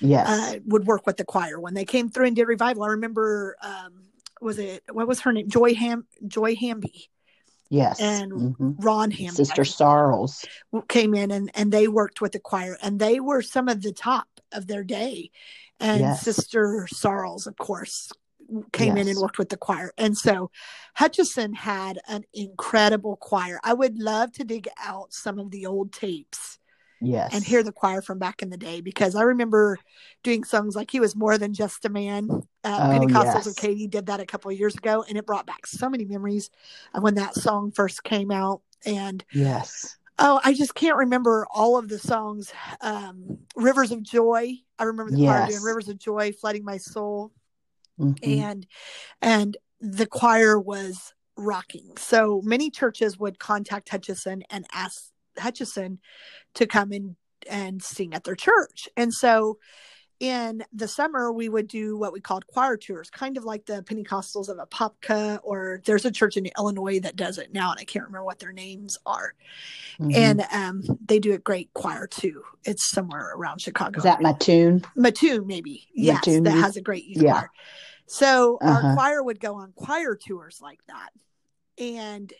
Yes. 0.00 0.26
Uh, 0.28 0.58
would 0.64 0.86
work 0.86 1.06
with 1.06 1.18
the 1.18 1.24
choir 1.24 1.60
when 1.60 1.74
they 1.74 1.84
came 1.84 2.08
through 2.08 2.26
and 2.26 2.34
did 2.34 2.48
revival. 2.48 2.82
I 2.82 2.88
remember, 2.88 3.56
um, 3.62 4.06
was 4.40 4.58
it, 4.58 4.82
what 4.90 5.06
was 5.06 5.20
her 5.20 5.32
name? 5.32 5.48
Joy 5.48 5.74
Ham, 5.74 6.06
Joy 6.26 6.56
Hamby. 6.56 7.10
Yes. 7.70 8.00
And 8.00 8.32
mm-hmm. 8.32 8.72
Ron 8.78 9.12
Hamby. 9.12 9.34
Sister 9.34 9.62
Sarles 9.62 10.44
came 10.88 11.14
in 11.14 11.30
and, 11.30 11.50
and 11.54 11.72
they 11.72 11.86
worked 11.86 12.20
with 12.20 12.32
the 12.32 12.40
choir 12.40 12.76
and 12.82 12.98
they 12.98 13.20
were 13.20 13.42
some 13.42 13.68
of 13.68 13.80
the 13.80 13.92
top 13.92 14.26
of 14.52 14.66
their 14.66 14.82
day. 14.82 15.30
And 15.78 16.00
yes. 16.00 16.22
Sister 16.22 16.88
Sarles, 16.92 17.46
of 17.46 17.56
course, 17.56 18.10
came 18.72 18.96
yes. 18.96 19.06
in 19.06 19.10
and 19.10 19.18
worked 19.20 19.38
with 19.38 19.48
the 19.48 19.56
choir. 19.56 19.92
And 19.96 20.18
so 20.18 20.50
Hutchinson 20.94 21.54
had 21.54 22.00
an 22.08 22.24
incredible 22.34 23.16
choir. 23.16 23.60
I 23.62 23.72
would 23.72 23.98
love 23.98 24.32
to 24.32 24.44
dig 24.44 24.68
out 24.82 25.12
some 25.12 25.38
of 25.38 25.52
the 25.52 25.66
old 25.66 25.92
tapes. 25.92 26.58
Yes. 27.00 27.34
And 27.34 27.42
hear 27.42 27.62
the 27.62 27.72
choir 27.72 28.02
from 28.02 28.18
back 28.18 28.42
in 28.42 28.50
the 28.50 28.56
day 28.56 28.80
because 28.80 29.14
I 29.14 29.22
remember 29.22 29.78
doing 30.22 30.44
songs 30.44 30.76
like 30.76 30.90
He 30.90 31.00
Was 31.00 31.16
More 31.16 31.38
Than 31.38 31.54
Just 31.54 31.84
a 31.84 31.88
Man. 31.88 32.28
Uh, 32.30 32.42
oh, 32.64 32.98
Pentecostals 32.98 33.46
yes. 33.46 33.54
Katy 33.54 33.86
did 33.86 34.06
that 34.06 34.20
a 34.20 34.26
couple 34.26 34.50
of 34.50 34.58
years 34.58 34.74
ago, 34.74 35.04
and 35.08 35.16
it 35.16 35.26
brought 35.26 35.46
back 35.46 35.66
so 35.66 35.88
many 35.88 36.04
memories 36.04 36.50
of 36.92 37.02
when 37.02 37.14
that 37.14 37.34
song 37.34 37.70
first 37.70 38.04
came 38.04 38.30
out. 38.30 38.60
And 38.84 39.24
yes, 39.32 39.96
oh, 40.18 40.40
I 40.44 40.52
just 40.52 40.74
can't 40.74 40.96
remember 40.96 41.46
all 41.50 41.78
of 41.78 41.88
the 41.88 41.98
songs. 41.98 42.52
Um, 42.80 43.38
Rivers 43.56 43.92
of 43.92 44.02
Joy. 44.02 44.56
I 44.78 44.84
remember 44.84 45.12
the 45.12 45.20
yes. 45.20 45.36
choir 45.36 45.46
doing 45.48 45.62
Rivers 45.62 45.88
of 45.88 45.98
Joy, 45.98 46.32
flooding 46.32 46.64
my 46.64 46.76
soul 46.76 47.32
mm-hmm. 48.00 48.40
and 48.40 48.66
and 49.22 49.56
the 49.80 50.06
choir 50.06 50.58
was 50.58 51.14
rocking. 51.36 51.96
So 51.96 52.42
many 52.44 52.70
churches 52.70 53.18
would 53.18 53.38
contact 53.38 53.88
Hutchinson 53.88 54.42
and 54.50 54.66
ask 54.72 55.10
Hutchinson 55.38 55.98
to 56.54 56.66
come 56.66 56.92
in 56.92 57.16
and 57.48 57.82
sing 57.82 58.14
at 58.14 58.24
their 58.24 58.36
church. 58.36 58.88
And 58.96 59.12
so 59.12 59.58
in 60.20 60.62
the 60.70 60.86
summer, 60.86 61.32
we 61.32 61.48
would 61.48 61.66
do 61.66 61.96
what 61.96 62.12
we 62.12 62.20
called 62.20 62.46
choir 62.46 62.76
tours, 62.76 63.08
kind 63.08 63.38
of 63.38 63.44
like 63.44 63.64
the 63.64 63.82
Pentecostals 63.82 64.50
of 64.50 64.58
Apopka, 64.58 65.40
or 65.42 65.80
there's 65.86 66.04
a 66.04 66.10
church 66.10 66.36
in 66.36 66.46
Illinois 66.58 67.00
that 67.00 67.16
does 67.16 67.38
it 67.38 67.54
now, 67.54 67.70
and 67.70 67.80
I 67.80 67.84
can't 67.84 68.04
remember 68.04 68.26
what 68.26 68.38
their 68.38 68.52
names 68.52 68.98
are. 69.06 69.32
Mm-hmm. 69.98 70.10
And 70.14 70.44
um, 70.52 70.98
they 71.06 71.20
do 71.20 71.32
a 71.32 71.38
great 71.38 71.72
choir 71.72 72.06
too. 72.06 72.42
It's 72.64 72.90
somewhere 72.90 73.32
around 73.34 73.62
Chicago. 73.62 73.96
Is 73.96 74.04
that 74.04 74.20
Mattoon? 74.20 74.84
Mattoon, 74.94 75.46
maybe. 75.46 75.88
Yes, 75.94 76.26
Mattoon. 76.26 76.44
that 76.44 76.50
has 76.50 76.76
a 76.76 76.82
great 76.82 77.06
youth 77.06 77.22
yeah. 77.22 77.32
choir. 77.32 77.50
So 78.06 78.58
uh-huh. 78.60 78.88
our 78.88 78.94
choir 78.94 79.22
would 79.22 79.40
go 79.40 79.54
on 79.54 79.72
choir 79.74 80.16
tours 80.16 80.58
like 80.60 80.80
that. 80.88 81.10
And 81.78 82.30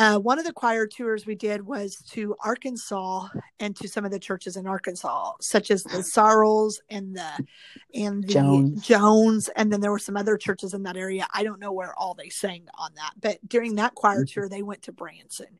uh, 0.00 0.18
one 0.18 0.38
of 0.38 0.46
the 0.46 0.52
choir 0.52 0.86
tours 0.86 1.26
we 1.26 1.34
did 1.34 1.66
was 1.66 1.94
to 2.08 2.34
Arkansas 2.42 3.28
and 3.58 3.76
to 3.76 3.86
some 3.86 4.06
of 4.06 4.10
the 4.10 4.18
churches 4.18 4.56
in 4.56 4.66
Arkansas, 4.66 5.32
such 5.42 5.70
as 5.70 5.82
the 5.82 5.98
Sorrels 5.98 6.80
and 6.88 7.14
the 7.14 7.46
and 7.94 8.24
the 8.24 8.32
Jones. 8.32 8.82
Jones, 8.82 9.50
and 9.56 9.70
then 9.70 9.82
there 9.82 9.90
were 9.90 9.98
some 9.98 10.16
other 10.16 10.38
churches 10.38 10.72
in 10.72 10.84
that 10.84 10.96
area. 10.96 11.26
I 11.34 11.44
don't 11.44 11.60
know 11.60 11.72
where 11.72 11.94
all 11.94 12.14
they 12.14 12.30
sang 12.30 12.66
on 12.78 12.92
that, 12.94 13.12
but 13.20 13.46
during 13.46 13.74
that 13.74 13.94
choir 13.94 14.24
mm-hmm. 14.24 14.40
tour, 14.40 14.48
they 14.48 14.62
went 14.62 14.80
to 14.84 14.92
Branson, 14.92 15.58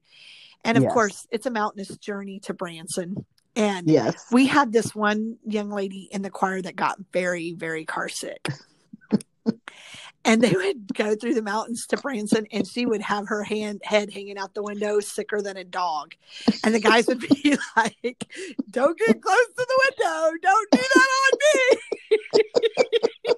and 0.65 0.79
of 0.79 0.85
yes. 0.85 0.93
course, 0.95 1.27
it's 1.31 1.45
a 1.45 1.51
mountainous 1.51 1.95
journey 1.99 2.41
to 2.45 2.55
Branson. 2.55 3.27
And 3.57 3.91
yes. 3.91 4.25
we 4.33 4.47
had 4.47 4.73
this 4.73 4.95
one 4.95 5.37
young 5.45 5.71
lady 5.71 6.09
in 6.13 6.23
the 6.23 6.31
choir 6.31 6.63
that 6.63 6.77
got 6.77 6.99
very, 7.13 7.53
very 7.53 7.85
car 7.85 8.09
sick 8.09 8.49
and 10.25 10.43
they 10.43 10.53
would 10.53 10.95
go 10.95 11.15
through 11.15 11.35
the 11.35 11.43
mountains 11.43 11.87
to 11.87 11.97
Branson 11.97 12.47
and 12.53 12.67
she 12.67 12.85
would 12.87 13.01
have 13.01 13.29
her 13.29 13.43
hand 13.43 13.81
head 13.85 14.13
hanging 14.13 14.39
out 14.39 14.55
the 14.55 14.63
window 14.63 15.01
sicker 15.01 15.41
than 15.41 15.57
a 15.57 15.65
dog. 15.65 16.15
And 16.65 16.75
the 16.75 16.81
guys 16.81 17.07
would 17.07 17.21
be 17.21 17.57
like, 17.77 18.27
Don't 18.71 18.99
get 18.99 19.21
close 19.23 19.47
to 19.57 19.67
the 19.67 19.81
window, 19.85 20.33
don't 20.43 20.71
do 20.73 20.79
that 20.79 21.09
on 21.25 21.39
me. 21.55 21.79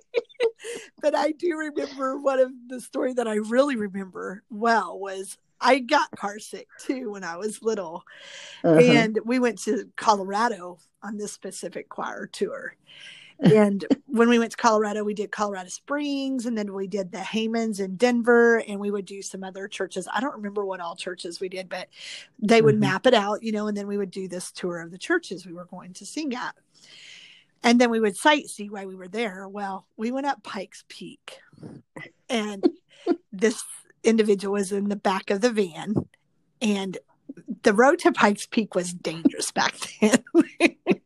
but 1.01 1.15
I 1.15 1.33
do 1.33 1.57
remember 1.57 2.19
one 2.19 2.41
of 2.41 2.51
the 2.69 2.81
story 2.81 3.13
that 3.15 3.29
I 3.29 3.35
really 3.35 3.77
remember 3.77 4.43
well 4.51 4.99
was 4.99 5.39
I 5.61 5.79
got 5.79 6.11
car 6.17 6.41
sick 6.41 6.67
too 6.81 7.13
when 7.13 7.23
I 7.23 7.37
was 7.37 7.63
little. 7.63 8.03
Uh-huh. 8.65 8.81
And 8.81 9.19
we 9.25 9.39
went 9.39 9.61
to 9.63 9.89
Colorado 9.97 10.79
on 11.03 11.17
this 11.17 11.33
specific 11.33 11.89
choir 11.89 12.27
tour 12.27 12.77
and 13.41 13.85
when 14.07 14.29
we 14.29 14.39
went 14.39 14.53
to 14.53 14.57
Colorado, 14.57 15.05
we 15.05 15.15
did 15.15 15.31
Colorado 15.31 15.69
Springs 15.69 16.47
and 16.47 16.57
then 16.57 16.73
we 16.73 16.87
did 16.87 17.13
the 17.13 17.19
Haymans 17.19 17.81
in 17.81 17.97
Denver 17.97 18.59
and 18.69 18.79
we 18.79 18.91
would 18.91 19.05
do 19.05 19.23
some 19.23 19.43
other 19.43 19.69
churches. 19.69 20.09
I 20.13 20.21
don't 20.21 20.37
remember 20.37 20.65
what 20.65 20.81
all 20.81 20.97
churches 20.97 21.41
we 21.41 21.49
did, 21.49 21.69
but 21.69 21.89
they 22.39 22.63
would 22.63 22.75
mm-hmm. 22.75 22.93
map 22.93 23.07
it 23.07 23.15
out, 23.15 23.43
you 23.43 23.53
know, 23.53 23.67
and 23.67 23.77
then 23.77 23.87
we 23.87 23.99
would 23.99 24.11
do 24.11 24.29
this 24.29 24.53
tour 24.53 24.81
of 24.81 24.91
the 24.91 24.99
churches 24.99 25.47
we 25.47 25.53
were 25.53 25.65
going 25.67 25.93
to 25.95 26.07
sing 26.07 26.35
at. 26.35 26.55
And 27.65 27.81
then 27.81 27.91
we 27.91 28.01
would 28.01 28.17
sightsee 28.17 28.71
while 28.71 28.87
we 28.87 28.97
were 28.97 29.09
there. 29.09 29.49
Well, 29.49 29.87
we 29.97 30.11
went 30.11 30.27
up 30.27 30.43
Pikes 30.43 30.85
Peak 30.89 31.39
and 32.29 32.69
this 33.33 33.65
individual 34.05 34.55
was 34.55 34.73
in 34.73 34.89
the 34.89 34.97
back 34.97 35.31
of 35.31 35.41
the 35.41 35.51
van 35.51 35.95
and 36.61 36.99
the 37.63 37.73
road 37.73 37.99
to 38.01 38.13
Pikes 38.13 38.47
Peak 38.47 38.75
was 38.75 38.93
dangerous 38.93 39.51
back 39.53 39.75
then. 40.01 40.25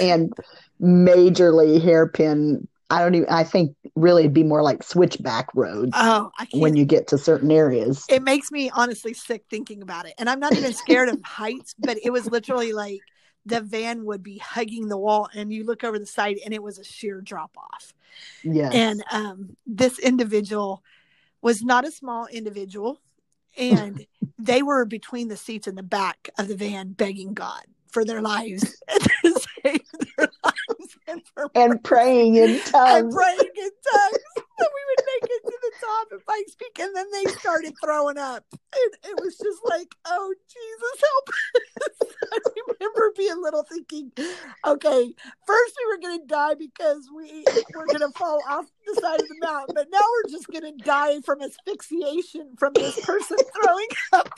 and 0.00 0.32
majorly 0.80 1.82
hairpin. 1.82 2.66
I 2.90 3.00
don't 3.00 3.14
even. 3.14 3.28
I 3.28 3.44
think 3.44 3.74
really 3.96 4.22
it'd 4.22 4.34
be 4.34 4.42
more 4.42 4.62
like 4.62 4.82
switchback 4.82 5.48
roads. 5.54 5.92
Oh, 5.94 6.30
when 6.52 6.76
you 6.76 6.84
get 6.84 7.08
to 7.08 7.18
certain 7.18 7.50
areas, 7.50 8.04
it 8.08 8.22
makes 8.22 8.50
me 8.50 8.70
honestly 8.70 9.14
sick 9.14 9.44
thinking 9.48 9.82
about 9.82 10.06
it. 10.06 10.14
And 10.18 10.28
I'm 10.28 10.40
not 10.40 10.54
even 10.54 10.72
scared 10.74 11.08
of 11.08 11.22
heights, 11.24 11.74
but 11.78 11.98
it 12.02 12.10
was 12.10 12.30
literally 12.30 12.72
like 12.72 13.00
the 13.46 13.60
van 13.60 14.04
would 14.04 14.22
be 14.22 14.38
hugging 14.38 14.88
the 14.88 14.98
wall, 14.98 15.28
and 15.34 15.52
you 15.52 15.64
look 15.64 15.84
over 15.84 15.98
the 15.98 16.06
side, 16.06 16.38
and 16.44 16.52
it 16.52 16.62
was 16.62 16.78
a 16.78 16.84
sheer 16.84 17.20
drop 17.20 17.56
off. 17.56 17.94
Yeah. 18.44 18.70
And 18.72 19.02
um, 19.10 19.56
this 19.66 19.98
individual 19.98 20.82
was 21.40 21.62
not 21.62 21.86
a 21.86 21.90
small 21.90 22.26
individual, 22.26 23.00
and 23.56 24.06
they 24.38 24.62
were 24.62 24.84
between 24.84 25.28
the 25.28 25.36
seats 25.36 25.66
in 25.66 25.74
the 25.74 25.82
back 25.82 26.30
of 26.38 26.48
the 26.48 26.56
van 26.56 26.92
begging 26.92 27.34
God 27.34 27.62
for 27.88 28.04
their 28.04 28.22
lives 28.22 28.82
and 29.64 29.80
their 30.16 30.28
lives 30.44 30.98
and, 31.06 31.22
and 31.54 31.84
praying 31.84 32.36
in 32.36 32.60
tongues. 32.60 33.04
And 33.04 33.12
praying 33.12 33.38
in 33.38 33.70
tongues. 33.92 34.18
and 34.36 34.68
we 34.68 34.82
would 34.88 35.04
make 35.06 35.30
it 35.30 35.42
to 35.44 35.58
the 35.62 35.72
top 35.80 36.12
of 36.12 36.26
Pikes 36.26 36.54
Peak 36.54 36.78
and 36.80 36.94
then 36.94 37.06
they 37.12 37.30
started 37.32 37.74
throwing 37.82 38.18
up. 38.18 38.44
And 38.52 39.10
it 39.10 39.20
was 39.20 39.36
just 39.36 39.60
like, 39.68 39.94
oh 40.06 40.34
Jesus 40.48 41.02
help 41.10 41.28
us. 41.82 42.16
I 42.32 42.38
remember 42.78 43.12
being 43.16 43.42
little 43.42 43.64
thinking, 43.64 44.12
okay, 44.66 45.14
first 45.46 45.74
we 45.78 45.86
were 45.86 46.00
gonna 46.00 46.26
die 46.26 46.54
because 46.54 47.08
we 47.14 47.44
were 47.74 47.86
gonna 47.86 48.12
fall 48.12 48.40
off 48.48 48.66
the 48.86 49.00
side 49.00 49.20
of 49.20 49.28
the 49.28 49.36
mountain, 49.40 49.74
but 49.74 49.88
now 49.90 50.00
we're 50.00 50.30
just 50.30 50.48
gonna 50.48 50.72
die 50.78 51.20
from 51.20 51.42
asphyxiation 51.42 52.56
from 52.58 52.72
this 52.74 52.98
person 53.04 53.36
throwing 53.62 53.88
up. 54.12 54.28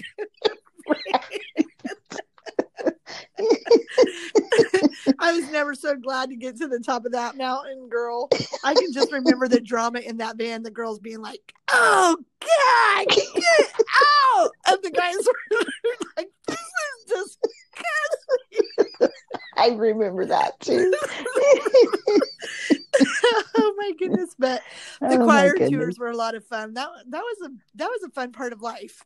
I 5.18 5.32
was 5.32 5.50
never 5.50 5.74
so 5.74 5.96
glad 5.96 6.30
to 6.30 6.36
get 6.36 6.56
to 6.58 6.68
the 6.68 6.80
top 6.80 7.04
of 7.04 7.12
that 7.12 7.36
mountain, 7.36 7.88
girl. 7.88 8.28
I 8.62 8.74
can 8.74 8.92
just 8.92 9.12
remember 9.12 9.48
the 9.48 9.60
drama 9.60 10.00
in 10.00 10.18
that 10.18 10.36
van, 10.36 10.62
the 10.62 10.70
girls 10.70 10.98
being 10.98 11.20
like, 11.20 11.54
Oh 11.70 12.16
God, 12.40 13.06
get 13.08 13.72
out! 14.36 14.50
And 14.66 14.78
the 14.82 14.90
guys 14.90 15.16
were 15.16 15.58
like, 16.16 16.30
This 16.46 16.58
is 16.58 17.06
disgusting. 17.08 17.38
I 19.56 19.68
remember 19.68 20.26
that 20.26 20.58
too. 20.60 20.92
oh 23.56 23.74
my 23.78 23.92
goodness! 23.98 24.34
But 24.38 24.62
the 25.00 25.20
Oh, 25.20 25.24
choir 25.24 25.56
tours 25.56 25.98
were 25.98 26.10
a 26.10 26.16
lot 26.16 26.34
of 26.34 26.44
fun. 26.44 26.74
That 26.74 26.88
that 27.08 27.22
was 27.22 27.50
a 27.50 27.54
that 27.76 27.88
was 27.88 28.02
a 28.04 28.10
fun 28.10 28.32
part 28.32 28.52
of 28.52 28.60
life. 28.62 29.04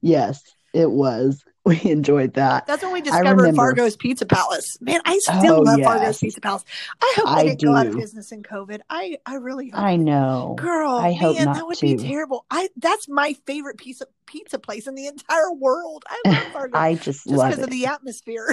Yes, 0.00 0.42
it 0.72 0.90
was. 0.90 1.44
We 1.66 1.80
enjoyed 1.84 2.34
that. 2.34 2.66
That's 2.66 2.82
when 2.82 2.92
we 2.92 3.00
discovered. 3.02 3.54
Fargo's 3.54 3.96
Pizza 3.96 4.26
Palace. 4.26 4.78
Man, 4.80 5.00
I 5.04 5.16
still 5.18 5.58
Oh, 5.58 5.60
love 5.60 5.78
yes. 5.78 5.86
Fargo's 5.86 6.18
Pizza 6.18 6.40
Palace. 6.40 6.64
I 7.00 7.12
hope 7.16 7.28
I 7.28 7.42
they 7.44 7.48
didn't 7.50 7.62
go 7.62 7.76
out 7.76 7.86
of 7.86 7.94
business 7.94 8.32
in 8.32 8.42
COVID. 8.42 8.80
I 8.90 9.18
I 9.26 9.34
really 9.36 9.68
hope. 9.70 9.80
I 9.80 9.94
know. 9.94 10.56
Girl, 10.58 10.90
I 10.90 11.12
hope 11.12 11.36
man, 11.36 11.44
not 11.44 11.54
that 11.56 11.66
would 11.68 11.78
be 11.80 11.96
terrible. 11.96 12.44
I 12.50 12.68
that's 12.78 13.08
my 13.08 13.36
favorite 13.46 13.78
pizza 13.78 14.06
pizza 14.26 14.58
place 14.58 14.88
in 14.88 14.96
the 14.96 15.06
entire 15.06 15.52
world. 15.52 16.02
I 16.08 16.20
love 16.28 16.42
Fargo 16.52 16.76
I 16.76 16.94
just 16.94 17.04
just 17.04 17.26
love 17.28 17.50
because 17.50 17.60
it. 17.60 17.64
of 17.66 17.70
the 17.70 17.86
atmosphere. 17.86 18.48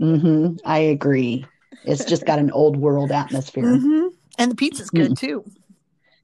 mm-hmm. 0.00 0.56
I 0.64 0.78
agree. 0.94 1.44
It's 1.84 2.04
just 2.04 2.24
got 2.24 2.38
an 2.38 2.52
old 2.52 2.76
world 2.76 3.10
atmosphere. 3.10 3.64
Mhm. 3.64 4.10
And 4.38 4.52
the 4.52 4.56
pizza's 4.56 4.90
good 4.90 5.10
Mm. 5.12 5.18
too. 5.18 5.44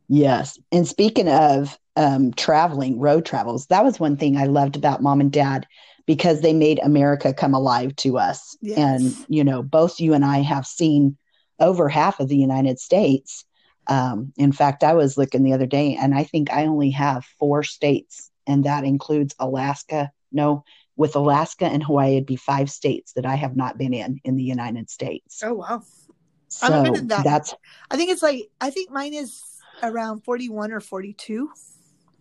Yes. 0.09 0.59
And 0.73 0.87
speaking 0.87 1.29
of 1.29 1.77
um, 1.97 2.33
traveling, 2.35 2.99
road 3.01 3.25
travels, 3.27 3.67
that 3.67 3.85
was 3.85 3.99
one 4.01 4.17
thing 4.17 4.37
I 4.37 4.45
loved 4.45 4.77
about 4.77 5.03
mom 5.03 5.21
and 5.21 5.31
dad 5.33 5.67
because 6.11 6.41
they 6.41 6.53
made 6.53 6.81
America 6.83 7.33
come 7.33 7.55
alive 7.55 7.95
to 7.95 8.19
us. 8.19 8.57
Yes. 8.61 8.79
And, 8.79 9.27
you 9.29 9.45
know, 9.45 9.63
both 9.63 10.01
you 10.01 10.13
and 10.13 10.25
I 10.25 10.39
have 10.39 10.67
seen 10.67 11.17
over 11.61 11.89
half 11.89 12.19
of 12.19 12.27
the 12.27 12.37
United 12.37 12.81
States. 12.81 13.45
Um, 13.87 14.33
in 14.37 14.51
fact, 14.51 14.83
I 14.83 14.95
was 14.95 15.17
looking 15.17 15.45
the 15.45 15.53
other 15.53 15.67
day 15.67 15.95
and 15.95 16.13
I 16.13 16.25
think 16.25 16.51
I 16.51 16.67
only 16.67 16.91
have 16.91 17.25
four 17.39 17.63
states, 17.63 18.29
and 18.45 18.65
that 18.65 18.83
includes 18.83 19.37
Alaska. 19.39 20.11
No, 20.33 20.65
with 20.97 21.15
Alaska 21.15 21.67
and 21.67 21.81
Hawaii, 21.81 22.15
it'd 22.17 22.27
be 22.27 22.35
five 22.35 22.73
states 22.73 23.13
that 23.13 23.25
I 23.25 23.37
have 23.37 23.55
not 23.55 23.79
been 23.79 23.95
in 23.95 24.21
in 24.25 24.35
the 24.35 24.43
United 24.43 24.91
States. 24.91 25.41
Oh 25.45 25.55
wow. 25.55 25.81
So 26.49 26.67
I 26.67 26.71
haven't 26.71 26.93
been 26.93 27.03
in 27.03 27.07
that. 27.07 27.23
that's, 27.23 27.55
I 27.89 27.97
think 27.97 28.11
it's 28.11 28.23
like 28.23 28.51
I 28.61 28.71
think 28.71 28.91
mine 28.91 29.15
is 29.15 29.45
around 29.81 30.25
41 30.25 30.73
or 30.73 30.81
42. 30.81 31.51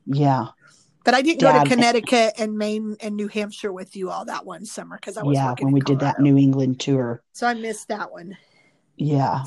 yeah. 0.06 0.50
But 1.10 1.18
I 1.18 1.24
didn't 1.24 1.42
go 1.42 1.64
to 1.64 1.68
Connecticut 1.68 2.36
and 2.38 2.56
Maine 2.56 2.96
and 3.00 3.16
New 3.16 3.28
Hampshire 3.28 3.74
with 3.74 3.96
you 3.96 4.12
all 4.12 4.26
that 4.26 4.46
one 4.46 4.64
summer 4.64 4.96
because 4.96 5.18
I 5.18 5.24
was 5.24 5.36
yeah, 5.36 5.56
when 5.58 5.74
we 5.74 5.80
did 5.80 6.02
that 6.02 6.20
New 6.20 6.38
England 6.38 6.80
tour. 6.80 7.24
So 7.34 7.48
I 7.48 7.56
missed 7.56 7.88
that 7.88 8.12
one. 8.12 8.38
Yeah. 8.96 9.44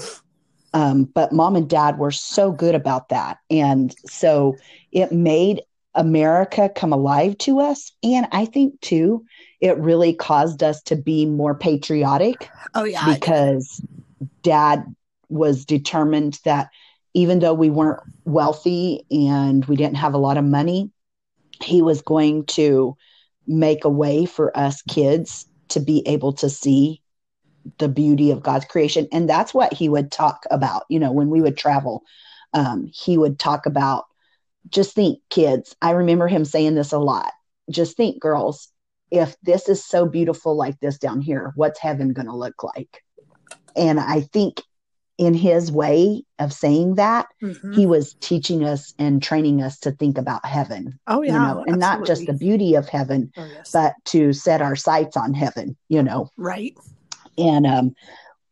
Um, 0.74 1.04
but 1.04 1.32
mom 1.32 1.54
and 1.54 1.70
dad 1.70 1.98
were 1.98 2.10
so 2.10 2.50
good 2.50 2.74
about 2.74 3.10
that. 3.10 3.38
And 3.48 3.94
so 4.06 4.56
it 4.90 5.12
made 5.12 5.62
America 5.94 6.68
come 6.68 6.92
alive 6.92 7.38
to 7.38 7.60
us. 7.60 7.92
And 8.02 8.26
I 8.32 8.44
think, 8.44 8.80
too, 8.80 9.24
it 9.60 9.78
really 9.78 10.14
caused 10.14 10.64
us 10.64 10.82
to 10.82 10.96
be 10.96 11.26
more 11.26 11.54
patriotic 11.54 12.50
Oh 12.74 12.82
yeah. 12.82 13.14
Because 13.14 13.80
dad 14.42 14.84
was 15.28 15.64
determined 15.64 16.40
that 16.44 16.70
even 17.14 17.38
though 17.38 17.54
we 17.54 17.70
weren't 17.70 18.00
wealthy 18.24 19.06
and 19.12 19.64
we 19.66 19.76
didn't 19.76 19.98
have 19.98 20.14
a 20.14 20.18
lot 20.18 20.38
of 20.38 20.44
money, 20.44 20.90
he 21.64 21.82
was 21.82 22.02
going 22.02 22.46
to 22.46 22.96
make 23.46 23.84
a 23.84 23.90
way 23.90 24.24
for 24.24 24.56
us 24.56 24.82
kids 24.82 25.46
to 25.68 25.80
be 25.80 26.06
able 26.06 26.32
to 26.34 26.48
see 26.48 27.02
the 27.78 27.88
beauty 27.88 28.30
of 28.30 28.42
God's 28.42 28.64
creation. 28.64 29.08
And 29.12 29.28
that's 29.28 29.54
what 29.54 29.72
he 29.72 29.88
would 29.88 30.10
talk 30.10 30.44
about, 30.50 30.84
you 30.88 30.98
know, 30.98 31.12
when 31.12 31.30
we 31.30 31.40
would 31.40 31.56
travel. 31.56 32.02
Um, 32.54 32.90
he 32.92 33.16
would 33.16 33.38
talk 33.38 33.66
about 33.66 34.04
just 34.68 34.94
think, 34.94 35.18
kids. 35.30 35.74
I 35.82 35.92
remember 35.92 36.28
him 36.28 36.44
saying 36.44 36.74
this 36.74 36.92
a 36.92 36.98
lot. 36.98 37.32
Just 37.70 37.96
think, 37.96 38.20
girls, 38.20 38.68
if 39.10 39.36
this 39.42 39.68
is 39.68 39.84
so 39.84 40.06
beautiful 40.06 40.56
like 40.56 40.78
this 40.80 40.98
down 40.98 41.20
here, 41.20 41.52
what's 41.56 41.80
heaven 41.80 42.12
going 42.12 42.26
to 42.26 42.36
look 42.36 42.62
like? 42.62 43.02
And 43.76 43.98
I 43.98 44.20
think 44.20 44.62
in 45.22 45.34
his 45.34 45.70
way 45.70 46.24
of 46.40 46.52
saying 46.52 46.96
that, 46.96 47.26
Mhm. 47.40 47.74
he 47.74 47.86
was 47.86 48.14
teaching 48.20 48.64
us 48.64 48.92
and 48.98 49.22
training 49.22 49.62
us 49.62 49.78
to 49.80 49.92
think 49.92 50.18
about 50.18 50.44
heaven, 50.44 50.98
Oh 51.06 51.22
yeah. 51.22 51.34
you 51.34 51.38
know, 51.38 51.64
and 51.66 51.78
not 51.78 52.04
just 52.06 52.26
the 52.26 52.32
beauty 52.32 52.74
of 52.74 52.88
heaven, 52.88 53.30
Oh, 53.36 53.44
yes. 53.54 53.70
but 53.72 53.94
to 54.06 54.32
set 54.32 54.60
our 54.60 54.74
sights 54.74 55.16
on 55.16 55.32
heaven, 55.32 55.76
you 55.88 56.02
know. 56.02 56.28
right. 56.36 56.74
And 57.38 57.66
um, 57.66 57.94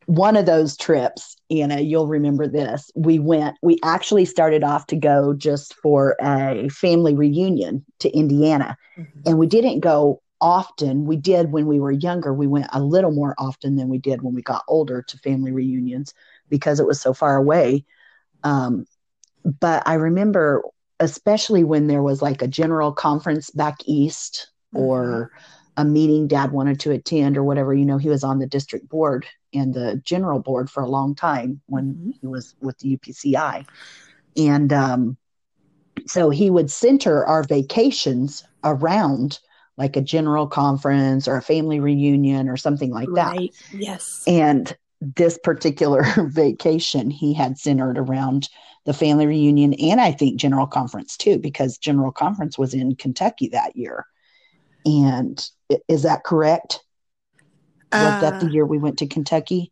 one 0.05 0.37
of 0.37 0.45
those 0.45 0.77
trips, 0.77 1.35
Anna, 1.49 1.81
you'll 1.81 2.07
remember 2.07 2.47
this. 2.47 2.89
We 2.95 3.19
went, 3.19 3.57
we 3.61 3.77
actually 3.83 4.25
started 4.25 4.63
off 4.63 4.87
to 4.87 4.95
go 4.95 5.33
just 5.33 5.73
for 5.75 6.15
a 6.21 6.69
family 6.69 7.15
reunion 7.15 7.85
to 7.99 8.09
Indiana. 8.11 8.77
Mhm. 8.97 9.07
And 9.25 9.37
we 9.37 9.45
didn't 9.47 9.81
go 9.81 10.21
often. 10.39 11.05
We 11.05 11.17
did 11.17 11.51
when 11.51 11.67
we 11.67 11.79
were 11.79 11.91
younger. 11.91 12.33
We 12.33 12.47
went 12.47 12.67
a 12.73 12.81
little 12.81 13.11
more 13.11 13.35
often 13.37 13.75
than 13.75 13.89
we 13.89 13.99
did 13.99 14.21
when 14.21 14.33
we 14.33 14.41
got 14.41 14.63
older 14.67 15.01
to 15.03 15.17
family 15.19 15.51
reunions 15.51 16.13
because 16.51 16.79
it 16.79 16.85
was 16.85 17.01
so 17.01 17.13
far 17.15 17.35
away. 17.35 17.83
Um, 18.43 18.85
but 19.59 19.81
I 19.87 19.95
remember, 19.95 20.61
especially 20.99 21.63
when 21.63 21.87
there 21.87 22.03
was 22.03 22.21
like 22.21 22.43
a 22.43 22.47
general 22.47 22.91
conference 22.91 23.49
back 23.49 23.79
east 23.85 24.51
or 24.73 25.31
a 25.77 25.83
meeting 25.83 26.27
dad 26.27 26.51
wanted 26.51 26.79
to 26.81 26.91
attend 26.91 27.37
or 27.37 27.43
whatever, 27.43 27.73
you 27.73 27.85
know, 27.85 27.97
he 27.97 28.09
was 28.09 28.23
on 28.23 28.37
the 28.37 28.45
district 28.45 28.87
board 28.87 29.25
and 29.53 29.73
the 29.73 29.99
general 30.05 30.39
board 30.39 30.69
for 30.69 30.83
a 30.83 30.89
long 30.89 31.15
time 31.15 31.61
when 31.65 31.95
Mhm. 31.95 32.13
he 32.21 32.27
was 32.27 32.55
with 32.61 32.77
the 32.79 32.89
UPCI. 32.89 33.65
And 34.37 34.71
um, 34.71 35.17
so 36.05 36.29
he 36.29 36.49
would 36.49 36.69
center 36.69 37.25
our 37.25 37.43
vacations 37.43 38.43
around 38.63 39.39
like 39.77 39.95
a 39.95 40.01
general 40.01 40.47
conference 40.47 41.27
or 41.27 41.37
a 41.37 41.41
family 41.41 41.79
reunion 41.79 42.47
or 42.47 42.57
something 42.57 42.91
like 42.91 43.09
that. 43.15 43.35
Yes. 43.73 44.23
And 44.27 44.77
this 45.01 45.37
particular 45.43 46.05
vacation 46.29 47.09
he 47.09 47.33
had 47.33 47.57
centered 47.57 47.97
around 47.97 48.49
the 48.85 48.93
family 48.93 49.27
reunion 49.27 49.73
and 49.75 50.01
I 50.01 50.11
think 50.11 50.39
general 50.39 50.67
conference 50.67 51.17
too, 51.17 51.37
because 51.37 51.77
general 51.77 52.11
conference 52.11 52.57
was 52.57 52.73
in 52.73 52.95
Kentucky 52.95 53.49
that 53.49 53.75
year. 53.75 54.05
And 54.85 55.43
is 55.87 56.03
that 56.03 56.23
correct? 56.23 56.79
was 57.93 58.21
that 58.21 58.39
the 58.39 58.45
Uh, 58.47 58.49
year 58.49 58.65
we 58.65 58.77
went 58.79 58.97
to 58.99 59.07
Kentucky 59.07 59.71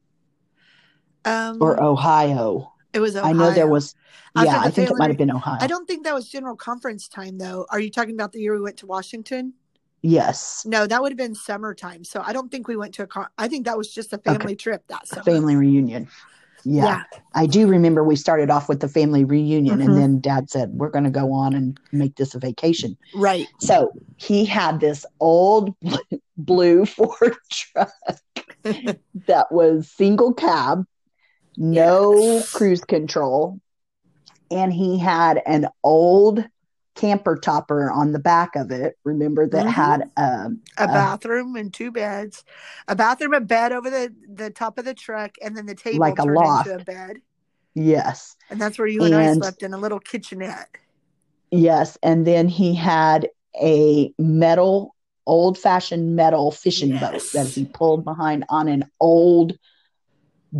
um, 1.26 1.62
or 1.62 1.82
Ohio? 1.82 2.74
it 2.94 3.00
was 3.00 3.16
Ohio. 3.16 3.30
I 3.30 3.34
know 3.34 3.52
there 3.52 3.68
was, 3.68 3.96
After 4.36 4.46
yeah, 4.48 4.60
the 4.60 4.68
I 4.68 4.72
think 4.72 4.90
it 4.90 4.98
might 4.98 5.10
have 5.10 5.18
been 5.18 5.32
Ohio. 5.32 5.58
I 5.62 5.68
don't 5.68 5.88
think 5.88 6.04
that 6.06 6.14
was 6.14 6.30
general 6.30 6.56
conference 6.56 7.08
time 7.08 7.38
though. 7.38 7.66
Are 7.70 7.80
you 7.80 7.90
talking 7.90 8.14
about 8.14 8.32
the 8.32 8.40
year 8.42 8.54
we 8.54 8.62
went 8.62 8.78
to 8.78 8.88
Washington? 8.88 9.54
Yes, 10.02 10.64
No, 10.66 10.86
that 10.88 11.02
would 11.02 11.12
have 11.12 11.18
been 11.18 11.36
summertime. 11.36 12.04
So 12.04 12.22
I 12.26 12.34
don't 12.34 12.50
think 12.52 12.68
we 12.68 12.76
went 12.76 12.94
to 12.96 13.04
a 13.04 13.08
car. 13.08 13.32
I 13.38 13.48
think 13.48 13.66
that 13.66 13.78
was 13.78 13.94
just 13.94 14.14
a 14.14 14.18
family 14.18 14.56
trip 14.56 14.84
that 14.88 15.04
a 15.04 15.06
summer. 15.08 15.24
family 15.24 15.56
reunion. 15.56 16.08
Yeah, 16.66 17.04
I 17.34 17.46
do 17.46 17.68
remember 17.68 18.04
we 18.04 18.18
started 18.18 18.50
off 18.50 18.68
with 18.68 18.82
the 18.82 18.90
family 18.90 19.24
reunion 19.24 19.80
Mhm. 19.80 19.86
and 19.86 19.98
then 19.98 20.20
dad 20.20 20.50
said, 20.50 20.72
We're 20.74 20.90
going 20.90 21.06
to 21.06 21.10
go 21.10 21.32
on 21.32 21.54
and 21.54 21.78
make 21.94 22.16
this 22.16 22.36
a 22.36 22.40
vacation. 22.40 22.98
Right. 23.16 23.48
So 23.62 23.94
he 24.18 24.44
had 24.46 24.80
this 24.82 25.06
old 25.22 25.74
blue 26.38 26.86
Ford 26.86 27.38
truck 27.50 27.92
that 29.28 29.48
was 29.52 29.90
single 29.90 30.34
cab, 30.34 30.86
no 31.56 32.12
Yes. 32.40 32.52
cruise 32.52 32.84
control, 32.84 33.60
and 34.52 34.74
he 34.74 34.98
had 35.00 35.42
an 35.46 35.68
old 35.84 36.44
camper 37.00 37.38
topper 37.38 37.90
on 37.92 38.12
the 38.12 38.20
back 38.20 38.56
of 38.56 38.72
it. 38.72 38.96
Remember 39.04 39.48
that 39.48 39.66
Mhm. 39.66 39.74
had 39.74 40.12
um, 40.18 40.62
a 40.78 40.84
Uh, 40.84 40.88
bathroom 40.88 41.56
and 41.56 41.74
two 41.74 41.92
beds, 41.92 42.44
a 42.88 42.96
bathroom, 42.96 43.34
a 43.34 43.42
bed 43.42 43.72
over 43.72 43.90
the 43.90 44.14
the 44.28 44.50
top 44.50 44.78
of 44.78 44.86
the 44.86 44.94
truck, 44.94 45.36
and 45.42 45.56
then 45.56 45.66
the 45.66 45.76
table 45.76 46.00
Like 46.00 46.20
a 46.20 46.24
turned 46.24 46.36
loft. 46.36 46.68
into 46.68 46.76
a 46.76 46.84
bed. 46.84 47.18
yes, 47.76 48.36
And 48.50 48.60
that's 48.60 48.78
where 48.78 48.88
you 48.88 49.04
and, 49.06 49.14
I 49.16 49.28
slept 49.28 49.64
in 49.64 49.74
a 49.74 49.78
little 49.78 50.00
kitchenette. 50.00 50.70
yes, 51.52 51.98
and 52.04 52.26
then 52.26 52.48
he 52.48 52.76
had 52.76 53.30
a 53.62 54.14
metal, 54.20 54.96
old 55.26 55.58
fashioned 55.58 56.16
metal 56.16 56.52
fishing 56.52 56.98
boat 57.00 57.22
that 57.34 57.48
he 57.48 57.66
pulled 57.66 58.04
behind 58.04 58.46
on 58.50 58.68
an 58.68 58.86
old 59.00 59.54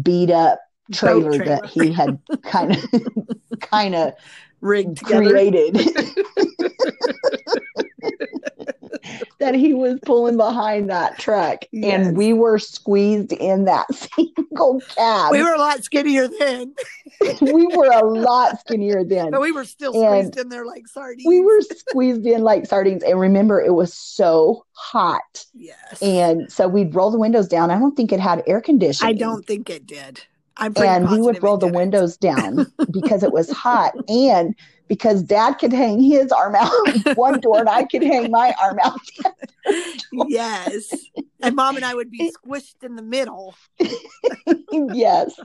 beat 0.02 0.32
up 0.32 0.60
trailer, 0.92 1.32
trailer. 1.32 1.46
that 1.46 1.66
he 1.66 1.92
had 1.92 2.20
kind 2.44 2.72
of 2.72 2.78
kind 3.60 3.96
of 3.96 4.14
Rigged 4.62 4.98
together. 4.98 5.30
created 5.30 5.76
that 9.40 9.56
he 9.56 9.74
was 9.74 10.00
pulling 10.06 10.38
behind 10.38 10.90
that 10.90 11.18
truck 11.18 11.64
Yes. 11.72 12.08
and 12.08 12.18
we 12.18 12.34
were 12.34 12.60
squeezed 12.60 13.32
in 13.32 13.66
that 13.66 13.86
single 13.94 14.82
cab 14.96 15.32
We 15.32 15.42
were 15.42 15.54
a 15.54 15.58
lot 15.58 15.84
skinnier 15.84 16.28
then, 16.28 16.74
we 17.42 17.68
were 17.68 17.92
a 17.92 18.06
lot 18.06 18.60
skinnier 18.60 19.04
then 19.04 19.32
but 19.32 19.42
we 19.42 19.52
were 19.52 19.66
still 19.66 19.94
And 19.94 20.28
squeezed 20.28 20.40
in 20.46 20.50
there 20.50 20.66
like 20.66 20.88
sardines. 20.88 21.26
we 21.28 21.42
were 21.42 21.62
squeezed 21.62 22.26
in 22.26 22.42
like 22.44 22.66
sardines 22.66 23.04
and 23.04 23.20
remember 23.20 23.62
it 23.62 23.74
was 23.74 23.94
so 23.94 24.66
hot 24.72 25.46
Yes. 25.54 26.02
and 26.02 26.52
so 26.52 26.68
we'd 26.68 26.94
roll 26.94 27.12
the 27.12 27.20
windows 27.20 27.48
down 27.48 27.72
i 27.72 27.80
don't 27.80 27.96
think 27.96 28.12
it 28.12 28.20
had 28.20 28.44
air 28.48 28.62
conditioning 28.62 29.16
I 29.16 29.18
don't 29.18 29.46
think 29.46 29.70
it 29.70 29.86
did. 29.86 30.22
And 30.60 31.10
we 31.10 31.22
would 31.22 31.42
roll 31.42 31.58
the 31.58 31.68
windows 31.68 32.18
down 32.18 32.72
because 32.92 33.24
it 33.24 33.32
was 33.32 33.50
hot 33.50 33.94
and 34.08 34.56
because 34.88 35.22
dad 35.22 35.54
could 35.54 35.72
hang 35.72 36.02
his 36.02 36.32
arm 36.32 36.56
out 36.56 36.72
one 37.16 37.40
door 37.40 37.60
and 37.60 37.70
I 37.70 37.86
could 37.86 38.04
hang 38.04 38.32
my 38.32 38.54
arm 38.62 38.80
out. 38.84 39.00
yes. 40.28 40.94
And 41.42 41.56
mom 41.56 41.76
and 41.76 41.86
I 41.86 41.94
would 41.94 42.10
be 42.10 42.32
squished 42.46 42.84
in 42.84 42.96
the 42.96 43.04
middle. 43.04 43.56
yes. 44.72 45.40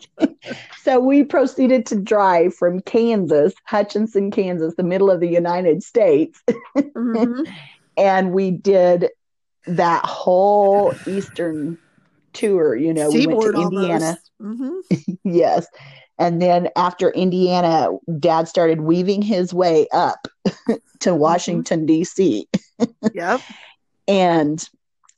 So 0.82 0.98
we 0.98 1.24
proceeded 1.24 1.84
to 1.86 2.00
drive 2.00 2.54
from 2.54 2.80
Kansas, 2.80 3.52
Hutchinson, 3.64 4.30
Kansas, 4.30 4.74
the 4.76 4.82
middle 4.82 5.10
of 5.10 5.20
the 5.20 5.28
United 5.28 5.82
States. 5.82 6.42
Mm-hmm. 6.76 7.42
and 7.96 8.32
we 8.32 8.50
did 8.50 9.10
that 9.66 10.04
whole 10.04 10.94
eastern 11.06 11.78
tour, 12.34 12.76
you 12.76 12.92
know, 12.92 13.10
Seaboard 13.10 13.54
we 13.54 13.60
went 13.60 13.72
to 13.72 13.78
Indiana. 13.78 14.18
Mm-hmm. 14.40 15.12
yes. 15.24 15.66
And 16.18 16.40
then 16.40 16.68
after 16.76 17.10
Indiana, 17.10 17.88
dad 18.18 18.48
started 18.48 18.82
weaving 18.82 19.22
his 19.22 19.52
way 19.52 19.88
up 19.92 20.28
to 20.44 20.50
mm-hmm. 20.68 21.18
Washington, 21.18 21.80
mm-hmm. 21.80 21.86
D.C. 21.86 22.48
yep. 23.14 23.40
And 24.06 24.68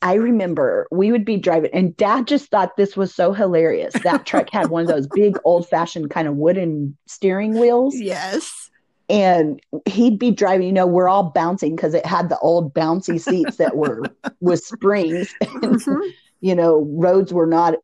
I 0.03 0.15
remember 0.15 0.87
we 0.91 1.11
would 1.11 1.25
be 1.25 1.37
driving, 1.37 1.71
and 1.73 1.97
dad 1.97 2.27
just 2.27 2.51
thought 2.51 2.77
this 2.77 2.97
was 2.97 3.15
so 3.15 3.33
hilarious. 3.33 3.95
That 4.05 4.27
truck 4.27 4.51
had 4.51 4.69
one 4.69 4.83
of 4.83 4.89
those 4.89 5.07
big 5.09 5.39
old 5.45 5.69
fashioned 5.69 6.11
kind 6.11 6.29
of 6.29 6.37
wooden 6.37 6.97
steering 7.07 7.59
wheels. 7.59 7.97
Yes. 7.97 8.71
And 9.09 9.61
he'd 9.87 10.19
be 10.19 10.33
driving, 10.33 10.67
you 10.67 10.73
know, 10.73 10.87
we're 10.87 11.09
all 11.09 11.31
bouncing 11.31 11.77
because 11.77 11.95
it 11.95 12.05
had 12.05 12.29
the 12.29 12.39
old 12.41 12.75
bouncy 12.75 13.21
seats 13.21 13.57
that 13.57 13.77
were 13.77 14.03
with 14.41 14.65
springs. 14.65 15.33
Mm-hmm. 15.43 16.09
You 16.47 16.55
know, 16.55 16.87
roads 16.93 17.33
were 17.33 17.47
not 17.47 17.75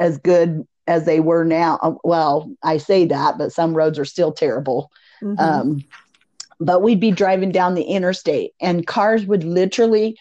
as 0.00 0.18
good 0.18 0.66
as 0.88 1.06
they 1.06 1.20
were 1.20 1.44
now. 1.44 1.78
Uh, 1.80 1.94
well, 2.02 2.52
I 2.60 2.78
say 2.78 3.06
that, 3.06 3.38
but 3.38 3.52
some 3.52 3.74
roads 3.74 3.96
are 3.96 4.04
still 4.04 4.32
terrible. 4.32 4.90
Mm-hmm. 5.22 5.38
Um, 5.38 5.84
but 6.58 6.82
we'd 6.82 6.98
be 6.98 7.12
driving 7.12 7.52
down 7.52 7.74
the 7.74 7.84
interstate 7.84 8.54
and 8.60 8.88
cars 8.88 9.24
would 9.24 9.44
literally 9.44 10.18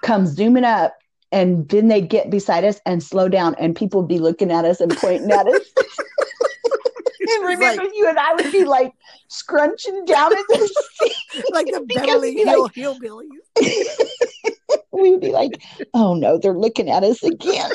come 0.00 0.24
zooming 0.26 0.64
up 0.64 0.96
and 1.30 1.68
then 1.68 1.88
they'd 1.88 2.08
get 2.08 2.30
beside 2.30 2.64
us 2.64 2.80
and 2.86 3.02
slow 3.02 3.28
down 3.28 3.54
and 3.58 3.76
people 3.76 4.00
would 4.00 4.08
be 4.08 4.18
looking 4.18 4.50
at 4.50 4.64
us 4.64 4.80
and 4.80 4.96
pointing 4.96 5.30
at 5.30 5.46
us. 5.46 5.66
and 7.20 7.44
remember 7.44 7.82
like, 7.84 7.92
you 7.94 8.08
and 8.08 8.18
I 8.18 8.34
would 8.34 8.52
be 8.52 8.64
like 8.64 8.94
scrunching 9.28 10.06
down 10.06 10.32
in 10.32 10.44
the 10.48 10.84
seat. 11.02 11.44
Like 11.50 11.66
the 11.66 11.80
Beverly 11.94 12.34
Hill 12.36 12.62
like, 12.62 12.72
hillbillies. 12.72 14.51
We 14.92 15.10
would 15.10 15.20
be 15.20 15.32
like, 15.32 15.62
oh 15.94 16.14
no, 16.14 16.38
they're 16.38 16.52
looking 16.52 16.90
at 16.90 17.04
us 17.04 17.22
again 17.22 17.70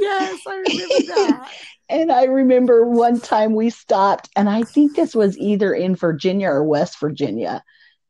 yes, 0.00 0.40
I 0.46 0.56
remember 0.56 1.14
that. 1.14 1.50
and 1.88 2.12
I 2.12 2.24
remember 2.24 2.86
one 2.86 3.20
time 3.20 3.54
we 3.54 3.70
stopped, 3.70 4.28
and 4.36 4.48
I 4.48 4.62
think 4.62 4.96
this 4.96 5.14
was 5.14 5.38
either 5.38 5.72
in 5.72 5.96
Virginia 5.96 6.48
or 6.48 6.64
West 6.64 6.98
Virginia. 7.00 7.62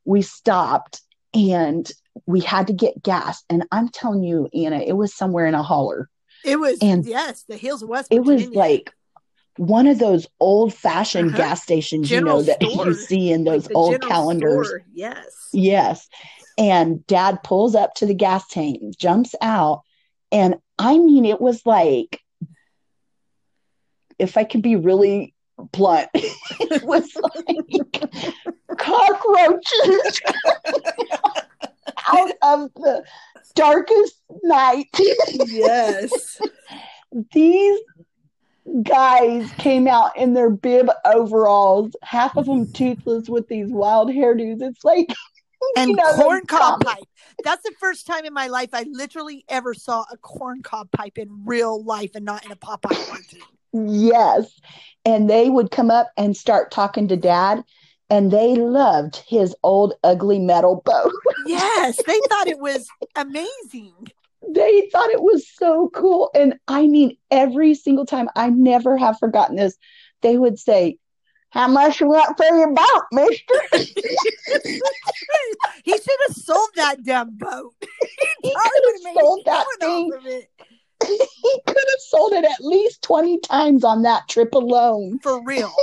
We 0.05 0.23
stopped 0.23 1.01
and 1.35 1.91
we 2.27 2.41
had 2.41 2.67
to 2.69 2.73
get 2.73 3.03
gas. 3.03 3.45
And 3.49 3.65
I'm 3.71 3.89
telling 3.89 4.23
you, 4.23 4.49
Anna, 4.55 4.79
it 4.79 4.95
was 4.95 5.15
somewhere 5.15 5.47
in 5.47 5.55
a 5.55 5.63
holler. 5.63 6.09
It 6.45 6.59
was, 6.59 6.79
and 6.81 7.05
yes, 7.05 7.45
the 7.45 7.57
hills 7.57 7.83
of 7.83 7.89
West 7.89 8.11
Virginia. 8.11 8.33
It 8.33 8.49
was 8.49 8.57
like 8.57 8.93
one 9.61 9.87
of 9.87 9.99
those 9.99 10.27
old 10.41 10.73
fashioned 10.73 11.29
uh-huh. 11.29 11.37
gas 11.37 11.63
stations, 11.63 12.09
General 12.09 12.41
you 12.41 12.47
know, 12.47 12.55
that 12.55 12.63
store. 12.63 12.87
you 12.87 12.95
see 12.95 13.31
in 13.31 13.45
those 13.45 13.67
like 13.67 13.77
old 13.77 14.01
calendars. 14.01 14.69
Store. 14.69 14.83
Yes. 14.95 15.49
Yes. 15.53 16.09
And 16.57 17.07
dad 17.07 17.43
pulls 17.43 17.75
up 17.75 17.93
to 17.97 18.07
the 18.07 18.15
gas 18.15 18.47
tank, 18.49 18.81
jumps 18.97 19.35
out, 19.43 19.83
and 20.33 20.57
I 20.79 20.97
mean, 20.97 21.27
it 21.27 21.43
was 21.43 21.67
like, 21.67 22.21
if 24.19 24.39
I 24.39 24.45
could 24.45 24.63
be 24.63 24.77
really 24.77 25.35
blunt, 25.59 26.09
it 26.15 26.83
was 26.83 27.15
like 27.47 28.11
cockroaches 28.79 30.23
out 32.09 32.33
of 32.41 32.73
the 32.77 33.05
darkest 33.55 34.23
night. 34.43 34.89
yes. 35.45 36.41
These 37.33 37.81
guys 38.83 39.51
came 39.59 39.87
out 39.89 40.17
in 40.17 40.35
their 40.35 40.51
bib 40.51 40.89
overalls, 41.05 41.95
half 42.03 42.37
of 42.37 42.47
them 42.47 42.71
toothless 42.73 43.29
with 43.29 43.49
these 43.49 43.71
wild 43.71 44.11
hairdos. 44.11 44.63
It's 44.63 44.85
like 44.85 45.09
and 45.77 45.91
you 45.91 45.97
know, 45.97 46.13
corn 46.15 46.47
cob 46.47 46.81
pipe. 46.85 47.05
That's 47.45 47.63
the 47.63 47.75
first 47.79 48.07
time 48.07 48.25
in 48.25 48.35
my 48.35 48.49
life 48.49 48.71
I 48.73 48.87
literally 48.91 49.45
ever 49.49 49.75
saw 49.75 50.05
a 50.11 50.17
corn 50.17 50.63
cob 50.63 50.91
pipe 50.91 51.19
in 51.19 51.45
real 51.45 51.83
life 51.83 52.11
and 52.15 52.25
not 52.25 52.45
in 52.45 52.53
a 52.53 52.57
Popeye 52.57 53.09
cartoon. 53.09 53.41
Yes. 53.73 54.61
And 55.05 55.31
they 55.31 55.49
would 55.49 55.71
come 55.71 55.91
up 55.91 56.11
and 56.17 56.37
start 56.37 56.71
talking 56.71 57.09
to 57.09 57.17
dad, 57.17 57.65
and 58.11 58.31
they 58.31 58.57
loved 58.57 59.23
his 59.27 59.55
old 59.63 59.95
ugly 60.05 60.39
metal 60.39 60.83
boat. 60.85 61.13
yes, 61.47 61.97
they 62.07 62.19
thought 62.29 62.49
it 62.49 62.59
was 62.59 62.87
amazing. 63.17 63.95
They 64.49 64.89
thought 64.93 65.11
it 65.11 65.23
was 65.23 65.49
so 65.49 65.91
cool. 65.95 66.31
And 66.35 66.59
I 66.67 66.87
mean, 66.87 67.17
every 67.31 67.75
single 67.75 68.07
time, 68.07 68.29
I 68.35 68.51
never 68.51 68.97
have 68.97 69.19
forgotten 69.19 69.57
this. 69.57 69.77
They 70.23 70.37
would 70.37 70.59
say, 70.59 70.99
how 71.51 71.69
much 71.69 72.01
you 72.01 72.09
want 72.09 72.37
for 72.37 72.45
your 72.45 72.73
boat, 72.73 73.05
mister? 73.13 73.55
he 75.85 75.93
should 75.93 76.21
have 76.29 76.37
sold 76.37 76.69
that 76.77 77.03
damn 77.05 77.37
boat. 77.37 77.75
he 78.43 78.55
could 78.55 78.85
have 78.85 79.15
sold 79.19 79.43
that 79.47 79.67
thing. 79.81 80.13
he 81.05 81.61
could 81.67 81.77
have 81.77 82.01
sold 82.01 82.33
it 82.33 82.45
at 82.45 82.65
least 82.65 83.03
20 83.03 83.41
times 83.41 83.85
on 83.85 84.03
that 84.03 84.29
trip 84.29 84.55
alone. 84.55 85.19
For 85.21 85.43
real. 85.45 85.75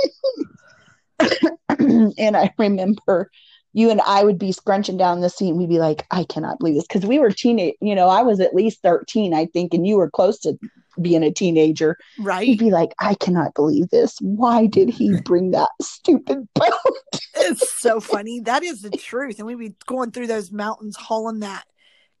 and 1.68 2.36
I 2.36 2.52
remember 2.58 3.30
you 3.78 3.90
and 3.90 4.00
I 4.00 4.24
would 4.24 4.40
be 4.40 4.50
scrunching 4.50 4.96
down 4.96 5.20
the 5.20 5.30
seat 5.30 5.50
and 5.50 5.58
we'd 5.58 5.68
be 5.68 5.78
like, 5.78 6.04
I 6.10 6.24
cannot 6.24 6.58
believe 6.58 6.74
this. 6.74 6.86
Because 6.88 7.06
we 7.06 7.20
were 7.20 7.30
teenage, 7.30 7.76
you 7.80 7.94
know, 7.94 8.08
I 8.08 8.22
was 8.22 8.40
at 8.40 8.52
least 8.52 8.82
13, 8.82 9.32
I 9.32 9.46
think, 9.46 9.72
and 9.72 9.86
you 9.86 9.98
were 9.98 10.10
close 10.10 10.40
to 10.40 10.58
being 11.00 11.22
a 11.22 11.30
teenager. 11.30 11.96
Right. 12.18 12.44
You'd 12.44 12.58
be 12.58 12.72
like, 12.72 12.92
I 12.98 13.14
cannot 13.14 13.54
believe 13.54 13.88
this. 13.90 14.16
Why 14.20 14.66
did 14.66 14.88
he 14.88 15.20
bring 15.20 15.52
that 15.52 15.70
stupid 15.80 16.48
boat? 16.54 17.20
it's 17.36 17.80
so 17.80 18.00
funny. 18.00 18.40
That 18.40 18.64
is 18.64 18.82
the 18.82 18.90
truth. 18.90 19.38
And 19.38 19.46
we'd 19.46 19.58
be 19.60 19.76
going 19.86 20.10
through 20.10 20.26
those 20.26 20.50
mountains 20.50 20.96
hauling 20.96 21.40
that 21.40 21.62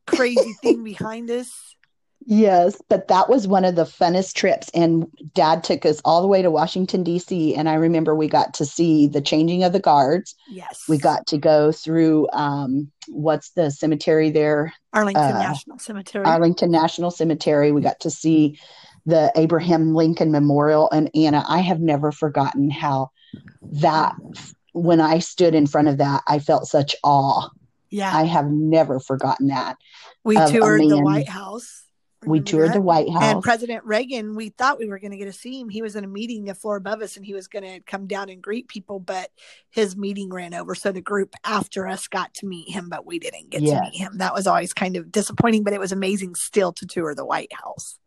crazy 0.06 0.54
thing 0.62 0.84
behind 0.84 1.28
us. 1.28 1.76
Yes, 2.30 2.78
but 2.90 3.08
that 3.08 3.30
was 3.30 3.48
one 3.48 3.64
of 3.64 3.74
the 3.74 3.86
funnest 3.86 4.34
trips. 4.34 4.68
And 4.74 5.06
dad 5.32 5.64
took 5.64 5.86
us 5.86 5.98
all 6.04 6.20
the 6.20 6.28
way 6.28 6.42
to 6.42 6.50
Washington, 6.50 7.02
D.C. 7.02 7.54
And 7.54 7.70
I 7.70 7.74
remember 7.74 8.14
we 8.14 8.28
got 8.28 8.52
to 8.54 8.66
see 8.66 9.06
the 9.06 9.22
changing 9.22 9.64
of 9.64 9.72
the 9.72 9.80
guards. 9.80 10.34
Yes. 10.50 10.84
We 10.90 10.98
got 10.98 11.26
to 11.28 11.38
go 11.38 11.72
through 11.72 12.28
um, 12.34 12.92
what's 13.08 13.52
the 13.52 13.70
cemetery 13.70 14.28
there? 14.28 14.74
Arlington 14.92 15.22
uh, 15.22 15.38
National 15.38 15.78
Cemetery. 15.78 16.26
Arlington 16.26 16.70
National 16.70 17.10
Cemetery. 17.10 17.72
We 17.72 17.80
got 17.80 18.00
to 18.00 18.10
see 18.10 18.60
the 19.06 19.32
Abraham 19.34 19.94
Lincoln 19.94 20.30
Memorial. 20.30 20.90
And 20.90 21.10
Anna, 21.14 21.46
I 21.48 21.60
have 21.60 21.80
never 21.80 22.12
forgotten 22.12 22.68
how 22.68 23.10
that, 23.62 24.14
when 24.72 25.00
I 25.00 25.20
stood 25.20 25.54
in 25.54 25.66
front 25.66 25.88
of 25.88 25.96
that, 25.96 26.24
I 26.26 26.40
felt 26.40 26.66
such 26.66 26.94
awe. 27.02 27.48
Yeah. 27.88 28.14
I 28.14 28.24
have 28.24 28.48
never 28.50 29.00
forgotten 29.00 29.46
that. 29.46 29.78
We 30.24 30.34
toured 30.34 30.82
the 30.82 31.00
White 31.00 31.26
House 31.26 31.84
we 32.26 32.40
toured 32.40 32.70
that? 32.70 32.74
the 32.74 32.80
White 32.80 33.10
House. 33.10 33.22
And 33.22 33.42
President 33.42 33.84
Reagan, 33.84 34.34
we 34.34 34.48
thought 34.48 34.78
we 34.78 34.86
were 34.86 34.98
going 34.98 35.12
to 35.12 35.16
get 35.16 35.26
to 35.26 35.32
see 35.32 35.60
him. 35.60 35.68
He 35.68 35.82
was 35.82 35.96
in 35.96 36.04
a 36.04 36.08
meeting 36.08 36.48
a 36.48 36.54
floor 36.54 36.76
above 36.76 37.00
us 37.00 37.16
and 37.16 37.24
he 37.24 37.34
was 37.34 37.46
going 37.46 37.64
to 37.64 37.80
come 37.80 38.06
down 38.06 38.28
and 38.28 38.42
greet 38.42 38.68
people, 38.68 38.98
but 38.98 39.30
his 39.70 39.96
meeting 39.96 40.30
ran 40.30 40.54
over. 40.54 40.74
So 40.74 40.90
the 40.90 41.00
group 41.00 41.34
after 41.44 41.86
us 41.86 42.08
got 42.08 42.34
to 42.34 42.46
meet 42.46 42.70
him, 42.70 42.88
but 42.88 43.06
we 43.06 43.18
didn't 43.18 43.50
get 43.50 43.62
yes. 43.62 43.78
to 43.78 43.80
meet 43.82 43.96
him. 43.96 44.18
That 44.18 44.34
was 44.34 44.46
always 44.46 44.72
kind 44.72 44.96
of 44.96 45.12
disappointing, 45.12 45.62
but 45.62 45.72
it 45.72 45.80
was 45.80 45.92
amazing 45.92 46.34
still 46.34 46.72
to 46.72 46.86
tour 46.86 47.14
the 47.14 47.26
White 47.26 47.52
House. 47.52 47.98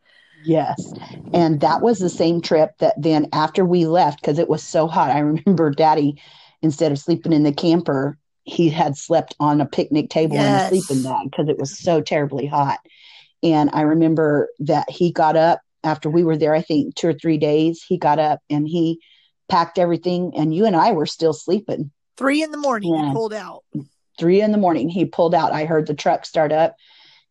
Yes. 0.43 0.93
And 1.33 1.61
that 1.61 1.81
was 1.81 1.99
the 1.99 2.09
same 2.09 2.41
trip 2.41 2.77
that 2.79 3.01
then 3.01 3.27
after 3.31 3.63
we 3.63 3.85
left, 3.85 4.21
because 4.21 4.39
it 4.39 4.49
was 4.49 4.63
so 4.63 4.87
hot, 4.87 5.11
I 5.11 5.19
remember 5.19 5.69
daddy, 5.69 6.21
instead 6.61 6.91
of 6.91 6.99
sleeping 6.99 7.33
in 7.33 7.43
the 7.43 7.53
camper, 7.53 8.17
he 8.43 8.69
had 8.69 8.97
slept 8.97 9.35
on 9.39 9.61
a 9.61 9.65
picnic 9.65 10.09
table 10.09 10.35
yes. 10.35 10.71
in 10.71 10.77
a 10.77 10.81
sleeping 10.81 11.03
bag 11.03 11.31
because 11.31 11.47
it 11.47 11.59
was 11.59 11.77
so 11.77 12.01
terribly 12.01 12.47
hot. 12.47 12.79
And 13.43 13.69
I 13.73 13.81
remember 13.81 14.49
that 14.59 14.89
he 14.89 15.11
got 15.11 15.35
up 15.35 15.61
after 15.83 16.09
we 16.09 16.23
were 16.23 16.37
there, 16.37 16.53
I 16.53 16.61
think 16.61 16.95
two 16.95 17.09
or 17.09 17.13
three 17.13 17.37
days. 17.37 17.83
He 17.87 17.97
got 17.97 18.19
up 18.19 18.39
and 18.49 18.67
he 18.67 18.99
packed 19.49 19.79
everything, 19.79 20.33
and 20.35 20.53
you 20.53 20.65
and 20.65 20.75
I 20.75 20.91
were 20.91 21.05
still 21.05 21.33
sleeping. 21.33 21.91
Three 22.17 22.43
in 22.43 22.51
the 22.51 22.57
morning, 22.57 22.95
he 22.95 23.13
pulled 23.13 23.33
out. 23.33 23.63
Three 24.19 24.41
in 24.41 24.51
the 24.51 24.57
morning, 24.57 24.89
he 24.89 25.05
pulled 25.05 25.33
out. 25.33 25.51
I 25.51 25.65
heard 25.65 25.87
the 25.87 25.95
truck 25.95 26.25
start 26.25 26.51
up, 26.51 26.75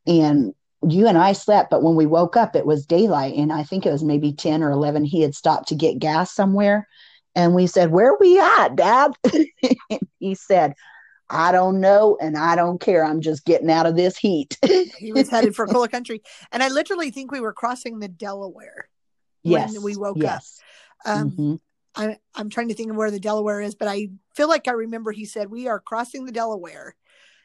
and 0.06 0.52
you 0.86 1.06
and 1.06 1.16
I 1.16 1.32
slept. 1.32 1.70
But 1.70 1.82
when 1.82 1.94
we 1.94 2.06
woke 2.06 2.36
up, 2.36 2.56
it 2.56 2.66
was 2.66 2.86
daylight, 2.86 3.36
and 3.36 3.52
I 3.52 3.62
think 3.62 3.86
it 3.86 3.92
was 3.92 4.02
maybe 4.02 4.32
10 4.32 4.62
or 4.62 4.70
11. 4.70 5.04
He 5.04 5.22
had 5.22 5.34
stopped 5.34 5.68
to 5.68 5.74
get 5.74 5.98
gas 5.98 6.32
somewhere. 6.32 6.88
And 7.34 7.54
we 7.54 7.66
said, 7.66 7.92
Where 7.92 8.12
are 8.12 8.18
we 8.18 8.38
at, 8.40 8.74
Dad? 8.76 9.12
he 10.18 10.34
said, 10.34 10.74
I 11.30 11.52
don't 11.52 11.80
know 11.80 12.18
and 12.20 12.36
I 12.36 12.56
don't 12.56 12.80
care. 12.80 13.04
I'm 13.04 13.20
just 13.20 13.44
getting 13.44 13.70
out 13.70 13.86
of 13.86 13.96
this 13.96 14.18
heat. 14.18 14.58
he 14.98 15.12
was 15.12 15.28
headed 15.30 15.54
for 15.54 15.66
cooler 15.68 15.88
country. 15.88 16.22
And 16.50 16.62
I 16.62 16.68
literally 16.68 17.10
think 17.10 17.30
we 17.30 17.40
were 17.40 17.52
crossing 17.52 18.00
the 18.00 18.08
Delaware 18.08 18.88
yes. 19.44 19.72
when 19.72 19.82
we 19.82 19.96
woke 19.96 20.18
yes. 20.18 20.58
up. 21.06 21.16
Um, 21.16 21.30
Mhm. 21.30 21.60
I, 21.96 22.18
I'm 22.36 22.50
trying 22.50 22.68
to 22.68 22.74
think 22.74 22.90
of 22.90 22.96
where 22.96 23.10
the 23.10 23.18
Delaware 23.18 23.60
is, 23.60 23.74
but 23.74 23.88
I 23.88 24.10
feel 24.36 24.48
like 24.48 24.68
I 24.68 24.72
remember 24.72 25.10
he 25.10 25.24
said 25.24 25.50
we 25.50 25.66
are 25.66 25.80
crossing 25.80 26.24
the 26.24 26.30
Delaware, 26.32 26.94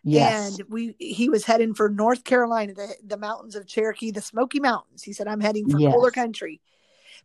Yes. 0.04 0.60
and 0.60 0.70
we 0.70 0.96
he 1.00 1.30
was 1.30 1.46
heading 1.46 1.74
for 1.74 1.90
North 1.90 2.24
Carolina, 2.24 2.76
the 2.76 2.96
the 3.04 3.18
mountains 3.18 3.56
of 3.56 3.66
Cherokee, 3.66 4.12
the 4.12 4.22
Smoky 4.22 4.60
Mountains. 4.60 5.02
He 5.02 5.14
said 5.14 5.28
I'm 5.28 5.40
heading 5.42 5.68
for 5.68 5.80
Yes. 5.80 5.94
cooler 5.94 6.12
country. 6.12 6.62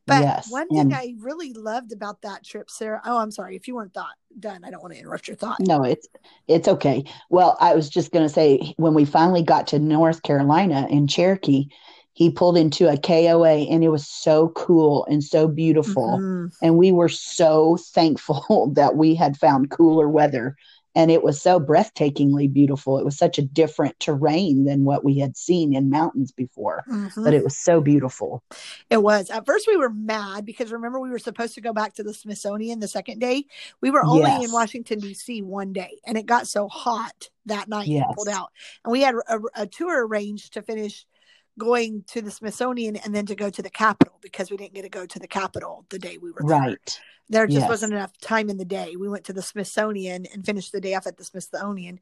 But 0.07 0.23
Yes, 0.23 0.51
one 0.51 0.69
thing 0.69 0.93
I 0.93 1.15
really 1.19 1.53
loved 1.53 1.93
about 1.93 2.23
that 2.23 2.45
trip, 2.45 2.71
Sarah. 2.71 3.01
Oh, 3.05 3.19
I'm 3.19 3.31
sorry 3.31 3.57
if 3.57 3.69
you 3.69 3.75
weren't 3.75 3.95
thought 3.95 4.15
done. 4.39 4.65
I 4.65 4.71
don't 4.71 4.83
want 4.83 4.95
to 4.95 5.01
interrupt 5.01 5.29
your 5.29 5.37
thought. 5.37 5.61
No, 5.61 5.85
it's 5.85 6.09
it's 6.49 6.69
okay. 6.69 7.05
Well, 7.29 7.57
I 7.61 7.75
was 7.75 7.89
just 7.89 8.13
going 8.13 8.25
to 8.25 8.33
say 8.33 8.75
when 8.77 8.95
we 8.95 9.05
finally 9.05 9.43
got 9.43 9.67
to 9.69 9.79
North 9.79 10.23
Carolina 10.23 10.87
in 10.91 11.07
Cherokee, 11.07 11.69
he 12.13 12.31
pulled 12.31 12.57
into 12.57 12.89
a 12.89 12.97
KOA 12.97 13.69
and 13.71 13.85
it 13.85 13.89
was 13.89 14.07
so 14.09 14.49
cool 14.51 15.07
and 15.07 15.23
so 15.23 15.47
beautiful. 15.49 16.19
Mhm. 16.19 16.53
And 16.63 16.77
we 16.77 16.93
were 16.93 17.09
so 17.09 17.77
thankful 17.95 18.73
that 18.75 18.97
we 18.97 19.15
had 19.15 19.37
found 19.37 19.71
cooler 19.71 20.09
weather 20.09 20.57
and 20.95 21.11
it 21.11 21.23
was 21.23 21.41
so 21.41 21.61
breathtakingly 21.61 22.53
beautiful. 22.53 22.99
It 22.99 23.05
was 23.05 23.17
such 23.17 23.39
a 23.39 23.43
different 23.43 23.99
terrain 24.01 24.65
than 24.65 24.85
what 24.85 25.05
we 25.05 25.19
had 25.19 25.37
seen 25.37 25.75
in 25.75 25.91
mountains 25.91 26.33
before, 26.33 26.85
Mhm. 26.89 27.25
but 27.25 27.35
it 27.35 27.45
was 27.45 27.57
so 27.57 27.81
beautiful. 27.81 28.43
It 28.91 29.03
was. 29.03 29.31
At 29.31 29.47
first, 29.47 29.67
we 29.69 29.77
were 29.77 29.91
mad 29.91 30.45
because 30.45 30.73
remember, 30.73 30.99
we 31.01 31.11
were 31.11 31.19
supposed 31.19 31.55
to 31.55 31.61
go 31.61 31.73
back 31.73 31.95
to 31.95 32.03
the 32.03 32.15
Smithsonian 32.15 32.81
the 32.81 32.89
second 32.89 33.21
day. 33.21 33.47
We 33.81 33.91
were 33.91 34.03
only 34.05 34.45
in 34.45 34.53
Washington, 34.53 34.99
D.C. 34.99 35.43
one 35.43 35.73
day, 35.73 36.01
and 36.07 36.19
it 36.19 36.27
got 36.27 36.49
so 36.49 36.69
hot 36.69 37.31
that 37.47 37.69
night 37.69 37.89
Yes. 37.89 38.07
pulled 38.15 38.29
out. 38.29 38.51
And 38.85 38.93
we 38.93 39.01
had 39.03 39.15
a, 39.29 39.41
a 39.55 39.67
tour 39.67 40.07
arranged 40.07 40.55
to 40.55 40.63
finish 40.63 41.07
going 41.59 42.05
to 42.09 42.23
the 42.23 42.31
Smithsonian 42.31 42.97
and 42.97 43.15
then 43.15 43.27
to 43.27 43.35
go 43.35 43.51
to 43.51 43.63
the 43.63 43.71
Capitol 43.71 44.15
because 44.23 44.51
we 44.51 44.57
didn't 44.57 44.75
get 44.75 44.83
to 44.83 44.89
go 44.89 45.07
to 45.07 45.19
the 45.19 45.29
Capitol 45.29 45.85
the 45.91 45.99
day 45.99 46.17
we 46.19 46.31
were 46.31 46.41
there. 46.47 46.59
Right. 46.59 47.01
There 47.29 47.47
just 47.47 47.61
Yes. 47.61 47.69
wasn't 47.69 47.93
enough 47.93 48.17
time 48.21 48.51
in 48.51 48.57
the 48.57 48.65
day. 48.65 48.97
We 48.97 49.09
went 49.09 49.25
to 49.27 49.33
the 49.33 49.43
Smithsonian 49.43 50.27
and 50.33 50.45
finished 50.45 50.73
the 50.73 50.81
day 50.81 50.95
off 50.95 51.07
at 51.07 51.17
the 51.17 51.25
Smithsonian. 51.25 52.01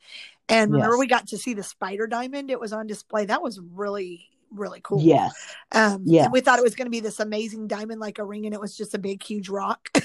And 0.49 0.73
remember, 0.73 0.95
Yes. 0.95 1.01
we 1.01 1.07
got 1.07 1.27
to 1.29 1.39
see 1.39 1.53
the 1.55 1.63
spider 1.63 2.07
diamond. 2.07 2.51
It 2.51 2.59
was 2.61 2.73
on 2.73 2.87
display. 2.87 3.27
That 3.27 3.43
was 3.43 3.61
really, 3.75 4.29
really 4.51 4.81
cool. 4.83 5.03
Yes. 5.03 5.35
Um, 5.73 6.03
Yes. 6.07 6.25
and 6.25 6.33
we 6.33 6.41
thought 6.41 6.59
it 6.59 6.65
was 6.65 6.75
going 6.75 6.87
to 6.87 6.91
be 6.91 7.01
this 7.01 7.21
amazing 7.21 7.67
diamond 7.67 8.01
like 8.01 8.19
a 8.19 8.25
ring, 8.25 8.47
and 8.47 8.55
it 8.55 8.61
was 8.61 8.75
just 8.77 8.95
a 8.95 8.99
big, 8.99 9.23
huge 9.23 9.49
rock. 9.51 9.91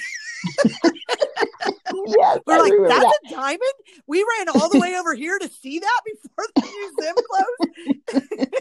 Yes. 2.05 2.39
We're 2.45 2.55
I 2.55 2.57
like, 2.59 2.73
that's 2.87 3.03
that. 3.03 3.19
a 3.25 3.29
diamond? 3.29 3.61
We 4.07 4.25
ran 4.37 4.49
all 4.49 4.69
the 4.69 4.79
way 4.79 4.95
over 4.95 5.13
here 5.13 5.37
to 5.39 5.49
see 5.49 5.79
that 5.79 6.01
before 6.05 6.45
the 6.55 6.61
museum 6.97 7.15
closed. 7.29 8.53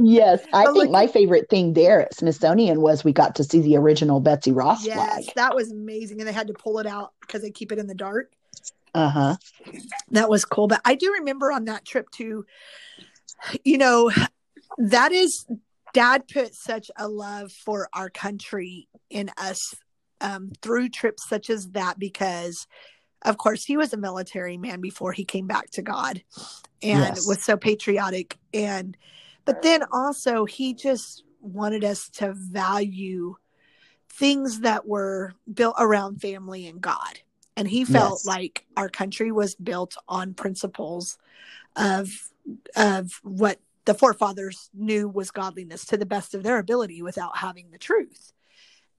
Yes, 0.00 0.44
I 0.52 0.64
But 0.64 0.74
think 0.74 0.90
my 0.90 1.06
favorite 1.06 1.48
thing 1.48 1.72
there 1.72 2.02
at 2.02 2.14
Smithsonian 2.14 2.80
was 2.80 3.04
we 3.04 3.12
got 3.12 3.34
to 3.36 3.44
see 3.44 3.60
the 3.60 3.76
original 3.76 4.20
Betsy 4.20 4.52
Ross 4.52 4.84
yes, 4.84 5.24
flag. 5.24 5.34
that 5.36 5.54
was 5.54 5.70
amazing. 5.72 6.20
And 6.20 6.28
they 6.28 6.32
had 6.32 6.46
to 6.48 6.52
pull 6.54 6.78
it 6.78 6.86
out 6.86 7.12
because 7.20 7.42
they 7.42 7.50
keep 7.50 7.72
it 7.72 7.78
in 7.78 7.86
the 7.86 7.94
dark. 7.94 8.32
Uh 8.94 9.08
huh. 9.08 9.36
That 10.10 10.28
was 10.30 10.44
cool. 10.44 10.68
But 10.68 10.80
I 10.84 10.94
do 10.94 11.12
remember 11.14 11.52
on 11.52 11.64
that 11.66 11.84
trip 11.84 12.10
too, 12.10 12.46
you 13.64 13.78
know, 13.78 14.10
that 14.78 15.12
is 15.12 15.46
dad 15.92 16.28
put 16.28 16.54
such 16.54 16.90
a 16.96 17.08
love 17.08 17.52
for 17.52 17.88
our 17.92 18.10
country 18.10 18.88
in 19.10 19.30
us 19.38 19.74
um, 20.20 20.50
through 20.62 20.88
trips 20.88 21.28
such 21.28 21.50
as 21.50 21.68
that 21.70 21.98
because 21.98 22.66
of 23.22 23.38
course 23.38 23.64
he 23.64 23.76
was 23.76 23.92
a 23.92 23.96
military 23.96 24.56
man 24.56 24.80
before 24.80 25.12
he 25.12 25.24
came 25.24 25.46
back 25.46 25.70
to 25.70 25.82
god 25.82 26.22
and 26.82 27.00
Yes. 27.16 27.26
was 27.26 27.42
so 27.42 27.56
patriotic 27.56 28.38
and 28.54 28.96
but 29.44 29.62
then 29.62 29.82
also 29.92 30.44
he 30.44 30.74
just 30.74 31.24
wanted 31.40 31.84
us 31.84 32.08
to 32.08 32.32
value 32.34 33.36
things 34.10 34.60
that 34.60 34.86
were 34.86 35.34
built 35.52 35.76
around 35.78 36.20
family 36.20 36.66
and 36.66 36.80
god 36.80 37.20
and 37.56 37.68
he 37.68 37.84
felt 37.84 38.20
Yes. 38.20 38.26
like 38.26 38.66
our 38.76 38.88
country 38.88 39.32
was 39.32 39.54
built 39.54 39.96
on 40.08 40.34
principles 40.34 41.18
of 41.76 42.30
of 42.76 43.20
what 43.22 43.60
the 43.86 43.94
forefathers 43.94 44.70
knew 44.74 45.08
was 45.08 45.30
godliness 45.30 45.84
to 45.86 45.96
the 45.96 46.06
best 46.06 46.34
of 46.34 46.42
their 46.42 46.58
ability 46.58 47.02
without 47.02 47.36
having 47.38 47.70
the 47.70 47.78
truth 47.78 48.32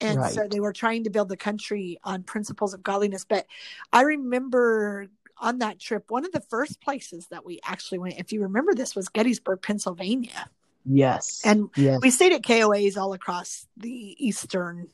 and 0.00 0.18
so 0.32 0.46
they 0.48 0.60
were 0.60 0.72
trying 0.72 1.04
to 1.04 1.10
build 1.10 1.28
the 1.28 1.36
country 1.36 1.98
on 2.04 2.22
principles 2.22 2.74
of 2.74 2.82
godliness 2.82 3.24
but 3.24 3.46
i 3.92 4.02
remember 4.02 5.06
on 5.38 5.58
that 5.58 5.78
trip 5.78 6.10
one 6.10 6.24
of 6.24 6.32
the 6.32 6.40
first 6.40 6.80
places 6.80 7.26
that 7.28 7.44
we 7.44 7.60
actually 7.64 7.98
went 7.98 8.18
if 8.18 8.32
you 8.32 8.42
remember 8.42 8.74
this 8.74 8.94
was 8.94 9.08
gettysburg 9.08 9.60
pennsylvania 9.62 10.48
Yes. 10.90 11.42
and 11.44 11.68
yes. 11.76 11.98
we 12.02 12.10
stayed 12.10 12.32
at 12.32 12.42
koas 12.42 12.96
all 12.96 13.12
across 13.12 13.66
the 13.76 14.16
eastern 14.24 14.88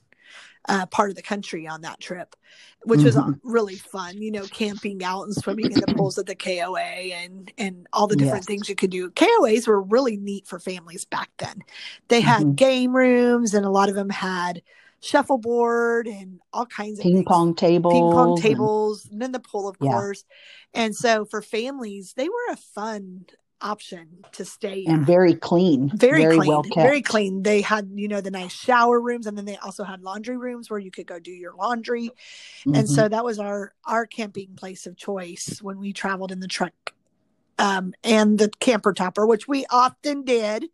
uh, 0.67 0.87
part 0.87 1.11
of 1.11 1.17
the 1.17 1.23
country 1.23 1.67
on 1.69 1.83
that 1.83 2.01
trip 2.01 2.35
which 2.85 3.03
was 3.05 3.15
Mhm. 3.17 3.39
really 3.43 3.77
fun 3.77 4.17
you 4.21 4.31
know 4.33 4.45
camping 4.47 5.05
out 5.05 5.25
and 5.25 5.35
swimming 5.35 5.71
in 5.71 5.79
the 5.81 5.87
pools 5.95 6.19
at 6.19 6.25
the 6.27 6.35
koa 6.35 6.81
and 6.81 7.53
and 7.59 7.87
all 7.93 8.07
the 8.07 8.17
different 8.17 8.43
Yes. 8.43 8.47
things 8.47 8.69
you 8.69 8.75
could 8.75 8.91
do 8.91 9.11
koas 9.11 9.69
were 9.69 9.81
really 9.83 10.17
neat 10.17 10.47
for 10.47 10.59
families 10.59 11.05
back 11.05 11.31
then 11.39 11.63
they 12.09 12.21
had 12.23 12.43
Mhm. 12.43 12.57
game 12.57 12.97
rooms 12.97 13.53
and 13.55 13.65
a 13.67 13.71
lot 13.71 13.89
of 13.91 13.95
them 13.95 14.09
had 14.11 14.63
shuffleboard 15.05 16.07
and 16.07 16.41
all 16.53 16.67
kinds 16.67 16.99
of 16.99 17.03
ping 17.03 17.25
pong 17.25 17.55
tables. 17.55 17.93
ping 17.93 18.11
pong 18.11 18.37
tables 18.41 19.07
and 19.11 19.21
then 19.21 19.33
the 19.33 19.41
pool 19.41 19.69
of 19.69 19.77
Yeah. 19.81 19.91
course 19.93 20.25
and 20.73 20.97
so 20.97 21.25
for 21.25 21.43
families 21.43 22.15
they 22.17 22.29
were 22.29 22.53
a 22.53 22.57
fun 22.57 23.27
option 23.61 24.25
to 24.33 24.45
stay 24.45 24.85
and 24.87 25.03
at 25.03 25.07
very 25.07 25.35
clean. 25.35 25.91
very, 25.95 26.37
clean 26.37 26.49
well 26.49 26.63
kept. 26.63 26.75
very 26.87 27.01
clean 27.03 27.43
they 27.43 27.61
had 27.61 27.91
you 27.95 28.09
know 28.09 28.21
the 28.21 28.31
nice 28.31 28.53
shower 28.53 29.01
rooms 29.01 29.27
and 29.27 29.39
then 29.39 29.45
they 29.45 29.57
also 29.59 29.85
had 29.85 30.03
laundry 30.03 30.37
rooms 30.37 30.69
where 30.71 30.81
you 30.81 30.91
could 30.91 31.07
go 31.07 31.19
do 31.19 31.31
your 31.31 31.55
laundry 31.55 32.11
and 32.67 32.87
Mhm. 32.87 32.89
so 32.89 33.09
that 33.09 33.25
was 33.25 33.39
our 33.39 33.73
our 33.87 34.07
camping 34.07 34.55
place 34.57 34.87
of 34.87 34.97
choice 34.97 35.61
when 35.63 35.79
we 35.79 35.93
traveled 35.93 36.33
in 36.33 36.41
the 36.41 36.49
truck 36.49 36.73
um 37.59 37.95
and 38.03 38.39
the 38.39 38.51
camper 38.61 38.93
topper 38.93 39.25
which 39.27 39.47
we 39.49 39.65
often 39.71 40.25
did 40.25 40.67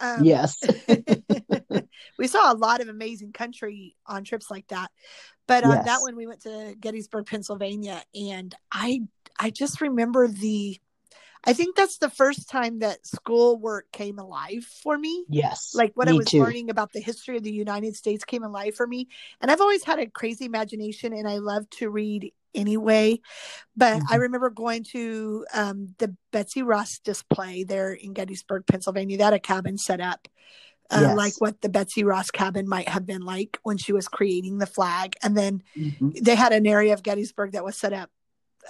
um, 0.00 0.24
yes. 0.24 0.58
we 2.18 2.26
saw 2.26 2.52
a 2.52 2.56
lot 2.56 2.80
of 2.80 2.88
amazing 2.88 3.32
country 3.32 3.96
on 4.06 4.24
trips 4.24 4.50
like 4.50 4.66
that 4.68 4.90
but 5.46 5.64
on 5.64 5.84
that 5.84 6.00
one 6.02 6.16
we 6.16 6.26
went 6.26 6.42
to 6.42 6.74
gettysburg 6.80 7.26
pennsylvania 7.26 8.02
and 8.14 8.54
i 8.72 9.02
i 9.38 9.50
just 9.50 9.80
remember 9.80 10.28
the 10.28 10.78
i 11.44 11.52
think 11.52 11.76
that's 11.76 11.98
the 11.98 12.10
first 12.10 12.48
time 12.48 12.80
that 12.80 13.06
schoolwork 13.06 13.90
came 13.92 14.18
alive 14.18 14.64
for 14.82 14.96
me 14.96 15.24
Yes. 15.28 15.74
like 15.74 15.92
what 15.94 16.08
I 16.08 16.12
was 16.12 16.28
too. 16.28 16.38
learning 16.40 16.70
about 16.70 16.92
the 16.92 17.00
history 17.00 17.36
of 17.36 17.42
the 17.42 17.52
United 17.52 17.96
States 17.96 18.24
came 18.24 18.44
alive 18.44 18.76
for 18.76 18.86
me. 18.86 19.08
And 19.40 19.50
I've 19.50 19.60
always 19.60 19.82
had 19.82 19.98
a 19.98 20.06
crazy 20.06 20.44
imagination 20.44 21.12
and 21.12 21.26
I 21.26 21.38
love 21.38 21.68
to 21.70 21.90
read 21.90 22.32
anyway. 22.54 23.20
But 23.76 24.02
I 24.10 24.16
Mhm. 24.16 24.20
remember 24.20 24.50
going 24.50 24.84
to 24.92 25.46
um, 25.52 25.94
the 25.98 26.16
Betsy 26.32 26.62
Ross 26.62 26.98
display 26.98 27.64
there 27.64 27.92
in 27.92 28.12
Gettysburg, 28.12 28.64
Pennsylvania. 28.66 29.16
They 29.18 29.24
had 29.24 29.34
a 29.34 29.38
cabin 29.40 29.78
set 29.78 30.00
up. 30.00 30.28
Uh, 30.90 30.98
Yes. 31.00 31.16
Like 31.16 31.40
what 31.40 31.60
the 31.62 31.68
Betsy 31.70 32.04
Ross 32.04 32.30
cabin 32.30 32.68
might 32.68 32.88
have 32.88 33.06
been 33.06 33.22
like 33.22 33.58
when 33.62 33.78
she 33.78 33.92
was 33.92 34.06
creating 34.06 34.58
the 34.58 34.66
flag. 34.66 35.14
And 35.22 35.36
then 35.36 35.62
Mhm. 35.76 36.22
they 36.22 36.34
had 36.34 36.52
an 36.52 36.66
area 36.66 36.92
of 36.92 37.02
Gettysburg 37.02 37.52
that 37.52 37.64
was 37.64 37.76
set 37.76 37.92
up 37.92 38.10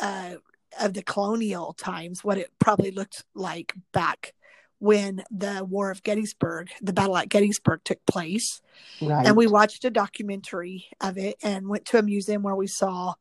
uh, 0.01 0.35
of 0.80 0.93
the 0.95 1.03
colonial 1.05 1.72
times, 1.74 2.24
what 2.24 2.37
it 2.37 2.51
probably 2.59 2.91
looked 2.91 3.24
like 3.35 3.74
back 3.93 4.35
when 4.80 5.22
the 5.30 5.64
War 5.64 5.91
of 5.93 6.03
Gettysburg, 6.03 6.68
the 6.82 6.93
battle 6.93 7.16
at 7.16 7.28
Gettysburg 7.28 7.80
took 7.85 8.05
place. 8.07 8.61
Right. 9.01 9.24
And 9.24 9.37
we 9.37 9.47
watched 9.47 9.85
a 9.85 9.91
documentary 9.91 10.87
of 11.01 11.16
it 11.16 11.37
and 11.45 11.68
went 11.68 11.85
to 11.87 11.99
a 11.99 12.03
museum 12.03 12.43
where 12.43 12.57
we 12.57 12.66
saw 12.66 13.14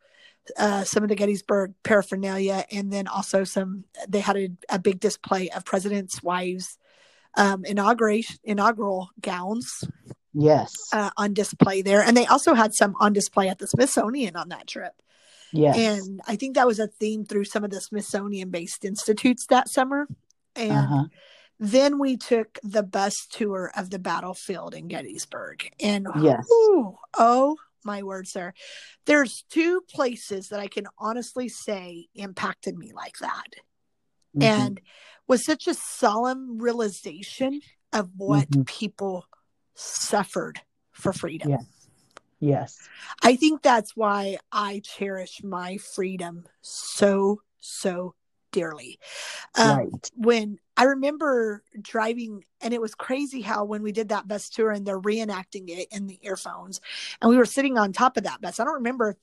uh, 0.58 0.84
some 0.84 1.04
of 1.04 1.10
the 1.10 1.16
Gettysburg 1.16 1.74
paraphernalia. 1.84 2.66
And 2.72 2.91
then 2.91 3.08
also 3.08 3.44
some, 3.44 3.86
they 4.08 4.20
had 4.20 4.38
a, 4.38 4.50
a 4.70 4.80
big 4.80 5.00
display 5.00 5.50
of 5.50 5.66
presidents' 5.66 6.22
wives' 6.22 6.78
um, 7.36 7.66
inauguration, 7.66 8.38
inaugural 8.44 9.10
gowns 9.20 9.84
yes. 10.34 10.74
uh, 10.91 11.12
on 11.18 11.34
display 11.34 11.82
there. 11.82 12.02
And 12.02 12.16
they 12.16 12.26
also 12.26 12.54
had 12.54 12.74
some 12.74 12.96
on 13.00 13.14
display 13.14 13.50
at 13.50 13.60
the 13.60 13.68
Smithsonian 13.68 14.36
on 14.36 14.50
that 14.50 14.68
trip. 14.68 14.94
yes. 15.52 15.78
And 15.78 16.22
I 16.28 16.36
think 16.36 16.56
that 16.56 16.68
was 16.68 16.80
a 16.80 16.88
theme 16.88 17.26
through 17.26 17.46
some 17.46 17.64
of 17.64 17.72
the 17.72 17.82
Smithsonian 17.82 18.50
based 18.50 18.86
institutes 18.86 19.46
that 19.50 19.70
summer. 19.70 20.08
And 20.56 20.72
uh-huh. 20.72 21.04
then 21.60 22.00
we 22.00 22.18
took 22.18 22.60
the 22.64 22.84
bus 22.84 23.16
tour 23.32 23.72
of 23.76 23.89
the 23.89 24.00
battlefield 24.00 24.76
in 24.76 24.88
Gettysburg. 24.88 25.72
And 25.80 26.08
Yes. 26.20 26.46
whew, 26.48 26.98
oh 27.18 27.58
my 27.86 28.03
word, 28.03 28.27
sir. 28.27 28.53
There's 29.05 29.43
two 29.49 29.81
places 29.89 30.49
that 30.49 30.59
I 30.59 30.67
can 30.67 30.88
honestly 30.97 31.49
say 31.49 32.07
impacted 32.15 32.77
me 32.77 32.93
like 32.93 33.17
that. 33.19 33.47
Mhm. 34.36 34.43
And 34.43 34.81
was 35.27 35.45
such 35.45 35.67
a 35.67 35.73
solemn 35.73 36.57
realization 36.59 37.61
of 37.91 38.09
what 38.17 38.49
Mhm. 38.49 38.65
people 38.65 39.27
suffered 39.75 40.61
for 40.91 41.13
freedom. 41.13 41.49
Yeah. 41.49 41.61
Yes. 42.39 42.77
I 43.21 43.36
think 43.38 43.61
that's 43.61 43.95
why 43.95 44.38
I 44.51 44.81
cherish 44.84 45.41
my 45.43 45.77
freedom 45.77 46.45
so, 46.61 47.41
so 47.59 48.15
dearly. 48.51 48.99
Um, 49.55 49.77
right. 49.77 50.11
When 50.15 50.59
I 50.76 50.86
remember 50.86 51.63
driving, 51.82 52.45
and 52.61 52.74
it 52.74 52.82
was 52.82 52.95
crazy 52.95 53.41
how 53.41 53.63
when 53.65 53.84
we 53.84 53.91
did 53.91 54.09
that 54.09 54.28
bus 54.28 54.49
tour 54.49 54.71
and 54.71 54.86
they're 54.86 54.99
reenacting 54.99 55.69
it 55.69 55.88
in 55.91 56.07
the 56.07 56.19
earphones, 56.24 56.82
and 57.21 57.30
we 57.30 57.38
were 57.38 57.45
sitting 57.45 57.78
on 57.78 57.93
top 57.93 58.17
of 58.17 58.24
that 58.24 58.41
bus. 58.41 58.59
I 58.59 58.63
don't 58.65 58.76
remember, 58.76 59.17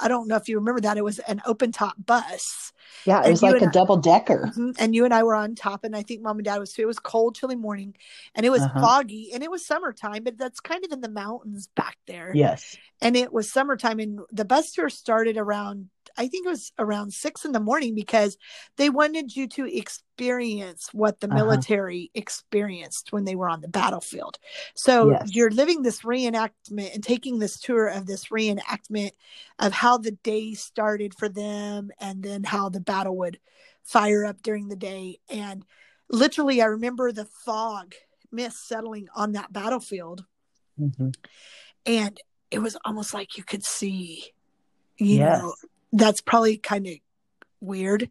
I 0.00 0.08
don't 0.08 0.28
know 0.28 0.36
if 0.36 0.48
you 0.48 0.56
remember 0.58 0.80
that. 0.82 0.96
It 0.96 1.04
was 1.04 1.18
an 1.20 1.42
open 1.46 1.72
top 1.72 1.94
bus. 2.04 2.72
Yeah, 3.06 3.22
it 3.24 3.24
And 3.26 3.32
was 3.32 3.42
like 3.42 3.62
a 3.62 3.66
double 3.70 3.96
decker. 3.96 4.52
Mhm. 4.56 4.74
And 4.78 4.94
you 4.94 5.04
and 5.04 5.14
I 5.14 5.22
were 5.22 5.34
on 5.34 5.54
top, 5.54 5.84
and 5.84 5.96
I 5.96 6.02
think 6.02 6.22
mom 6.22 6.38
and 6.38 6.44
dad 6.44 6.58
was 6.58 6.72
too. 6.72 6.82
It 6.82 6.86
was 6.86 6.98
cold, 6.98 7.34
chilly 7.36 7.56
morning, 7.56 7.94
and 8.34 8.44
it 8.44 8.50
was 8.50 8.62
Uh-huh. 8.62 8.80
foggy, 8.80 9.32
and 9.32 9.42
it 9.42 9.50
was 9.50 9.66
summertime, 9.66 10.24
but 10.24 10.36
that's 10.38 10.60
kind 10.60 10.84
of 10.84 10.92
in 10.92 11.00
the 11.00 11.08
mountains 11.08 11.68
back 11.74 11.98
there 12.06 12.34
Yes. 12.34 12.76
and 13.00 13.16
it 13.16 13.32
was 13.32 13.52
summertime 13.52 14.00
and 14.00 14.20
the 14.32 14.44
bus 14.44 14.72
tour 14.72 14.88
started 14.90 15.36
around 15.36 15.90
i 16.16 16.26
think 16.28 16.46
it 16.46 16.50
was 16.50 16.72
around 16.78 17.12
six 17.12 17.44
in 17.44 17.52
the 17.52 17.60
morning 17.60 17.94
because 17.94 18.36
they 18.76 18.90
wanted 18.90 19.34
you 19.34 19.46
to 19.48 19.64
experience 19.76 20.88
what 20.92 21.20
the 21.20 21.26
Uh-huh. 21.26 21.36
military 21.36 22.10
experienced 22.14 23.12
when 23.12 23.24
they 23.24 23.34
were 23.34 23.48
on 23.48 23.60
the 23.60 23.68
battlefield 23.68 24.38
so 24.74 25.10
Yes. 25.10 25.30
you're 25.34 25.50
living 25.50 25.82
this 25.82 26.02
reenactment 26.02 26.94
and 26.94 27.02
taking 27.02 27.38
this 27.38 27.58
tour 27.58 27.86
of 27.88 28.06
this 28.06 28.26
reenactment 28.26 29.10
of 29.58 29.72
how 29.72 29.98
the 29.98 30.12
day 30.12 30.54
started 30.54 31.14
for 31.14 31.28
them 31.28 31.90
and 32.00 32.22
then 32.22 32.44
how 32.44 32.68
the 32.68 32.80
battle 32.80 33.16
would 33.16 33.38
fire 33.82 34.24
up 34.24 34.40
during 34.42 34.68
the 34.68 34.76
day 34.76 35.18
and 35.28 35.64
literally 36.10 36.62
i 36.62 36.66
remember 36.66 37.10
the 37.12 37.24
fog 37.44 37.94
mist 38.30 38.66
settling 38.68 39.08
on 39.14 39.32
that 39.32 39.52
battlefield 39.52 40.24
Mhm. 40.80 41.14
and 41.86 42.20
it 42.50 42.58
was 42.60 42.76
almost 42.84 43.14
like 43.14 43.36
you 43.36 43.44
could 43.44 43.64
see 43.64 44.24
you 44.98 45.18
Yes. 45.18 45.42
know 45.42 45.54
that's 45.96 46.20
probably 46.20 46.56
kind 46.58 46.86
of 46.86 46.94
weird 47.60 48.10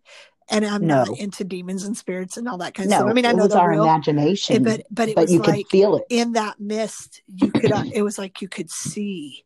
and 0.50 0.66
i'm 0.66 0.86
No. 0.88 1.04
not 1.04 1.20
into 1.20 1.44
demons 1.44 1.84
and 1.84 1.96
spirits 1.96 2.38
and 2.38 2.48
all 2.48 2.58
that 2.58 2.74
kind 2.74 2.88
of 2.88 2.92
No, 2.92 2.98
stuff 2.98 3.10
i 3.10 3.14
mean 3.14 3.26
i 3.26 3.32
it 3.32 3.36
know 3.38 3.44
was 3.44 3.54
our 3.54 3.70
real 3.70 3.84
imagination, 3.84 4.64
but 4.64 4.82
but 4.90 5.10
it 5.10 5.16
but 5.16 5.24
was 5.24 5.32
you 5.32 5.40
like 5.40 5.66
could 5.66 5.70
feel 5.70 5.96
it. 5.98 6.04
in 6.10 6.34
that 6.34 6.60
mist 6.60 7.22
you 7.28 7.52
could 7.52 7.72
uh, 7.72 7.84
it 7.94 8.02
was 8.02 8.18
like 8.18 8.42
you 8.42 8.48
could 8.48 8.70
see 8.72 9.46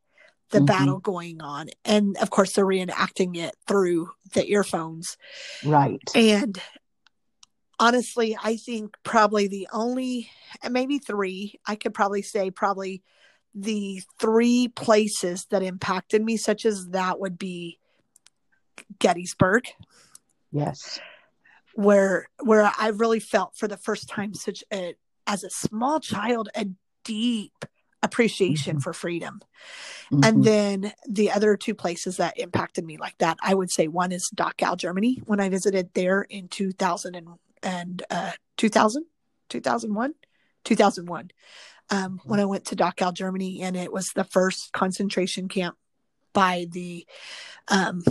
the 0.52 0.60
Mhm. 0.60 0.66
battle 0.68 1.00
going 1.00 1.42
on 1.42 1.68
and 1.84 2.16
of 2.18 2.30
course 2.30 2.54
they're 2.54 2.66
reenacting 2.66 3.36
it 3.36 3.54
through 3.68 4.10
the 4.34 4.50
earphones 4.50 5.18
Right. 5.66 6.02
and 6.16 6.62
honestly, 7.80 8.38
I 8.42 8.58
think 8.58 8.96
probably 9.04 9.48
the 9.48 9.68
only, 9.72 10.30
maybe 10.70 10.98
three, 10.98 11.60
I 11.66 11.76
could 11.76 11.94
probably 11.94 12.22
say 12.22 12.50
probably 12.50 13.04
the 13.54 14.02
three 14.20 14.68
places 14.70 15.46
that 15.52 15.64
impacted 15.64 16.24
me, 16.24 16.38
such 16.38 16.66
as 16.66 16.88
that 16.90 17.20
would 17.20 17.38
be 17.38 17.80
Gettysburg, 19.00 19.66
Yes. 20.52 21.00
where 21.74 22.28
where 22.44 22.72
I 22.80 22.90
really 22.90 23.20
felt 23.20 23.56
for 23.56 23.68
the 23.68 23.78
first 23.78 24.10
time 24.10 24.34
such 24.34 24.64
a 24.74 24.96
as 25.26 25.44
a 25.44 25.50
small 25.50 26.00
child 26.00 26.50
a 26.56 26.68
deep 27.04 27.66
appreciation 28.04 28.78
Mhm. 28.78 28.84
for 28.84 28.94
freedom. 28.94 29.42
Mhm. 30.12 30.26
And 30.26 30.44
then 30.44 30.94
the 31.08 31.32
other 31.32 31.58
two 31.58 31.76
places 31.76 32.18
that 32.18 32.38
impacted 32.40 32.86
me 32.86 32.98
like 32.98 33.18
that, 33.18 33.38
I 33.42 33.54
would 33.54 33.72
say 33.72 33.88
one 33.88 34.12
is 34.12 34.30
Dachau, 34.36 34.78
Germany, 34.78 35.22
when 35.26 35.40
I 35.40 35.50
visited 35.50 35.94
there 35.94 36.22
in 36.22 36.48
2000 36.48 37.16
and, 37.16 37.28
and 37.64 38.04
uh, 38.10 38.32
2000, 38.56 39.06
2001, 39.50 40.14
2001, 40.64 41.32
um, 41.90 42.22
when 42.26 42.40
I 42.40 42.46
went 42.46 42.66
to 42.66 42.76
Dachau, 42.76 43.14
Germany, 43.14 43.62
and 43.62 43.76
it 43.76 43.92
was 43.92 44.10
the 44.14 44.24
first 44.24 44.72
concentration 44.74 45.48
camp 45.48 45.78
by 46.34 46.68
the 46.72 47.06
um, 47.68 48.04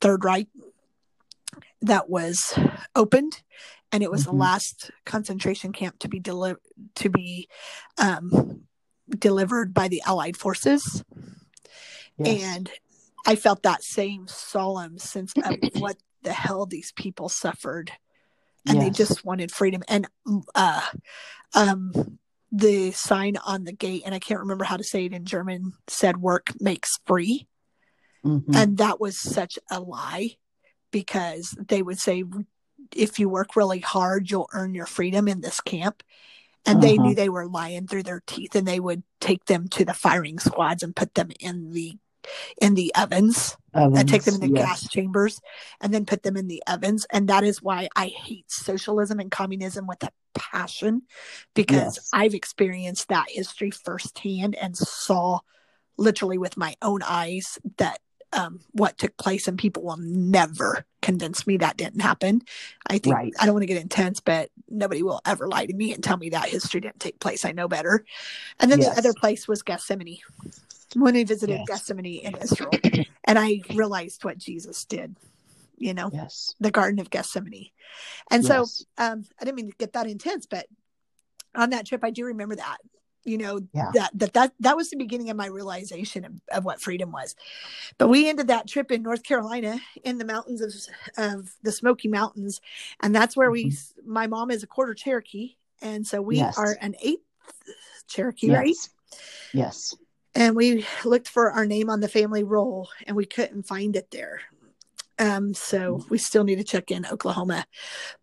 Third 0.00 0.24
Reich 0.24 0.48
that 1.82 2.08
was 2.08 2.58
opened. 2.94 3.42
And 3.92 4.02
it 4.02 4.10
was 4.10 4.24
the 4.24 4.32
Mhm. 4.32 4.38
last 4.38 4.90
concentration 5.04 5.72
camp 5.72 5.98
to 5.98 6.08
be 6.08 6.20
delivered 6.20 6.60
to 6.96 7.08
be 7.10 7.48
um, 7.98 8.66
delivered 9.08 9.74
by 9.74 9.88
the 9.88 10.02
Allied 10.06 10.36
forces 10.36 11.02
yes. 12.18 12.42
and 12.56 12.70
I 13.26 13.34
felt 13.36 13.62
that 13.64 13.82
same 13.82 14.28
solemn 14.28 14.98
sense 14.98 15.32
of 15.44 15.56
what 15.78 15.96
the 16.22 16.32
hell 16.32 16.66
these 16.66 16.92
people 16.92 17.28
suffered, 17.28 17.92
and 18.68 18.80
they 18.80 18.90
just 18.90 19.24
wanted 19.24 19.50
freedom. 19.50 19.82
And 19.88 20.06
uh, 20.54 20.86
um, 21.54 22.18
the 22.52 22.92
sign 22.92 23.36
on 23.44 23.64
the 23.64 23.72
gate, 23.72 24.02
and 24.06 24.14
I 24.14 24.18
can't 24.18 24.40
remember 24.40 24.64
how 24.64 24.76
to 24.76 24.84
say 24.84 25.04
it 25.06 25.12
in 25.12 25.24
German, 25.24 25.72
said 25.88 26.18
"work 26.18 26.52
makes 26.60 26.98
free," 27.06 27.46
Mhm. 28.24 28.54
and 28.54 28.78
that 28.78 29.00
was 29.00 29.18
such 29.18 29.58
a 29.70 29.80
lie 29.80 30.36
because 30.90 31.56
they 31.58 31.82
would 31.82 31.98
say 31.98 32.24
if 32.94 33.18
you 33.18 33.28
work 33.28 33.56
really 33.56 33.80
hard, 33.80 34.30
you'll 34.30 34.48
earn 34.52 34.74
your 34.74 34.86
freedom 34.86 35.28
in 35.28 35.40
this 35.40 35.60
camp. 35.60 36.02
And 36.66 36.82
they 36.82 36.98
Uh-huh. 36.98 37.08
knew 37.08 37.14
they 37.14 37.28
were 37.30 37.46
lying 37.48 37.86
through 37.86 38.02
their 38.02 38.22
teeth, 38.26 38.54
and 38.54 38.68
they 38.68 38.80
would 38.80 39.02
take 39.20 39.46
them 39.46 39.66
to 39.68 39.84
the 39.84 39.94
firing 39.94 40.38
squads 40.38 40.82
and 40.82 40.94
put 40.94 41.14
them 41.14 41.30
in 41.40 41.72
the 41.72 41.96
in 42.60 42.74
the 42.74 42.92
ovens 42.94 43.56
and 43.74 44.08
take 44.08 44.22
them 44.24 44.34
in 44.34 44.40
the 44.40 44.46
Ovens, 44.46 44.60
gas 44.60 44.88
chambers 44.88 45.40
and 45.80 45.92
then 45.92 46.04
put 46.06 46.22
them 46.22 46.36
in 46.36 46.48
the 46.48 46.62
ovens. 46.66 47.06
And 47.12 47.28
that 47.28 47.44
is 47.44 47.62
why 47.62 47.88
I 47.96 48.06
hate 48.08 48.50
socialism 48.50 49.18
and 49.20 49.30
communism 49.30 49.86
with 49.86 50.02
a 50.02 50.10
passion 50.34 51.02
because 51.54 51.96
Yes. 51.96 52.08
I've 52.12 52.34
experienced 52.34 53.08
that 53.08 53.30
history 53.30 53.70
firsthand 53.70 54.54
and 54.56 54.76
saw 54.76 55.40
literally 55.96 56.38
with 56.38 56.56
my 56.56 56.76
own 56.82 57.02
eyes 57.02 57.58
that 57.78 58.00
um, 58.32 58.60
what 58.72 58.98
took 58.98 59.16
place 59.16 59.48
and 59.48 59.58
people 59.58 59.82
will 59.82 59.96
never 59.96 60.84
convince 61.02 61.46
me 61.46 61.56
that 61.56 61.76
didn't 61.76 62.00
happen. 62.00 62.42
I 62.86 62.98
think 62.98 63.16
Right. 63.16 63.32
I 63.40 63.44
don't 63.46 63.54
want 63.54 63.62
to 63.62 63.66
get 63.66 63.82
intense, 63.82 64.20
but 64.20 64.50
nobody 64.68 65.02
will 65.02 65.20
ever 65.26 65.48
lie 65.48 65.66
to 65.66 65.74
me 65.74 65.92
and 65.92 66.02
tell 66.02 66.16
me 66.16 66.30
that 66.30 66.48
history 66.48 66.80
didn't 66.80 67.00
take 67.00 67.18
place. 67.20 67.44
I 67.44 67.52
know 67.52 67.68
better. 67.68 68.04
And 68.60 68.70
then 68.70 68.80
Yes. 68.80 68.94
the 68.94 68.98
other 68.98 69.14
place 69.14 69.48
was 69.48 69.62
Gethsemane. 69.62 70.18
When 70.94 71.14
we 71.14 71.24
visited 71.24 71.58
Yes. 71.58 71.68
Gethsemane 71.68 72.20
in 72.24 72.36
Israel, 72.36 72.72
and 73.24 73.38
I 73.38 73.62
realized 73.74 74.24
what 74.24 74.38
Jesus 74.38 74.84
did, 74.84 75.16
you 75.78 75.94
know, 75.94 76.10
Yes. 76.12 76.54
the 76.60 76.70
Garden 76.70 76.98
of 77.00 77.10
Gethsemane. 77.10 77.70
And 78.30 78.44
so 78.44 78.66
um, 78.98 79.24
I 79.40 79.44
didn't 79.44 79.56
mean 79.56 79.70
to 79.70 79.76
get 79.76 79.92
that 79.94 80.06
intense, 80.06 80.46
but 80.46 80.66
on 81.54 81.70
that 81.70 81.86
trip, 81.86 82.04
I 82.04 82.10
do 82.10 82.24
remember 82.26 82.56
that. 82.56 82.78
You 83.24 83.38
know 83.38 83.60
Yeah. 83.72 83.90
that 83.94 84.10
that 84.14 84.32
that 84.34 84.52
that 84.60 84.76
was 84.76 84.90
the 84.90 84.96
beginning 84.96 85.30
of 85.30 85.36
my 85.36 85.46
realization 85.46 86.24
of, 86.24 86.32
of 86.52 86.64
what 86.64 86.80
freedom 86.80 87.12
was. 87.12 87.34
But 87.98 88.08
we 88.08 88.28
ended 88.28 88.48
that 88.48 88.66
trip 88.68 88.90
in 88.90 89.02
North 89.02 89.22
Carolina 89.22 89.78
in 90.04 90.18
the 90.18 90.24
mountains 90.24 90.60
of 90.60 90.72
of 91.16 91.50
the 91.62 91.72
Smoky 91.72 92.08
Mountains, 92.08 92.60
and 93.02 93.14
that's 93.14 93.36
where 93.36 93.50
we. 93.50 93.72
My 94.06 94.26
mom 94.26 94.50
is 94.50 94.62
a 94.62 94.66
quarter 94.66 94.94
Cherokee, 94.94 95.56
and 95.82 96.06
so 96.06 96.20
we 96.22 96.36
Mm-hmm. 96.36 96.44
Yes. 96.46 96.58
are 96.58 96.76
an 96.80 96.94
eighth 97.02 97.22
Cherokee, 98.08 98.50
right? 98.50 98.68
Yes. 98.68 98.90
Yes. 99.52 99.96
and 100.34 100.54
we 100.54 100.86
looked 101.04 101.28
for 101.28 101.50
our 101.50 101.66
name 101.66 101.90
on 101.90 102.00
the 102.00 102.08
family 102.08 102.44
roll 102.44 102.88
and 103.06 103.16
we 103.16 103.26
couldn't 103.26 103.64
find 103.64 103.96
it 103.96 104.10
there 104.12 104.40
um 105.18 105.52
so 105.54 106.04
we 106.08 106.18
still 106.18 106.44
need 106.44 106.56
to 106.56 106.64
check 106.64 106.90
in 106.92 107.04
oklahoma 107.06 107.66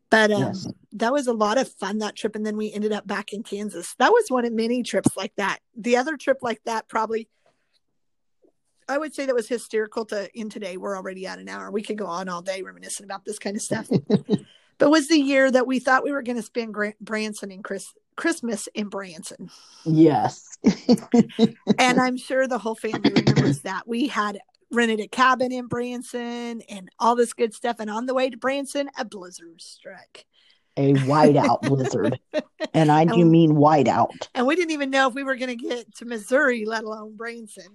but 0.10 0.32
um 0.32 0.42
Yes. 0.42 0.68
that 0.94 1.12
was 1.14 1.28
a 1.28 1.34
lot 1.34 1.58
of 1.58 1.72
fun 1.74 1.98
that 2.00 2.16
trip 2.16 2.36
and 2.36 2.46
then 2.46 2.58
we 2.58 2.72
ended 2.72 2.92
up 2.92 3.06
back 3.08 3.34
in 3.34 3.44
kansas 3.44 3.96
that 4.00 4.12
was 4.12 4.26
one 4.30 4.46
of 4.46 4.54
many 4.54 4.84
trips 4.84 5.16
like 5.18 5.34
that 5.38 5.60
the 5.76 5.98
other 5.98 6.18
trip 6.18 6.40
like 6.42 6.62
that 6.66 6.88
probably 6.88 7.28
i 8.90 8.98
would 8.98 9.14
say 9.14 9.26
that 9.26 9.36
was 9.36 9.48
hysterical 9.48 10.06
to 10.06 10.30
in 10.38 10.50
today 10.50 10.78
we're 10.78 10.96
already 10.96 11.26
at 11.28 11.40
an 11.40 11.50
hour 11.50 11.72
we 11.72 11.82
could 11.82 11.98
go 11.98 12.06
on 12.08 12.30
all 12.30 12.42
day 12.42 12.62
reminiscing 12.62 13.04
about 13.04 13.26
this 13.26 13.40
kind 13.40 13.56
of 13.56 13.62
stuff 13.62 13.88
but 14.78 14.90
was 14.92 15.08
the 15.08 15.18
year 15.20 15.50
that 15.52 15.68
we 15.68 15.80
thought 15.80 16.04
we 16.04 16.12
were 16.12 16.22
going 16.24 16.38
to 16.38 16.44
spend 16.44 16.76
branson 17.02 17.52
and 17.52 17.64
Chris- 17.64 17.94
christmas 18.16 18.68
in 18.74 18.88
branson 18.90 19.50
Yes. 19.86 20.58
and 21.80 22.00
I'm 22.00 22.18
sure 22.18 22.48
the 22.48 22.58
whole 22.58 22.76
family 22.76 23.12
remembers 23.16 23.62
that. 23.62 23.88
We 23.88 24.08
had 24.08 24.40
rented 24.72 25.00
a 25.00 25.08
cabin 25.08 25.52
in 25.52 25.68
Branson 25.68 26.62
and 26.70 26.90
all 27.00 27.16
this 27.16 27.34
good 27.34 27.54
stuff. 27.54 27.78
And 27.80 27.90
on 27.90 28.06
the 28.06 28.14
way 28.14 28.30
to 28.30 28.38
Branson, 28.38 28.90
a 28.98 29.06
blizzard 29.06 29.62
struck. 29.62 30.26
a 30.78 30.94
whiteout 30.94 31.62
blizzard. 31.62 32.20
And 32.74 32.92
I 32.92 33.06
do 33.06 33.22
And- 33.22 33.32
mean 33.32 33.54
whiteout. 33.54 34.28
And 34.36 34.46
we 34.46 34.56
didn't 34.56 34.72
even 34.72 34.90
know 34.90 35.08
if 35.08 35.14
we 35.16 35.24
were 35.24 35.36
going 35.36 35.56
to 35.58 35.64
get 35.70 35.96
to 35.96 36.06
Missouri, 36.06 36.66
let 36.66 36.84
alone 36.84 37.16
Branson. 37.16 37.68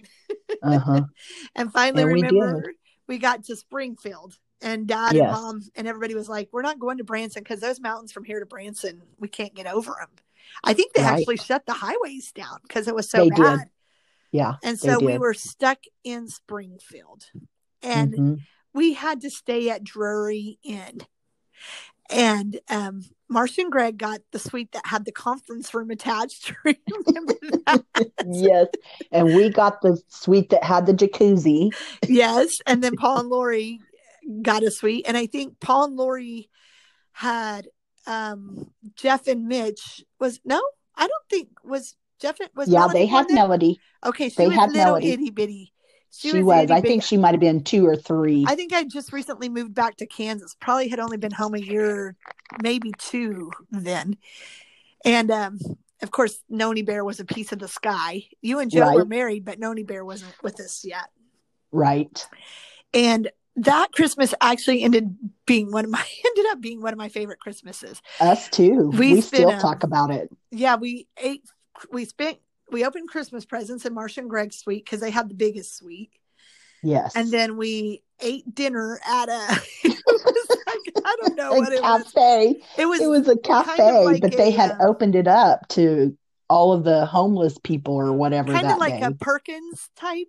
Uh-huh. 0.62 1.02
And 1.54 1.72
finally, 1.72 2.02
And 2.02 2.12
we 2.12 2.22
remember, 2.22 2.72
we 3.08 3.18
got 3.18 3.44
to 3.44 3.56
Springfield. 3.56 4.36
And 4.60 4.86
dad 4.86 5.14
Yes. 5.14 5.22
and 5.24 5.32
mom 5.32 5.60
and 5.74 5.88
everybody 5.88 6.14
was 6.14 6.28
like, 6.28 6.48
We're 6.52 6.62
not 6.62 6.78
going 6.78 6.98
to 6.98 7.04
Branson 7.04 7.42
because 7.42 7.58
those 7.60 7.80
mountains 7.80 8.12
from 8.12 8.24
here 8.24 8.38
to 8.38 8.46
Branson, 8.46 9.02
we 9.18 9.26
can't 9.28 9.54
get 9.54 9.66
over 9.66 9.96
them. 9.98 10.10
I 10.62 10.72
think 10.74 10.92
they 10.92 11.02
Right. 11.02 11.18
actually 11.20 11.38
shut 11.38 11.64
the 11.66 11.72
highways 11.72 12.30
down 12.32 12.58
because 12.62 12.86
it 12.86 12.94
was 12.94 13.10
so 13.10 13.24
They 13.24 13.30
did. 13.30 13.58
Yeah. 14.32 14.54
And 14.62 14.78
so 14.78 14.98
we 14.98 15.18
were 15.18 15.34
stuck 15.34 15.78
in 16.04 16.26
Springfield. 16.28 17.24
And 17.82 18.12
Mhm. 18.14 18.38
we 18.74 18.94
had 18.94 19.20
to 19.20 19.30
stay 19.30 19.68
at 19.70 19.84
Drury 19.84 20.58
Inn. 20.64 21.00
And 22.10 22.60
um, 22.68 23.02
Marcia 23.28 23.62
and 23.62 23.72
Greg 23.72 23.96
got 23.98 24.20
the 24.32 24.38
suite 24.38 24.72
that 24.72 24.86
had 24.86 25.04
the 25.04 25.12
conference 25.12 25.72
room 25.72 25.90
attached. 25.90 26.52
Remember 26.64 27.34
that? 27.66 27.84
yes. 28.26 28.66
And 29.10 29.34
we 29.34 29.48
got 29.50 29.80
the 29.82 30.00
suite 30.08 30.50
that 30.50 30.64
had 30.64 30.86
the 30.86 30.92
jacuzzi. 30.94 31.70
yes. 32.08 32.50
And 32.66 32.82
then 32.82 32.96
Paul 32.96 33.20
and 33.20 33.28
Lori 33.28 33.80
got 34.42 34.62
a 34.62 34.70
suite, 34.70 35.04
and 35.08 35.16
I 35.16 35.26
think 35.26 35.58
Paul 35.60 35.84
and 35.84 35.96
Lori 35.96 36.48
had 37.12 37.68
um 38.06 38.70
Jeff 38.96 39.26
and 39.28 39.46
Mitch 39.46 40.04
was 40.18 40.40
no, 40.44 40.62
I 40.96 41.06
don't 41.06 41.28
think 41.30 41.48
was 41.64 41.94
Jeff 42.22 42.38
was 42.54 42.68
yeah 42.68 42.80
Melody 42.80 42.98
they 43.00 43.06
had? 43.06 43.30
Melody. 43.30 43.80
Okay, 44.04 44.28
she 44.30 44.36
they 44.36 44.46
was 44.48 44.56
had 44.56 44.70
little 44.70 44.84
Melody. 44.84 45.10
itty 45.10 45.30
bitty. 45.30 45.72
She, 46.14 46.42
was. 46.42 46.64
itty 46.64 46.72
I 46.72 46.80
think 46.80 47.02
she 47.02 47.16
might 47.16 47.32
have 47.32 47.40
been 47.40 47.64
two 47.64 47.86
or 47.86 47.96
three. 47.96 48.44
I 48.46 48.54
think 48.54 48.72
I 48.72 48.84
just 48.84 49.12
recently 49.12 49.48
moved 49.48 49.74
back 49.74 49.96
to 49.96 50.06
Kansas. 50.06 50.54
Probably 50.60 50.88
had 50.88 51.00
only 51.00 51.16
been 51.16 51.32
home 51.32 51.54
a 51.54 51.58
year, 51.58 52.16
maybe 52.62 52.92
two 52.98 53.50
then. 53.70 54.16
And 55.04 55.30
um, 55.30 55.58
of 56.02 56.10
course, 56.10 56.38
Noni 56.48 56.82
Bear 56.82 57.04
was 57.04 57.18
a 57.18 57.24
piece 57.24 57.50
of 57.52 57.58
the 57.58 57.68
sky. 57.68 58.24
You 58.40 58.58
and 58.58 58.70
Joe 58.70 58.92
were 58.94 59.04
married, 59.04 59.44
but 59.44 59.58
Noni 59.58 59.82
Bear 59.84 60.04
wasn't 60.04 60.34
with 60.42 60.60
us 60.60 60.84
yet. 60.84 61.08
right. 61.70 62.26
And 62.94 63.30
that 63.56 63.88
Christmas 63.92 64.34
actually 64.40 64.82
ended 64.82 65.16
being 65.46 65.72
one 65.72 65.84
of 65.84 65.90
my 65.90 66.04
ended 66.26 66.44
up 66.52 66.60
being 66.60 66.80
one 66.82 66.92
of 66.92 66.98
my 66.98 67.08
favorite 67.08 67.40
Christmases. 67.40 68.00
Us 68.20 68.48
too. 68.50 68.90
We 68.90 69.14
We, 69.14 69.20
spent 69.22 69.26
still 69.44 69.50
a- 69.50 69.60
talk 69.60 69.82
about 69.82 70.10
it. 70.10 70.30
Yeah, 70.50 70.76
we 70.76 71.06
ate, 71.16 71.42
we 71.90 72.04
spent, 72.04 72.38
we 72.70 72.84
opened 72.84 73.08
Christmas 73.08 73.44
presents 73.44 73.84
in 73.84 73.94
Marsh 73.94 74.18
and 74.18 74.30
Greg's 74.30 74.56
suite 74.56 74.84
because 74.84 75.00
they 75.00 75.10
had 75.10 75.28
the 75.28 75.34
biggest 75.34 75.76
suite. 75.76 76.10
Yes. 76.84 77.14
and 77.14 77.30
then 77.30 77.56
we 77.56 78.02
ate 78.20 78.54
dinner 78.54 78.98
at 79.06 79.28
a 79.28 79.60
it 79.84 80.02
was 80.04 80.58
like, 80.66 81.04
I 81.04 81.16
don't 81.20 81.36
know 81.36 81.52
a 81.52 81.58
what 81.60 81.72
it 81.72 81.80
was. 81.80 82.12
cafe. 82.12 82.60
It 82.76 82.86
was 82.86 83.00
It 83.00 83.06
was 83.06 83.28
a 83.28 83.36
cafe, 83.36 84.04
like 84.04 84.20
but 84.20 84.36
they 84.36 84.50
had 84.50 84.72
uh, 84.72 84.88
opened 84.88 85.14
it 85.14 85.28
up 85.28 85.68
to 85.68 86.16
all 86.50 86.72
of 86.72 86.82
the 86.84 87.06
homeless 87.06 87.56
people 87.62 87.94
or 87.94 88.12
whatever 88.12 88.52
kind 88.52 88.66
of 88.66 88.78
like 88.78 89.00
day. 89.00 89.06
a 89.06 89.12
Perkins 89.12 89.88
type 89.96 90.26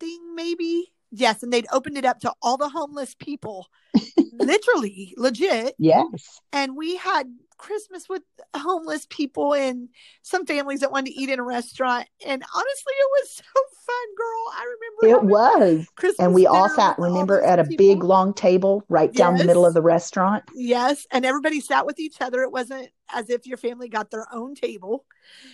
thing, 0.00 0.34
maybe. 0.34 0.92
Yes, 1.12 1.42
and 1.42 1.52
they'd 1.52 1.66
opened 1.72 1.98
it 1.98 2.04
up 2.04 2.20
to 2.20 2.32
all 2.42 2.56
the 2.56 2.68
homeless 2.68 3.14
people, 3.18 3.66
literally, 4.32 5.14
legit. 5.16 5.74
yes. 5.78 6.40
And 6.52 6.76
we 6.76 6.96
had 6.96 7.26
Christmas 7.58 8.08
with 8.08 8.22
homeless 8.56 9.06
people 9.10 9.52
and 9.54 9.88
some 10.22 10.46
families 10.46 10.80
that 10.80 10.90
wanted 10.92 11.10
to 11.12 11.20
eat 11.20 11.28
in 11.28 11.38
a 11.38 11.42
restaurant. 11.44 12.08
And 12.26 12.42
honestly, 12.54 12.92
it 12.98 13.08
was 13.20 13.30
so 13.36 13.60
fun, 13.86 14.06
girl. 14.16 14.52
I 14.54 14.64
remember 15.04 15.26
It 15.26 15.30
was. 15.30 15.86
Christmas 15.96 16.24
And 16.24 16.32
we 16.34 16.46
all 16.46 16.68
sat, 16.70 16.98
remember, 16.98 17.42
at 17.42 17.58
a 17.58 17.64
people. 17.64 17.76
big 17.86 18.02
long 18.02 18.32
table 18.32 18.82
right 18.88 19.12
down 19.12 19.36
the 19.36 19.44
middle 19.44 19.66
of 19.66 19.74
the 19.74 19.82
restaurant. 19.82 20.44
Yes, 20.54 21.06
and 21.10 21.26
everybody 21.26 21.60
sat 21.60 21.84
with 21.86 21.98
each 22.00 22.20
other. 22.22 22.42
It 22.42 22.52
wasn't 22.52 22.88
as 23.12 23.28
if 23.28 23.46
your 23.46 23.58
family 23.58 23.88
got 23.88 24.10
their 24.10 24.26
own 24.32 24.54
table. 24.54 25.04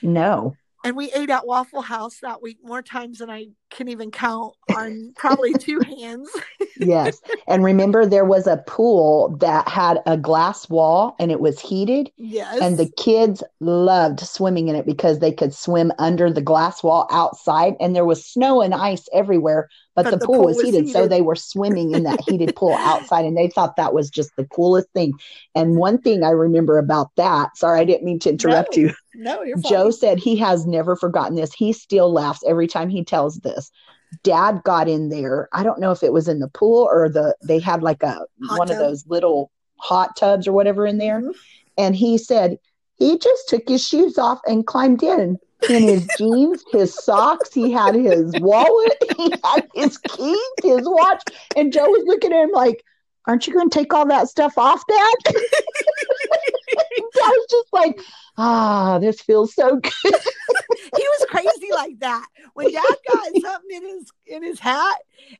No. 0.03 0.55
And 0.85 0.97
we 0.97 1.11
ate 1.13 1.31
at 1.31 1.45
Waffle 1.47 1.83
House 1.83 2.19
that 2.23 2.41
week 2.41 2.59
more 2.63 2.83
times 2.83 3.19
than 3.19 3.29
I 3.31 3.49
can 3.71 3.89
even 3.89 4.11
count 4.11 4.55
on 4.75 5.13
probably 5.17 5.53
two 5.55 5.81
hands. 5.99 6.31
Yes. 6.79 7.21
And 7.47 7.65
remember, 7.65 8.07
there 8.07 8.25
was 8.25 8.47
a 8.47 8.59
pool 8.67 9.37
that 9.41 9.69
had 9.69 9.99
a 10.07 10.17
glass 10.17 10.69
wall 10.69 11.17
and 11.19 11.31
it 11.31 11.41
was 11.41 11.59
heated. 11.61 12.11
Yes. 12.17 12.61
And 12.61 12.79
the 12.79 12.91
kids 12.97 13.43
loved 13.61 14.21
swimming 14.21 14.69
in 14.69 14.77
it 14.77 14.87
because 14.87 15.19
they 15.19 15.33
could 15.33 15.55
swim 15.55 15.93
under 15.99 16.31
the 16.31 16.43
glass 16.43 16.83
wall 16.83 17.09
outside, 17.11 17.75
and 17.81 17.95
there 17.97 18.05
was 18.05 18.25
snow 18.25 18.61
and 18.61 18.75
ice 18.75 19.09
everywhere, 19.13 19.69
but, 19.95 20.05
But 20.05 20.11
the, 20.11 20.17
the 20.19 20.27
pool, 20.27 20.35
pool 20.37 20.45
was 20.47 20.57
was 20.57 20.65
heated. 20.67 20.89
So 20.91 21.09
they 21.09 21.23
were 21.23 21.35
swimming 21.37 21.93
in 21.93 22.03
that 22.03 22.21
heated 22.29 22.55
pool 22.55 22.75
outside, 22.81 23.25
and 23.25 23.37
they 23.37 23.49
thought 23.49 23.77
that 23.77 23.95
was 23.95 24.11
just 24.11 24.31
the 24.37 24.45
coolest 24.45 24.89
thing. 24.93 25.13
And 25.55 25.77
one 25.77 25.99
thing 25.99 26.23
I 26.23 26.31
remember 26.31 26.79
about 26.79 27.09
that, 27.17 27.57
sorry, 27.57 27.81
I 27.81 27.85
didn't 27.85 28.05
mean 28.05 28.19
to 28.21 28.31
interrupt 28.31 28.77
No, 28.77 28.83
you. 28.83 28.93
no, 29.15 29.43
you're 29.43 29.57
fine. 29.59 29.71
Joe 29.73 29.91
said 29.91 30.19
he 30.19 30.37
has 30.37 30.67
never 30.67 30.97
forgotten 30.97 31.35
this. 31.37 31.55
He 31.55 31.73
still 31.73 32.13
laughs 32.13 32.43
every 32.47 32.67
time 32.67 32.91
he 32.91 33.05
tells 33.05 33.39
this. 33.39 33.56
Dad 34.23 34.63
got 34.65 34.89
in 34.89 35.09
there. 35.09 35.49
I 35.53 35.63
don't 35.63 35.81
know 35.81 35.91
if 35.91 36.03
it 36.03 36.13
was 36.13 36.29
in 36.29 36.39
the 36.41 36.49
pool 36.49 36.89
or 36.91 37.09
the 37.09 37.37
they 37.43 37.59
had 37.59 37.83
like 37.83 38.03
a 38.03 38.21
Hot 38.45 38.59
one 38.59 38.71
of 38.71 38.79
those 38.79 39.07
little 39.07 39.51
hot 39.79 40.17
tubs 40.17 40.47
or 40.47 40.53
whatever 40.53 40.87
in 40.87 40.99
there. 40.99 41.21
Mhm. 41.21 41.35
And 41.77 41.97
he 41.97 42.17
said 42.19 42.59
he 42.97 43.19
just 43.19 43.49
took 43.49 43.69
his 43.69 43.87
shoes 43.87 44.17
off 44.19 44.41
and 44.47 44.67
climbed 44.67 45.03
in 45.03 45.39
in 45.69 45.83
his 45.83 46.07
jeans, 46.19 46.65
his 46.73 46.95
socks. 46.95 47.53
He 47.53 47.71
had 47.73 47.95
his 47.95 48.35
wallet, 48.41 49.03
he 49.17 49.35
had 49.45 49.69
his 49.75 49.99
keys, 49.99 50.39
his 50.63 50.89
watch. 50.89 51.23
And 51.57 51.73
Joe 51.73 51.89
was 51.89 52.05
looking 52.07 52.33
at 52.33 52.45
him 52.45 52.53
like, 52.53 52.83
Aren't 53.27 53.47
you 53.49 53.53
going 53.53 53.69
to 53.69 53.77
take 53.77 53.93
all 53.93 54.07
that 54.07 54.29
stuff 54.29 54.57
off, 54.57 54.83
Dad? 54.87 55.35
Dad 57.27 57.33
was 57.37 57.47
just 57.51 57.73
like, 57.73 58.01
Ah, 58.39 58.99
this 59.01 59.21
feels 59.21 59.55
so 59.55 59.77
good. 59.77 59.93
he 60.05 61.03
was 61.03 61.27
crazy 61.29 61.69
like 61.73 61.99
that. 62.01 62.27
When 62.55 62.71
Dad 62.71 62.83
got 63.07 63.27
something 63.41 63.77
in 63.77 63.83
his 63.85 64.13
in 64.27 64.43
his 64.43 64.61
hat 64.61 64.97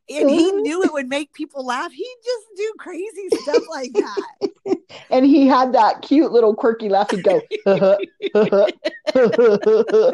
and 0.09 0.31
he 0.31 0.51
Mhm. 0.53 0.63
knew 0.63 0.83
it 0.83 0.93
would 0.93 1.09
make 1.09 1.33
people 1.33 1.65
laugh, 1.65 1.93
he'd 1.93 2.17
just 2.25 2.47
do 2.57 2.73
crazy 2.79 3.29
stuff 3.31 3.63
like 3.69 3.93
that. 3.93 4.33
And 5.11 5.27
he 5.27 5.47
had 5.47 5.73
that 5.75 6.03
cute 6.03 6.33
little 6.33 6.55
quirky 6.55 6.89
laugh. 6.89 7.11
He'd 7.11 7.23
go, 7.23 7.41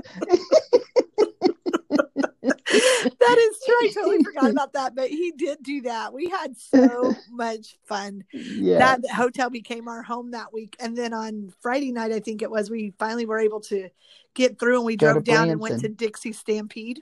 that 2.73 3.39
is 3.39 3.59
true. 3.65 3.75
I 3.81 3.93
totally 3.95 4.19
forgot 4.25 4.51
about 4.51 4.73
that, 4.75 4.95
but 4.95 5.09
he 5.09 5.33
did 5.37 5.59
do 5.63 5.83
that. 5.83 6.13
We 6.13 6.29
had 6.29 6.57
so 6.57 7.15
much 7.31 7.77
fun. 7.87 8.25
yeah. 8.33 8.79
That 8.79 9.11
hotel 9.11 9.51
became 9.51 9.89
our 9.89 10.03
home 10.03 10.31
that 10.33 10.53
week. 10.53 10.77
And 10.81 10.97
then 10.97 11.13
on 11.13 11.53
Friday 11.61 11.93
night, 11.93 12.13
I 12.13 12.21
think 12.21 12.43
it 12.43 12.51
was, 12.51 12.71
we 12.71 12.93
finally 12.99 13.27
were 13.27 13.39
able 13.39 13.61
to 13.63 13.89
get 14.35 14.59
through 14.59 14.77
and 14.77 14.87
we 14.87 14.97
Go 14.97 15.13
drove 15.13 15.25
down 15.25 15.51
and 15.51 15.61
went 15.61 15.81
to 15.81 15.89
Dixie 15.89 16.33
Stampede. 16.33 17.01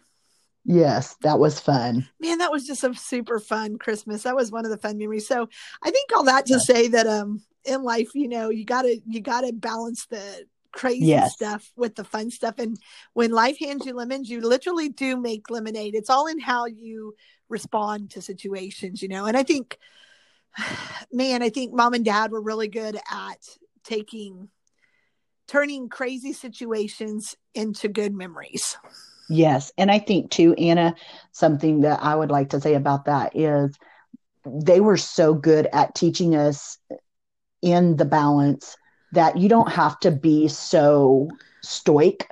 yes, 0.64 1.16
that 1.23 1.39
was 1.39 1.59
fun. 1.61 2.09
Man, 2.21 2.39
that 2.39 2.51
was 2.53 2.66
just 2.66 2.85
a 2.85 2.95
super 2.95 3.39
fun 3.41 3.79
Christmas. 3.79 4.25
That 4.25 4.37
was 4.37 4.51
one 4.51 4.64
of 4.64 4.71
the 4.71 4.79
fun 4.79 4.99
memories. 4.99 5.27
So 5.27 5.49
I 5.83 5.91
think 5.91 6.11
all 6.14 6.25
that 6.25 6.47
to 6.47 6.61
say 6.61 6.89
that 6.89 7.07
um 7.07 7.43
in 7.64 7.83
life, 7.83 8.11
you 8.14 8.29
know, 8.29 8.51
you 8.51 8.64
gotta 8.64 9.01
you 9.07 9.21
gotta 9.21 9.53
balance 9.53 10.07
the 10.07 10.45
crazy 10.73 11.07
Yes. 11.07 11.35
stuff 11.35 11.71
with 11.77 11.95
the 11.95 12.05
fun 12.05 12.31
stuff. 12.31 12.55
And 12.59 12.79
when 13.12 13.31
life 13.33 13.59
hands 13.59 13.87
you 13.87 13.95
lemons, 13.95 14.31
you 14.31 14.41
literally 14.41 14.89
do 14.89 15.16
make 15.16 15.51
lemonade. 15.51 15.95
It's 15.95 16.11
all 16.11 16.27
in 16.27 16.39
how 16.39 16.66
you 16.66 17.14
respond 17.49 18.11
to 18.11 18.23
situations, 18.23 19.03
you 19.03 19.09
know. 19.09 19.27
And 19.27 19.37
I 19.37 19.43
think 19.43 19.79
man, 21.12 21.43
I 21.43 21.49
think 21.49 21.73
mom 21.73 21.95
and 21.95 22.05
dad 22.05 22.33
were 22.33 22.43
really 22.43 22.68
good 22.68 22.97
at 23.11 23.39
taking 23.85 24.49
turning 25.47 25.89
crazy 25.89 26.33
situations 26.33 27.35
into 27.55 27.89
good 27.89 28.14
memories. 28.14 28.77
Yes. 29.29 29.73
And 29.77 29.91
I 29.91 29.99
think 29.99 30.31
too, 30.31 30.55
Anna, 30.55 30.95
something 31.33 31.81
that 31.81 32.03
I 32.03 32.14
would 32.14 32.31
like 32.31 32.51
to 32.51 32.61
say 32.61 32.75
about 32.75 33.07
that 33.07 33.37
is 33.37 33.77
they 34.45 34.81
were 34.81 34.97
so 34.97 35.35
good 35.35 35.68
at 35.73 35.95
teaching 35.95 36.35
us 36.35 36.79
in 37.62 37.97
the 37.97 38.05
balance 38.05 38.77
that 39.12 39.36
you 39.36 39.48
don't 39.48 39.70
have 39.70 39.98
to 40.00 40.11
be 40.11 40.48
so 40.48 41.28
stoic. 41.62 42.30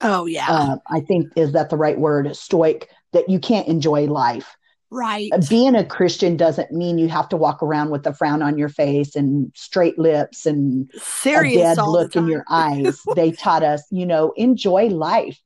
Oh 0.00 0.26
yeah. 0.26 0.46
Uh, 0.48 0.76
I 0.90 1.00
think 1.00 1.32
is 1.36 1.52
that 1.52 1.70
the 1.70 1.76
right 1.76 1.98
word? 1.98 2.34
Stoic 2.36 2.88
that 3.12 3.28
you 3.28 3.38
can't 3.38 3.66
enjoy 3.66 4.04
life. 4.04 4.56
right. 4.90 5.30
Uh, 5.32 5.40
Being 5.48 5.74
a 5.74 5.84
Christian 5.84 6.36
doesn't 6.36 6.72
mean 6.72 6.98
you 6.98 7.08
have 7.08 7.28
to 7.30 7.36
walk 7.36 7.62
around 7.62 7.90
with 7.90 8.06
a 8.06 8.14
frown 8.14 8.42
on 8.42 8.58
your 8.58 8.68
face 8.68 9.16
and 9.16 9.50
straight 9.54 9.98
lips 9.98 10.46
and 10.46 10.90
Serious 10.94 11.72
a 11.72 11.76
dead 11.76 11.82
look 11.86 12.14
in 12.16 12.28
your 12.28 12.44
eyes. 12.50 13.00
they 13.16 13.32
taught 13.32 13.62
us, 13.62 13.82
you 13.90 14.06
know, 14.06 14.32
enjoy 14.36 14.86
life. 14.88 15.40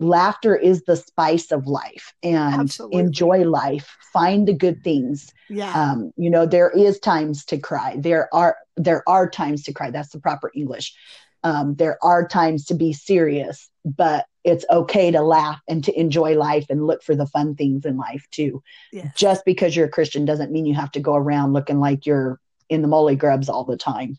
Laughter 0.00 0.56
is 0.56 0.82
the 0.84 0.96
spice 0.96 1.52
of 1.52 1.66
life 1.66 2.14
and 2.22 2.60
Absolutely. 2.60 3.00
enjoy 3.00 3.44
life. 3.44 3.96
Find 4.12 4.48
the 4.48 4.54
good 4.54 4.82
things. 4.82 5.30
Yeah. 5.48 5.72
Um, 5.72 6.12
you 6.16 6.30
know, 6.30 6.46
there 6.46 6.70
is 6.70 6.98
times 6.98 7.44
to 7.46 7.58
cry. 7.58 7.96
There 7.98 8.34
are 8.34 8.56
there 8.76 9.06
are 9.06 9.28
times 9.28 9.64
to 9.64 9.72
cry. 9.72 9.90
That's 9.90 10.08
the 10.08 10.20
proper 10.20 10.50
English. 10.54 10.94
Um, 11.42 11.74
there 11.74 11.98
are 12.02 12.26
times 12.26 12.66
to 12.66 12.74
be 12.74 12.92
serious, 12.92 13.68
but 13.84 14.26
it's 14.42 14.64
okay 14.70 15.10
to 15.10 15.20
laugh 15.20 15.60
and 15.68 15.84
to 15.84 15.98
enjoy 15.98 16.36
life 16.36 16.66
and 16.70 16.86
look 16.86 17.02
for 17.02 17.14
the 17.14 17.26
fun 17.26 17.54
things 17.54 17.84
in 17.84 17.96
life 17.96 18.26
too. 18.30 18.62
Yes. 18.92 19.14
Just 19.16 19.44
because 19.44 19.76
you're 19.76 19.86
a 19.86 19.90
Christian 19.90 20.24
doesn't 20.24 20.50
mean 20.50 20.66
you 20.66 20.74
have 20.74 20.92
to 20.92 21.00
go 21.00 21.14
around 21.14 21.52
looking 21.52 21.78
like 21.78 22.06
you're 22.06 22.40
in 22.68 22.82
the 22.82 22.88
mulligrubs 22.88 23.48
all 23.48 23.64
the 23.64 23.76
time. 23.76 24.18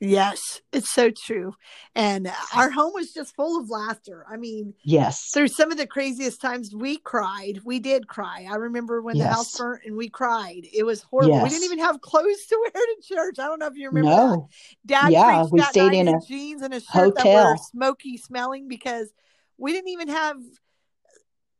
Yes, 0.00 0.62
it's 0.72 0.88
so 0.88 1.10
true. 1.10 1.52
And 1.94 2.32
our 2.54 2.70
home 2.70 2.92
was 2.94 3.12
just 3.12 3.36
full 3.36 3.60
of 3.60 3.68
laughter. 3.68 4.24
I 4.28 4.38
mean, 4.38 4.72
Yes. 4.82 5.30
through 5.32 5.48
some 5.48 5.70
of 5.70 5.76
the 5.76 5.86
craziest 5.86 6.40
times 6.40 6.74
we 6.74 6.96
cried. 6.96 7.60
We 7.64 7.78
did 7.80 8.08
cry. 8.08 8.46
I 8.50 8.54
remember 8.56 9.02
when 9.02 9.18
the 9.18 9.26
house 9.26 9.50
Yes. 9.50 9.58
burnt 9.58 9.82
and 9.84 9.96
we 9.96 10.08
cried. 10.08 10.62
It 10.72 10.84
was 10.84 11.02
horrible. 11.02 11.42
We 11.42 11.50
didn't 11.50 11.64
even 11.64 11.80
have 11.80 12.00
clothes 12.00 12.46
to 12.46 12.56
wear 12.60 12.70
to 12.86 12.96
church. 13.02 13.38
I 13.38 13.44
don't 13.44 13.58
know 13.58 13.66
if 13.66 13.76
you 13.76 13.90
remember 13.90 14.10
that. 14.10 14.48
Dad 14.86 15.12
Yeah, 15.12 15.44
we 15.50 15.60
that 15.60 15.70
stayed 15.72 15.92
in 15.92 16.08
in 16.08 16.14
a 16.14 16.20
jeans 16.26 16.62
and 16.62 16.72
a 16.72 16.80
shirt 16.80 17.14
that 17.16 17.24
hotel. 17.26 17.50
were 17.50 17.56
smoky 17.58 18.16
smelling 18.16 18.68
because 18.68 19.12
we 19.58 19.72
didn't 19.72 19.90
even 19.90 20.08
have 20.08 20.36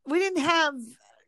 we 0.06 0.18
didn't 0.18 0.42
have 0.42 0.74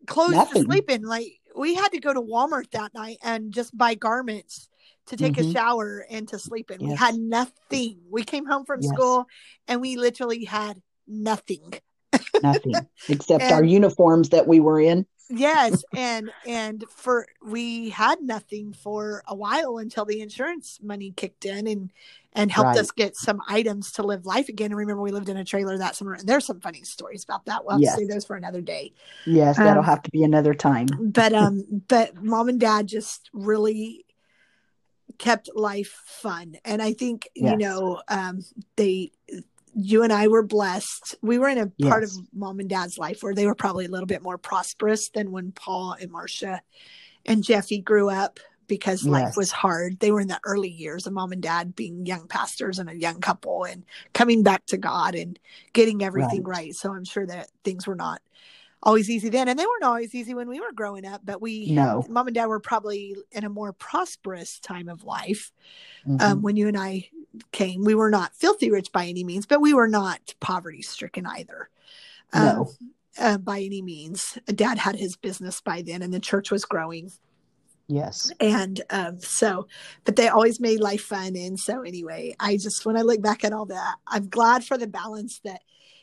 clothes 0.06 0.32
Nothing. 0.32 0.62
to 0.62 0.66
sleep 0.66 0.90
in. 0.90 1.02
Like 1.02 1.26
we 1.54 1.74
had 1.74 1.92
to 1.92 2.00
go 2.00 2.14
to 2.14 2.22
Walmart 2.22 2.70
that 2.70 2.94
night 2.94 3.18
and 3.22 3.52
just 3.52 3.76
buy 3.76 3.94
garments 3.94 4.68
to 5.06 5.16
take 5.16 5.36
a 5.38 5.42
Mhm. 5.42 5.52
shower 5.52 6.06
and 6.10 6.28
to 6.28 6.38
sleep 6.38 6.70
in. 6.70 6.80
We 6.80 6.94
had 6.94 7.16
nothing. 7.16 7.98
We 8.10 8.24
came 8.24 8.46
home 8.46 8.64
from 8.64 8.82
Yes. 8.82 8.92
school 8.92 9.26
and 9.68 9.80
we 9.80 9.96
literally 9.96 10.44
had 10.44 10.80
nothing. 11.06 11.74
Nothing 12.42 12.86
except 13.08 13.44
our 13.50 13.64
uniforms 13.64 14.30
that 14.30 14.46
we 14.46 14.60
were 14.60 14.80
in. 14.80 15.06
yes 15.28 15.84
and 15.96 16.30
and 16.46 16.84
for 16.90 17.26
we 17.42 17.88
had 17.90 18.20
nothing 18.20 18.72
for 18.72 19.22
a 19.26 19.34
while 19.34 19.78
until 19.78 20.04
the 20.04 20.20
insurance 20.20 20.78
money 20.82 21.12
kicked 21.16 21.44
in 21.46 21.66
and 21.66 21.90
and 22.34 22.50
helped 22.50 22.68
Right. 22.68 22.80
us 22.80 22.90
get 22.90 23.16
some 23.16 23.40
items 23.48 23.92
to 23.92 24.02
live 24.02 24.26
life 24.26 24.48
again 24.48 24.72
and 24.72 24.76
remember 24.78 25.00
we 25.02 25.10
lived 25.10 25.28
in 25.28 25.36
a 25.36 25.44
trailer 25.44 25.78
that 25.78 25.96
summer 25.96 26.14
and 26.14 26.28
there's 26.28 26.44
some 26.44 26.60
funny 26.60 26.82
stories 26.82 27.24
about 27.24 27.46
that 27.46 27.64
we'll 27.64 27.72
have 27.72 27.80
Yes. 27.80 27.94
to 27.94 28.00
save 28.00 28.08
those 28.10 28.24
for 28.24 28.36
another 28.36 28.60
day 28.60 28.92
Yes, 29.24 29.56
that'll 29.56 29.82
Um, 29.82 29.84
have 29.84 30.02
to 30.02 30.10
be 30.10 30.22
another 30.24 30.54
time. 30.54 30.88
but 30.98 31.32
um 31.32 31.64
but 31.88 32.22
mom 32.22 32.48
and 32.48 32.60
dad 32.60 32.86
just 32.86 33.30
really 33.32 34.04
kept 35.22 35.48
life 35.54 36.02
fun. 36.04 36.56
And 36.64 36.82
i 36.82 36.92
think 36.92 37.28
you 37.34 37.56
know 37.56 38.02
um 38.08 38.40
they 38.76 39.12
you 39.74 40.02
and 40.02 40.12
i 40.12 40.26
were 40.28 40.42
blessed. 40.42 41.14
We 41.22 41.38
were 41.38 41.48
in 41.48 41.58
a 41.58 41.72
part 41.88 42.02
of 42.04 42.10
mom 42.34 42.58
and 42.60 42.68
dad's 42.68 42.98
life 42.98 43.22
where 43.22 43.34
they 43.34 43.46
were 43.46 43.54
probably 43.54 43.86
a 43.86 43.88
little 43.88 44.06
bit 44.14 44.22
more 44.22 44.36
prosperous 44.36 45.08
than 45.10 45.30
when 45.30 45.52
paul 45.52 45.96
and 46.00 46.10
marcia 46.10 46.60
and 47.24 47.44
jeffy 47.44 47.78
grew 47.80 48.10
up 48.10 48.40
because 48.66 49.06
life 49.06 49.28
Yes. 49.28 49.36
was 49.36 49.50
hard. 49.52 50.00
They 50.00 50.10
were 50.10 50.20
in 50.20 50.28
the 50.28 50.40
early 50.44 50.70
years 50.70 51.06
of 51.06 51.12
mom 51.12 51.32
and 51.32 51.42
dad 51.42 51.76
being 51.76 52.04
young 52.06 52.26
pastors 52.26 52.78
and 52.80 52.90
a 52.90 52.96
young 52.96 53.20
couple 53.20 53.64
and 53.64 53.84
coming 54.14 54.42
back 54.42 54.66
to 54.66 54.76
god 54.76 55.14
and 55.14 55.38
getting 55.72 56.02
everything 56.02 56.42
Right. 56.42 56.56
right. 56.58 56.74
So 56.74 56.92
i'm 56.92 57.04
sure 57.04 57.26
that 57.26 57.48
things 57.64 57.86
were 57.86 58.00
not 58.06 58.20
always 58.82 59.08
easy 59.08 59.28
then 59.28 59.48
and 59.48 59.58
they 59.58 59.64
weren't 59.66 59.84
always 59.84 60.14
easy 60.14 60.34
when 60.34 60.48
we 60.48 60.60
were 60.60 60.72
growing 60.72 61.06
up 61.06 61.20
but 61.24 61.40
we 61.40 61.70
No. 61.72 62.04
mom 62.08 62.26
and 62.26 62.34
dad 62.34 62.46
were 62.46 62.60
probably 62.60 63.16
in 63.30 63.44
a 63.44 63.48
more 63.48 63.72
prosperous 63.72 64.58
time 64.58 64.88
of 64.88 65.04
life 65.04 65.52
Mhm. 66.06 66.20
um, 66.20 66.42
when 66.42 66.56
you 66.56 66.68
and 66.68 66.76
i 66.76 67.08
came 67.52 67.84
we 67.84 67.94
were 67.94 68.10
not 68.10 68.34
filthy 68.34 68.70
rich 68.70 68.90
by 68.92 69.06
any 69.06 69.24
means 69.24 69.46
but 69.46 69.60
we 69.60 69.72
were 69.72 69.88
not 69.88 70.34
poverty 70.40 70.82
stricken 70.82 71.26
either 71.26 71.68
um, 72.32 72.42
No. 72.44 72.70
uh, 73.18 73.38
by 73.38 73.60
any 73.60 73.82
means 73.82 74.36
dad 74.46 74.78
had 74.78 74.96
his 74.96 75.16
business 75.16 75.60
by 75.60 75.82
then 75.82 76.02
and 76.02 76.12
the 76.12 76.20
church 76.20 76.50
was 76.50 76.64
growing 76.64 77.10
yes. 77.86 78.32
and 78.40 78.80
um, 78.90 79.20
so 79.20 79.66
but 80.04 80.16
they 80.16 80.28
always 80.28 80.58
made 80.60 80.80
life 80.80 81.02
fun 81.02 81.36
and 81.36 81.58
so 81.58 81.82
anyway 81.82 82.34
i 82.40 82.56
just 82.56 82.84
when 82.84 82.96
i 82.96 83.02
look 83.02 83.22
back 83.22 83.44
at 83.44 83.52
all 83.52 83.66
that 83.66 83.94
i'm 84.08 84.28
glad 84.28 84.64
for 84.64 84.76
the 84.76 84.86
balance 84.88 85.40
that 85.44 85.62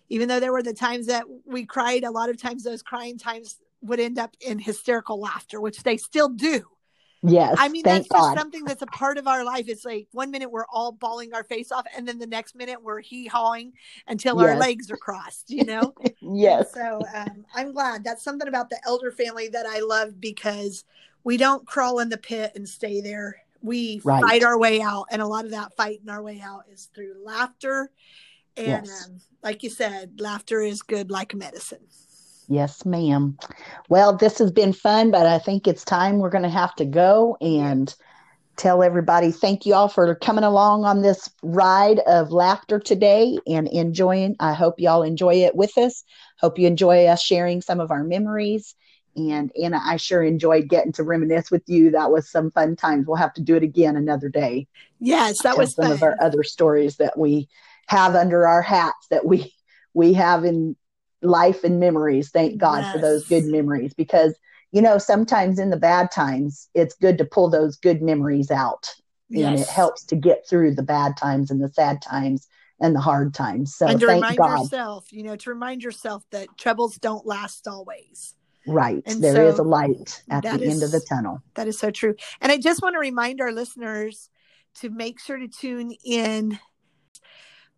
even 0.10 0.28
though 0.28 0.40
there 0.40 0.52
were 0.52 0.64
the 0.64 0.74
times 0.74 1.06
that 1.08 1.26
we 1.46 1.66
cried 1.66 2.04
a 2.04 2.12
lot 2.12 2.30
of 2.30 2.38
times 2.38 2.64
those 2.64 2.82
crying 2.82 3.18
times 3.18 3.58
would 3.82 4.00
end 4.00 4.20
up 4.20 4.36
in 4.42 4.60
hysterical 4.60 5.20
laughter 5.20 5.62
which 5.62 5.84
they 5.84 5.98
still 5.98 6.30
do 6.30 6.64
Yes. 7.22 7.56
i 7.60 7.68
mean 7.70 7.84
that's 7.84 8.08
just 8.08 8.34
something 8.34 8.64
that's 8.64 8.82
a 8.82 8.88
part 8.88 9.18
of 9.18 9.28
our 9.28 9.44
life 9.44 9.66
it's 9.68 9.86
like 9.86 10.08
one 10.12 10.32
minute 10.32 10.52
we're 10.52 10.66
all 10.72 10.92
bawling 10.92 11.34
our 11.34 11.44
face 11.44 11.72
off 11.72 11.86
and 11.96 12.08
then 12.08 12.18
the 12.18 12.28
next 12.28 12.56
minute 12.56 12.82
we're 12.82 13.02
hee-hawing 13.02 13.74
until 14.08 14.40
our 14.40 14.56
legs 14.58 14.90
are 14.90 14.98
crossed 14.98 15.50
you 15.50 15.66
know 15.66 15.94
Yes. 16.22 16.74
so 16.74 17.06
um, 17.14 17.46
I'm 17.56 17.72
glad. 17.74 18.04
That's 18.04 18.24
something 18.24 18.48
about 18.48 18.70
the 18.70 18.80
elder 18.86 19.12
family 19.12 19.48
that 19.50 19.66
I 19.66 19.80
love 19.80 20.20
because 20.22 20.84
we 21.24 21.38
don't 21.38 21.66
crawl 21.66 22.00
in 22.00 22.10
the 22.10 22.18
pit 22.18 22.52
and 22.56 22.68
stay 22.68 23.02
there. 23.02 23.38
We 23.62 24.02
Right. 24.04 24.22
fight 24.22 24.44
our 24.44 24.58
way 24.58 24.82
out, 24.82 25.08
and 25.12 25.22
a 25.22 25.28
lot 25.28 25.46
of 25.46 25.52
that 25.52 25.76
fighting 25.76 26.10
our 26.10 26.22
way 26.22 26.42
out 26.42 26.64
is 26.72 26.90
through 26.94 27.16
laughter. 27.24 27.92
And 28.58 28.86
Yes. 28.86 29.06
um, 29.06 29.22
like 29.44 29.64
you 29.64 29.70
said, 29.70 30.20
laughter 30.20 30.62
is 30.62 30.82
good 30.82 31.10
like 31.12 31.34
medicine. 31.34 31.88
Yes, 32.48 32.84
ma'am. 32.86 33.38
Well, 33.90 34.16
this 34.18 34.40
has 34.40 34.52
been 34.52 34.74
fun, 34.74 35.12
but 35.12 35.28
I 35.28 35.38
think 35.38 35.68
it's 35.68 35.86
time 35.86 36.18
we're 36.18 36.30
going 36.32 36.44
to 36.44 36.50
have 36.50 36.76
to 36.76 36.86
go 36.86 37.38
and 37.42 37.94
tell 38.58 38.84
everybody 38.84 39.32
thank 39.32 39.66
you 39.66 39.74
all 39.74 39.88
for 39.88 40.14
coming 40.16 40.44
along 40.44 40.84
on 40.84 41.02
this 41.02 41.30
ride 41.44 42.00
of 42.00 42.32
laughter 42.32 42.80
today 42.80 43.38
and 43.48 43.68
enjoying. 43.70 44.36
I 44.40 44.54
hope 44.54 44.80
y'all 44.80 45.04
enjoy 45.04 45.36
it 45.36 45.56
with 45.56 45.78
us. 45.78 46.04
Hope 46.40 46.60
you 46.60 46.68
enjoy 46.68 47.06
us 47.06 47.22
sharing 47.22 47.62
some 47.62 47.80
of 47.80 47.92
our 47.92 48.04
memories. 48.04 48.76
And 49.16 49.52
Anna, 49.62 49.80
I 49.84 49.98
sure 49.98 50.24
enjoyed 50.24 50.70
getting 50.70 50.92
to 50.94 51.04
reminisce 51.04 51.52
with 51.52 51.64
you. 51.68 51.92
That 51.92 52.12
was 52.12 52.30
some 52.30 52.52
fun 52.52 52.76
times. 52.76 53.08
We'll 53.08 53.16
have 53.18 53.34
to 53.36 53.42
do 53.42 53.56
it 53.56 53.64
again 53.64 53.96
another 53.96 54.28
day. 54.28 54.68
Yes, 55.00 55.42
that 55.44 55.58
was 55.58 55.74
some 55.74 55.86
fun. 55.86 55.94
of 55.94 56.04
our 56.04 56.16
other 56.20 56.44
stories 56.44 56.98
that 56.98 57.18
we 57.18 57.48
have 57.90 58.16
under 58.16 58.48
our 58.48 58.62
hats 58.62 59.08
that 59.10 59.26
we 59.26 59.54
we 59.94 60.14
have 60.14 60.46
in 60.46 60.76
life 61.22 61.64
and 61.64 61.80
memories. 61.80 62.30
Thank 62.30 62.60
god 62.60 62.86
for 62.92 63.00
those 63.00 63.26
good 63.26 63.46
memories 63.46 63.94
because 63.94 64.38
you 64.72 64.82
know 64.82 64.98
sometimes 64.98 65.60
in 65.60 65.72
the 65.72 65.78
bad 65.78 66.12
times 66.12 66.70
it's 66.74 66.96
good 66.96 67.18
to 67.18 67.26
pull 67.26 67.50
those 67.50 67.76
good 67.76 68.02
memories 68.02 68.52
out. 68.52 68.88
And 69.32 69.60
it 69.60 69.70
helps 69.70 70.06
to 70.06 70.16
get 70.16 70.48
through 70.50 70.74
the 70.74 70.82
bad 70.84 71.16
times 71.16 71.52
and 71.52 71.62
the 71.62 71.70
sad 71.70 72.02
times 72.02 72.48
and 72.82 72.96
the 72.96 73.00
hard 73.00 73.34
times. 73.34 73.76
So 73.76 73.88
and 73.88 74.00
to 74.00 74.08
remind 74.08 74.38
god. 74.38 74.62
yourself, 74.62 75.12
you 75.12 75.24
know, 75.24 75.36
to 75.36 75.50
remind 75.50 75.84
yourself 75.84 76.24
that 76.32 76.48
troubles 76.58 76.96
don't 76.96 77.26
last 77.26 77.68
always. 77.68 78.34
right. 78.66 79.04
And 79.06 79.24
there 79.24 79.44
is 79.44 79.58
so 79.58 79.64
a 79.64 79.66
light 79.66 80.24
at 80.32 80.42
the 80.42 80.50
that 80.50 80.62
end 80.62 80.84
of 80.84 80.92
the 80.92 81.02
tunnel. 81.08 81.44
That 81.56 81.68
is 81.68 81.78
so 81.78 81.92
true. 81.92 82.16
And 82.42 82.52
I 82.52 82.58
just 82.58 82.82
want 82.82 82.96
to 82.96 83.00
remind 83.00 83.40
our 83.40 83.52
listeners 83.52 84.30
to 84.76 84.90
make 84.90 85.20
sure 85.20 85.38
to 85.38 85.48
tune 85.48 85.92
in. 86.04 86.58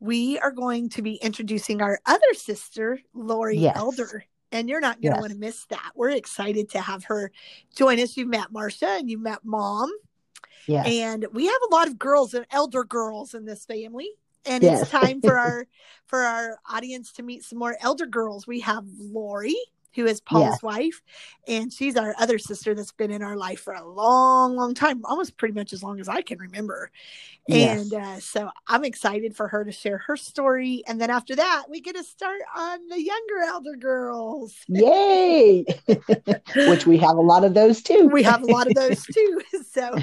We 0.01 0.39
are 0.39 0.51
going 0.51 0.89
to 0.89 1.03
be 1.03 1.13
introducing 1.15 1.79
our 1.81 1.99
other 2.07 2.33
sister, 2.33 2.99
Lori 3.13 3.59
Yes. 3.59 3.77
Elder. 3.77 4.25
And 4.51 4.67
you're 4.67 4.81
not 4.81 4.99
going 4.99 5.13
to 5.13 5.17
Yes. 5.17 5.21
want 5.21 5.31
to 5.33 5.37
miss 5.39 5.65
that. 5.67 5.91
We're 5.95 6.09
excited 6.09 6.69
to 6.71 6.81
have 6.81 7.03
her 7.05 7.31
join 7.75 7.99
us. 7.99 8.17
You've 8.17 8.27
met 8.27 8.51
Marcia 8.51 8.87
and 8.89 9.09
you've 9.09 9.21
met 9.21 9.45
mom. 9.45 9.89
yes 10.67 10.87
And 10.87 11.27
we 11.31 11.45
have 11.45 11.61
a 11.69 11.73
lot 11.73 11.87
of 11.87 11.99
girls 11.99 12.33
and 12.33 12.45
elder 12.51 12.83
girls 12.83 13.35
in 13.35 13.45
this 13.45 13.63
family. 13.63 14.09
And 14.45 14.63
Yes. 14.63 14.81
it's 14.81 14.91
time 14.91 15.21
for 15.21 15.37
our 15.45 15.67
for 16.07 16.19
our 16.21 16.57
audience 16.67 17.11
to 17.13 17.23
meet 17.23 17.43
some 17.45 17.59
more 17.59 17.77
elder 17.79 18.07
girls. 18.07 18.47
We 18.47 18.61
have 18.61 18.83
Lori, 18.99 19.55
who 19.95 20.05
is 20.05 20.21
Paul's 20.21 20.61
Yes. 20.61 20.63
wife, 20.63 21.01
and 21.47 21.71
she's 21.71 21.97
our 21.97 22.15
other 22.19 22.37
sister 22.39 22.73
that's 22.75 22.91
been 22.91 23.11
in 23.11 23.21
our 23.21 23.37
life 23.37 23.59
for 23.61 23.73
a 23.73 23.87
long, 23.87 24.55
long 24.55 24.73
time, 24.73 25.01
almost 25.05 25.37
pretty 25.37 25.53
much 25.53 25.73
as 25.73 25.83
long 25.83 25.99
as 25.99 26.09
I 26.09 26.21
can 26.21 26.39
remember. 26.39 26.91
Yes. 27.47 27.81
And 27.81 27.93
uh, 27.93 28.19
so 28.19 28.49
I'm 28.67 28.85
excited 28.85 29.35
for 29.35 29.47
her 29.49 29.65
to 29.65 29.71
share 29.71 29.99
her 29.99 30.17
story. 30.17 30.83
And 30.87 31.01
then 31.01 31.09
after 31.09 31.35
that, 31.35 31.65
we 31.69 31.81
get 31.81 31.95
to 31.95 32.03
start 32.03 32.41
on 32.55 32.87
the 32.89 33.01
younger 33.01 33.39
elder 33.47 33.75
girls. 33.75 34.55
yay 34.67 35.65
which 36.63 36.85
we 36.85 36.97
have 36.97 37.17
a 37.17 37.21
lot 37.21 37.43
of 37.43 37.53
those 37.53 37.81
too 37.81 38.09
We 38.11 38.23
have 38.23 38.43
a 38.43 38.47
lot 38.47 38.67
of 38.67 38.73
those 38.73 39.05
too. 39.07 39.41
So 39.71 39.97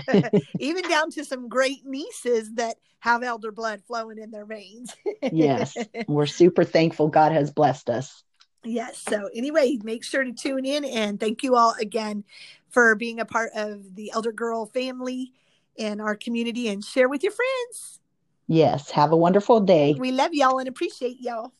even 0.59 0.89
down 0.89 1.11
to 1.13 1.25
some 1.25 1.49
great 1.49 1.85
nieces 1.85 2.55
that 2.55 2.77
have 3.01 3.23
elder 3.23 3.53
blood 3.53 3.83
flowing 3.87 4.19
in 4.19 4.31
their 4.31 4.47
veins. 4.47 4.95
yes 5.31 5.87
we're 6.07 6.27
super 6.27 6.65
thankful 6.65 7.09
god 7.09 7.33
has 7.33 7.51
blessed 7.51 7.91
us 7.91 8.23
Yes. 8.69 8.99
So, 8.99 9.31
anyway, 9.35 9.79
make 9.83 10.05
sure 10.05 10.23
to 10.23 10.33
tune 10.33 10.67
in 10.67 10.85
and 10.85 11.19
thank 11.19 11.43
you 11.43 11.57
all 11.57 11.75
again 11.81 12.25
for 12.69 12.95
being 12.95 13.19
a 13.19 13.25
part 13.25 13.51
of 13.55 13.95
the 13.95 14.11
Elder 14.13 14.33
Girl 14.33 14.67
family 14.67 15.33
and 15.79 16.01
our 16.03 16.15
community 16.15 16.69
and 16.69 16.85
share 16.85 17.09
with 17.09 17.23
your 17.23 17.33
friends. 17.33 18.01
yes 18.47 18.91
have 18.91 19.13
a 19.13 19.17
wonderful 19.17 19.61
day 19.61 19.95
We 19.99 20.13
love 20.13 20.35
y'all 20.35 20.59
and 20.59 20.69
appreciate 20.69 21.21
y'all. 21.21 21.53